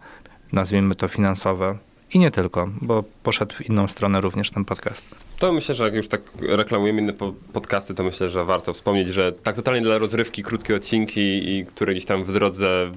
[0.53, 1.76] nazwijmy to finansowe.
[2.14, 5.26] I nie tylko, bo poszedł w inną stronę również ten podcast.
[5.39, 9.09] To myślę, że jak już tak reklamujemy inne po- podcasty, to myślę, że warto wspomnieć,
[9.09, 12.91] że tak totalnie dla rozrywki, krótkie odcinki i które gdzieś tam w drodze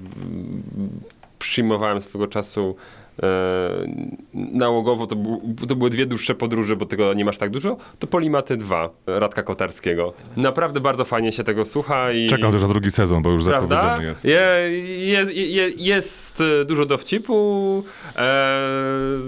[1.40, 2.76] przyjmowałem swego czasu
[3.24, 3.30] e,
[4.34, 8.08] nałogowo, to, był, to były dwie dłuższe podróże, bo tego nie masz tak dużo, to
[8.08, 10.14] Polimaty 2 Radka Kotarskiego.
[10.38, 12.28] Naprawdę bardzo fajnie się tego słucha i...
[12.28, 13.76] Czekam też na drugi sezon, bo już Prawda?
[13.76, 14.26] zapowiedziany jest.
[14.26, 14.70] Je,
[15.08, 17.84] jest, je, jest e, dużo dowcipu.
[18.16, 18.60] E,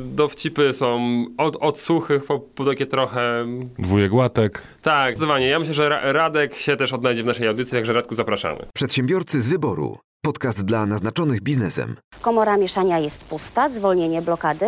[0.05, 0.99] dowcipy są
[1.38, 3.45] od, od suchych po, po takie trochę.
[3.79, 4.63] Dwójek łatek.
[4.81, 5.47] Tak, zdecydowanie.
[5.47, 8.65] Ja myślę, że Ra- Radek się też odnajdzie w naszej audycji, także Radku zapraszamy.
[8.73, 9.97] Przedsiębiorcy z wyboru.
[10.26, 11.95] Podcast dla naznaczonych biznesem.
[12.22, 14.65] Komora mieszania jest pusta, zwolnienie blokady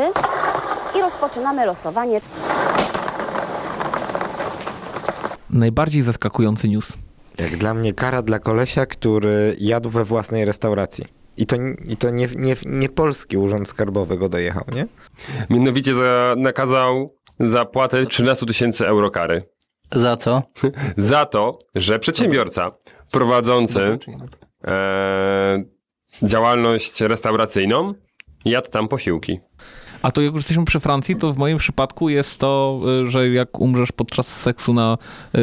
[0.97, 2.21] i rozpoczynamy losowanie.
[5.49, 6.97] Najbardziej zaskakujący news.
[7.37, 11.05] Jak dla mnie kara dla kolesia, który jadł we własnej restauracji.
[11.37, 11.55] I to,
[11.85, 14.87] i to nie, nie, nie polski urząd skarbowy go dojechał, nie?
[15.49, 19.49] Mianowicie za, nakazał zapłatę 13 tysięcy euro kary.
[19.91, 20.41] Za co?
[20.97, 22.71] Za to, że przedsiębiorca
[23.11, 23.99] prowadzący
[24.67, 25.63] e,
[26.23, 27.93] działalność restauracyjną
[28.45, 29.39] jadł tam posiłki.
[30.01, 33.29] A to jak już jesteśmy przy Francji, to w moim przypadku jest to, y, że
[33.29, 34.97] jak umrzesz podczas seksu na
[35.35, 35.39] y,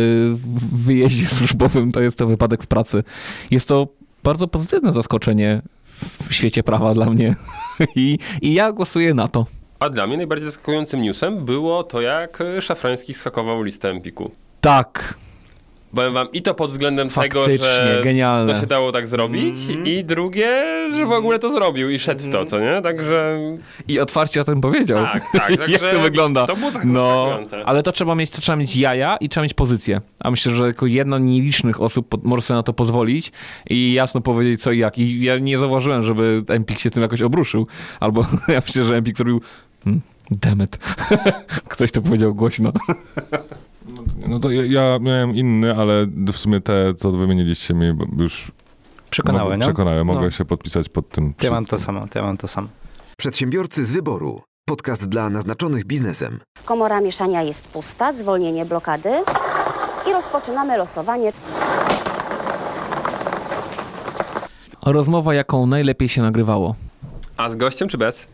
[0.72, 3.04] wyjeździe służbowym, to jest to wypadek w pracy.
[3.50, 3.88] Jest to
[4.24, 5.62] bardzo pozytywne zaskoczenie
[6.28, 7.34] w świecie prawa dla mnie.
[7.96, 9.46] I, I ja głosuję na to.
[9.80, 14.30] A dla mnie najbardziej zaskakującym newsem było to, jak e, Szafrański schakował listę Empiku.
[14.60, 15.14] Tak,
[15.94, 18.54] Powiem wam i to pod względem tego, Faktycznie, że genialne.
[18.54, 20.64] to się dało tak zrobić i drugie,
[20.96, 22.82] że w ogóle to zrobił i szedł w to, co nie?
[22.82, 23.38] Także
[23.88, 25.04] i otwarcie o tym powiedział.
[25.04, 25.50] tak, tak.
[25.50, 26.46] Jak Także to wygląda?
[26.46, 30.00] To było No, ale to trzeba mieć, to trzeba mieć jaja i trzeba mieć pozycję.
[30.20, 33.32] A myślę, że tylko jedna nielicznych osób po- może sobie na to pozwolić
[33.70, 34.98] i jasno powiedzieć co i jak.
[34.98, 37.66] I ja nie zauważyłem, żeby Empik się tym jakoś obruszył.
[38.00, 39.40] Albo ja myślę, że Empik zrobił
[39.84, 40.00] hmm,
[40.30, 40.76] demet.
[41.68, 42.72] Ktoś to powiedział głośno.
[44.28, 47.86] No to ja, ja miałem inny, ale w sumie te, co wymieniliście mi,
[48.18, 48.52] już
[49.10, 49.62] Przekonały, nie?
[49.62, 50.04] przekonały.
[50.04, 50.30] Mogę No.
[50.30, 51.34] się podpisać pod tym.
[51.42, 52.68] Ja mam to samo, ja mam to samo.
[53.16, 54.42] Przedsiębiorcy z wyboru.
[54.68, 56.38] Podcast dla naznaczonych biznesem.
[56.64, 59.10] Komora mieszania jest pusta, zwolnienie blokady
[60.10, 61.32] i rozpoczynamy losowanie.
[64.86, 66.74] Rozmowa, jaką najlepiej się nagrywało.
[67.36, 68.26] A z gościem czy bez?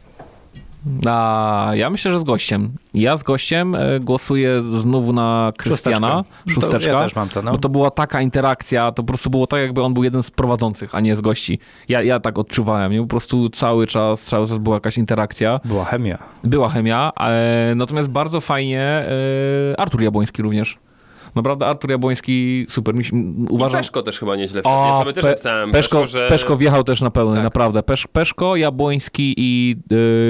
[1.06, 2.72] A ja myślę, że z gościem.
[2.94, 6.24] Ja z gościem e, głosuję znowu na Krystiana.
[6.46, 6.60] Szósteczkę.
[6.60, 6.92] Szósteczka.
[6.92, 7.52] Ja też mam to, no.
[7.52, 10.30] Bo to była taka interakcja, to po prostu było tak, jakby on był jeden z
[10.30, 11.58] prowadzących, a nie z gości.
[11.88, 12.92] Ja, ja tak odczuwałem.
[12.92, 13.00] Nie?
[13.00, 15.60] Po prostu cały czas, cały czas była jakaś interakcja.
[15.64, 16.18] Była chemia.
[16.44, 20.76] Była chemia, e, natomiast bardzo fajnie e, Artur Jabłoński również.
[21.36, 22.94] Naprawdę Artur Jabłoński super.
[22.94, 24.76] Mi, się- m, I uważam, Peszko też chyba nieźle wszedł.
[24.76, 26.28] o, Ja sobie też Pe- Peszko, Peszko, że...
[26.28, 27.44] Peszko wjechał też na pełny, Tak.
[27.44, 27.82] naprawdę.
[27.82, 29.76] Pesz, Peszko, Jabłoński i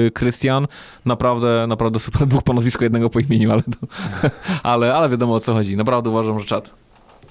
[0.07, 0.67] y, Krystian,
[1.05, 2.27] naprawdę, naprawdę super.
[2.27, 3.87] Dwóch po nazwisku, jednego po imieniu, ale, to,
[4.63, 5.77] ale, ale wiadomo o co chodzi.
[5.77, 6.73] Naprawdę uważam, że czat.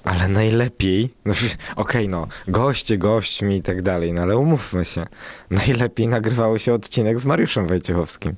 [0.03, 1.33] Ale najlepiej, no,
[1.75, 5.05] okej no, goście gośćmi i tak dalej, no ale umówmy się,
[5.51, 8.35] najlepiej nagrywało się odcinek z Mariuszem Wojciechowskim.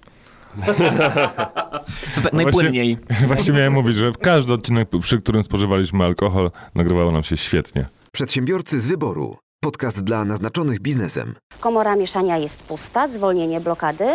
[2.16, 2.98] To tak najpłynniej.
[3.28, 7.86] Właśnie miałem mówić, że w każdy odcinek, przy którym spożywaliśmy alkohol, nagrywało nam się świetnie.
[8.12, 9.38] Przedsiębiorcy z wyboru.
[9.64, 11.34] Podcast dla naznaczonych biznesem.
[11.60, 14.06] Komora mieszania jest pusta, zwolnienie blokady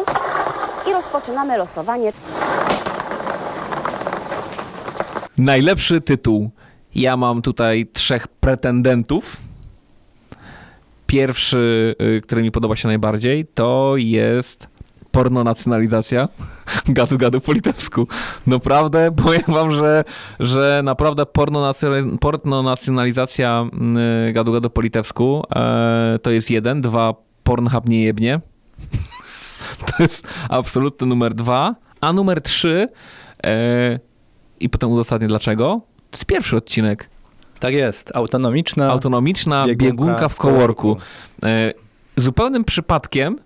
[0.90, 2.12] i rozpoczynamy losowanie.
[5.38, 6.50] Najlepszy tytuł.
[6.94, 9.36] Ja mam tutaj trzech pretendentów.
[11.06, 14.73] Pierwszy, y, który mi podoba się najbardziej, to jest
[15.14, 16.28] pornonacjonalizacja.
[16.88, 18.08] Gadu, gadu po litewsku.
[18.46, 20.04] Naprawdę, powiem wam, że,
[20.40, 21.26] że naprawdę
[22.20, 23.68] pornonacjonalizacja,
[24.28, 26.80] y, gadu, gadu po litewsku e, to jest jeden.
[26.80, 28.40] Dwa, Pornhub nie jebnie.
[29.86, 31.74] To jest absolutny numer dwa.
[32.00, 32.88] A numer trzy
[33.44, 33.98] e,
[34.60, 35.80] i potem uzasadnię dlaczego.
[36.10, 37.10] To jest pierwszy odcinek.
[37.60, 38.90] Tak jest, autonomiczna.
[38.90, 40.96] Autonomiczna biegunka biegunka, w kołorku.
[41.44, 41.72] E,
[42.16, 43.38] zupełnym przypadkiem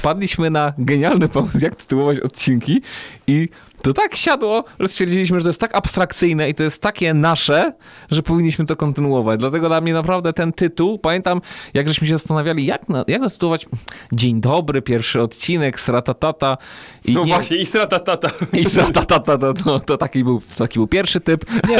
[0.00, 2.82] wpadliśmy na genialny pomysł, jak tytułować odcinki
[3.26, 3.48] i
[3.82, 7.72] to tak siadło, że stwierdziliśmy, że to jest tak abstrakcyjne i to jest takie nasze,
[8.10, 9.40] że powinniśmy to kontynuować.
[9.40, 11.40] Dlatego dla mnie naprawdę ten tytuł, pamiętam,
[11.74, 13.66] jak żeśmy się zastanawiali, jak, na, jak zatytułować
[14.12, 16.56] Dzień dobry, pierwszy odcinek, sratatata.
[17.04, 18.30] I No nie- właśnie, i stratatata.
[18.52, 21.44] I sratatata, to, to, to taki, był, taki był pierwszy typ.
[21.68, 21.76] Nie,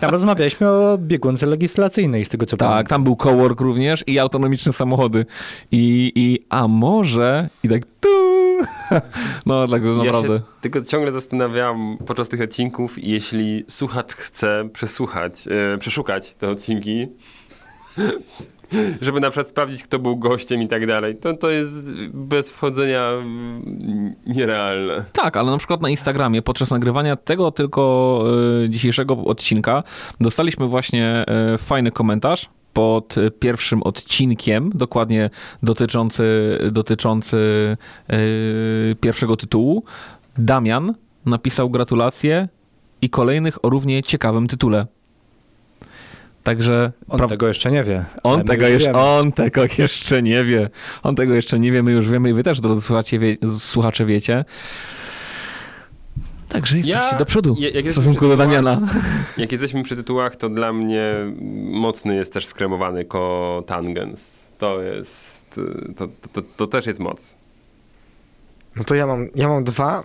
[0.00, 2.86] tam rozmawialiśmy o biegunce legislacyjnej, z tego co Tak, pamiętam.
[2.86, 5.26] tam był cowork również i autonomiczne samochody.
[5.72, 8.29] I, i a może i tak tu.
[9.46, 10.32] No, tak naprawdę.
[10.32, 16.48] Ja się tylko ciągle zastanawiam podczas tych odcinków, jeśli słuchacz chce przesłuchać, e, przeszukać te
[16.48, 17.06] odcinki,
[19.00, 23.12] żeby na przykład sprawdzić, kto był gościem i tak dalej, to, to jest bez wchodzenia
[24.26, 25.04] nierealne.
[25.12, 28.24] Tak, ale na przykład na Instagramie podczas nagrywania tego tylko
[28.64, 29.82] y, dzisiejszego odcinka
[30.20, 31.24] dostaliśmy właśnie
[31.54, 35.30] y, fajny komentarz pod pierwszym odcinkiem, dokładnie
[35.62, 37.36] dotyczący, dotyczący
[38.12, 39.84] y, pierwszego tytułu.
[40.38, 40.94] Damian
[41.26, 42.48] napisał gratulacje
[43.02, 44.86] i kolejnych o równie ciekawym tytule.
[46.42, 48.04] Także On pra- tego jeszcze nie wie.
[48.22, 48.98] on tego, już jeszcze, wiemy.
[49.04, 50.70] on tego jeszcze nie wie.
[51.02, 54.06] On tego jeszcze nie wie, my już wiemy i wy też, drodzy słuchacze, wie, słuchacze
[54.06, 54.44] wiecie.
[56.52, 58.80] Także jesteście do przodu ja- jak w stosunku do Damiana.
[59.36, 61.14] Jak jesteśmy przy tytułach, to dla mnie
[61.70, 64.20] mocny jest też skremowany kotangens.
[64.58, 65.44] To jest,
[65.96, 67.36] to, to, to, to też jest moc.
[68.76, 70.04] No to ja mam, ja mam dwa.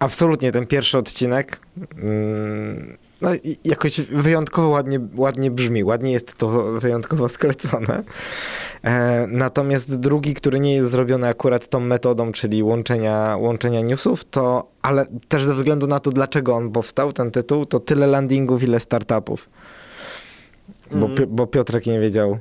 [0.00, 1.60] Absolutnie ten pierwszy odcinek.
[2.02, 3.30] mm, No
[3.64, 8.02] jakoś wyjątkowo ładnie, ładnie brzmi, ładnie jest to wyjątkowo sklecone.
[8.82, 14.70] E, natomiast drugi, który nie jest zrobiony akurat tą metodą, czyli łączenia, łączenia newsów, to,
[14.82, 18.80] ale też ze względu na to, dlaczego on powstał, ten tytuł, to tyle landingów, ile
[18.80, 19.48] startupów.
[20.92, 22.38] Bo, Pi- bo Piotrek nie wiedział,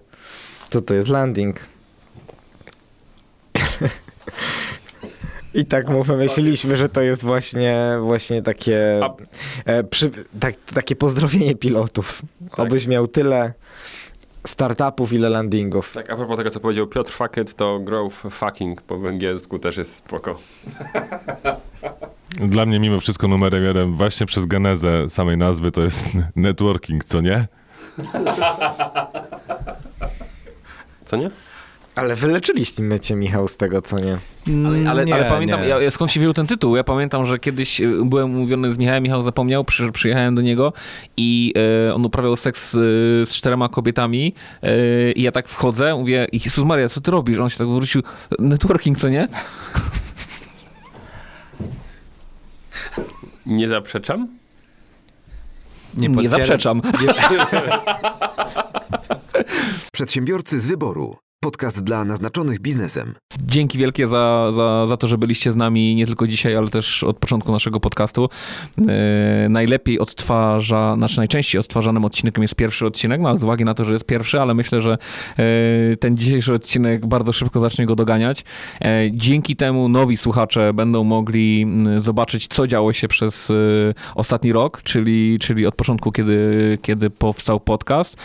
[0.69, 1.59] co to jest landing.
[5.53, 8.99] I tak mu wymyśliliśmy, że to jest właśnie, właśnie takie,
[9.65, 12.21] e, przy, tak, takie pozdrowienie pilotów.
[12.57, 13.53] Obyś miał tyle
[14.47, 15.91] startupów, ile landingów.
[15.93, 19.95] Tak, a propos tego, co powiedział Piotr Facket, to growth fucking po węgiersku też jest
[19.95, 20.37] spoko.
[22.47, 27.21] Dla mnie mimo wszystko numerem jeden, właśnie przez genezę samej nazwy, to jest networking, co
[27.21, 27.47] nie?
[31.05, 31.31] Co nie?
[31.99, 34.19] Ale wyleczyliście cię, Michał, z tego, co nie?
[34.67, 35.67] Ale, ale, Nie, ale pamiętam, nie.
[35.67, 36.75] ja, skąd się wziął ten tytuł?
[36.75, 40.73] Ja pamiętam, że kiedyś y, byłem umówiony z Michałem, Michał zapomniał, przy, przyjechałem do niego
[41.17, 41.53] i
[41.87, 42.77] y, on uprawiał seks y,
[43.25, 47.39] z czterema kobietami y, i ja tak wchodzę, mówię, Jezus Maria, co ty robisz?
[47.39, 48.01] On się tak wrócił,
[48.39, 49.27] networking, co nie?
[53.45, 54.27] Nie zaprzeczam?
[55.97, 56.39] Nie, potwierdzam.
[56.39, 56.81] zaprzeczam.
[59.91, 61.28] Przedsiębiorcy z wyboru.
[61.43, 63.13] Podcast dla naznaczonych biznesem.
[63.41, 67.03] Dzięki wielkie za, za, za to, że byliście z nami nie tylko dzisiaj, ale też
[67.03, 68.29] od początku naszego podcastu.
[68.87, 73.85] E, najlepiej odtwarza, znaczy najczęściej odtwarzanym odcinkiem jest pierwszy odcinek, no z uwagi na to,
[73.85, 74.97] że jest pierwszy, ale myślę, że
[75.37, 78.45] e, ten dzisiejszy odcinek bardzo szybko zacznie go doganiać.
[78.81, 83.51] E, dzięki temu nowi słuchacze będą mogli m, zobaczyć, co działo się przez
[84.15, 88.17] ostatni rok, czyli, czyli od początku, kiedy, kiedy powstał podcast.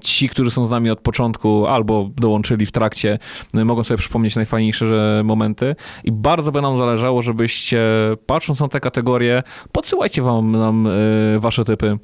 [0.00, 3.18] Ci, którzy są z nami od początku albo dołączyli w trakcie,
[3.54, 7.80] e, mogą sobie przypomnieć najfajniejsze momenty i bardzo by nam zależało, żebyście
[8.26, 9.42] patrząc na te kategorie,
[9.72, 10.90] podsyłajcie wam nam e,
[11.38, 11.98] wasze typy.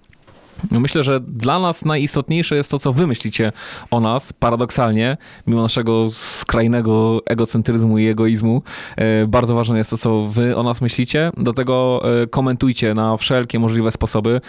[0.70, 3.52] Myślę, że dla nas najistotniejsze jest to, co wy myślicie
[3.90, 5.16] o nas, paradoksalnie,
[5.46, 8.62] mimo naszego skrajnego egocentryzmu i egoizmu.
[8.96, 11.30] E, Bardzo ważne jest to, co wy o nas myślicie.
[11.36, 14.40] Do tego e, komentujcie na wszelkie możliwe sposoby.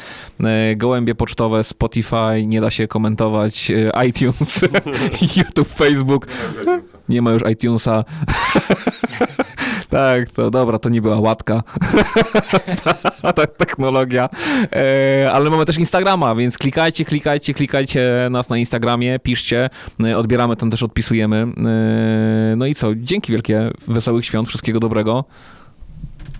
[0.43, 3.71] E, Gołębie pocztowe, Spotify, nie da się komentować,
[4.07, 4.61] iTunes,
[5.37, 6.27] YouTube, Facebook.
[7.09, 8.03] Nie ma już iTunesa.
[9.89, 11.63] tak, to dobra, to nie była łatka.
[13.35, 14.29] Ta technologia.
[14.75, 19.69] E, ale mamy też Instagrama, więc klikajcie, klikajcie, klikajcie nas na Instagramie, piszcie,
[20.03, 21.47] e, odbieramy tam też odpisujemy.
[21.57, 25.25] E, no i co, dzięki wielkie, wesołych świąt, wszystkiego dobrego.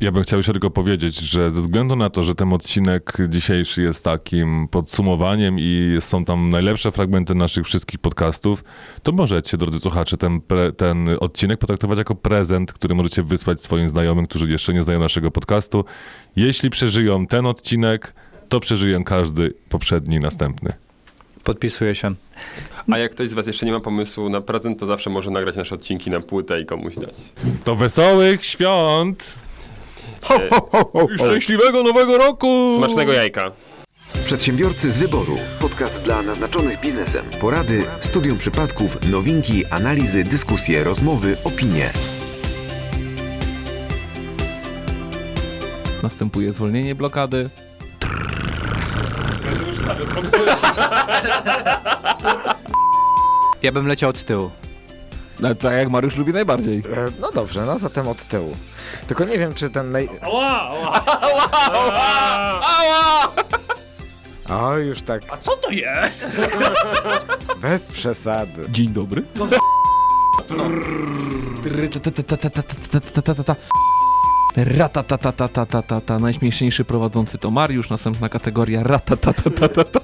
[0.02, 3.82] Ja bym chciał jeszcze tylko powiedzieć, że ze względu na to, że ten odcinek dzisiejszy
[3.82, 8.64] jest takim podsumowaniem i są tam najlepsze fragmenty naszych wszystkich podcastów,
[9.04, 13.90] to możecie, drodzy słuchacze, ten, pre, ten odcinek potraktować jako prezent, który możecie wysłać swoim
[13.90, 15.86] znajomym, którzy jeszcze nie znają naszego podcastu.
[16.36, 18.14] Jeśli przeżyją ten odcinek,
[18.50, 20.74] to przeżyją każdy poprzedni i następny.
[21.44, 22.16] Podpisuję się.
[22.92, 25.56] A jak ktoś z was jeszcze nie ma pomysłu na prezent, to zawsze może nagrać
[25.56, 27.16] nasze odcinki na płytę i komuś dać.
[27.64, 29.47] To wesołych świąt!
[31.16, 32.74] I szczęśliwego nowego roku!
[32.78, 33.52] Smacznego jajka.
[34.26, 35.38] Przedsiębiorcy z wyboru.
[35.60, 37.26] Podcast dla naznaczonych biznesem.
[37.40, 41.90] Porady, studium przypadków, nowinki, analizy, dyskusje, rozmowy, opinie.
[46.04, 47.50] Następuje zwolnienie blokady.
[53.64, 54.52] Ja bym leciał od tyłu.
[55.40, 56.78] No, tak jak Mariusz lubi najbardziej.
[56.80, 56.84] E,
[57.22, 58.58] No dobrze, no zatem od tyłu.
[59.08, 60.10] Tylko nie wiem, czy ten naj...
[64.50, 65.24] O, już tak.
[65.34, 66.26] A co to jest?
[67.62, 68.66] Bez przesady.
[68.70, 69.24] Dzień dobry.
[69.34, 69.58] Co za...
[74.56, 76.20] Ratatatatatatatata.
[76.20, 80.00] Najśmieszniejszy prowadzący to Mariusz, następna kategoria ratatatatata.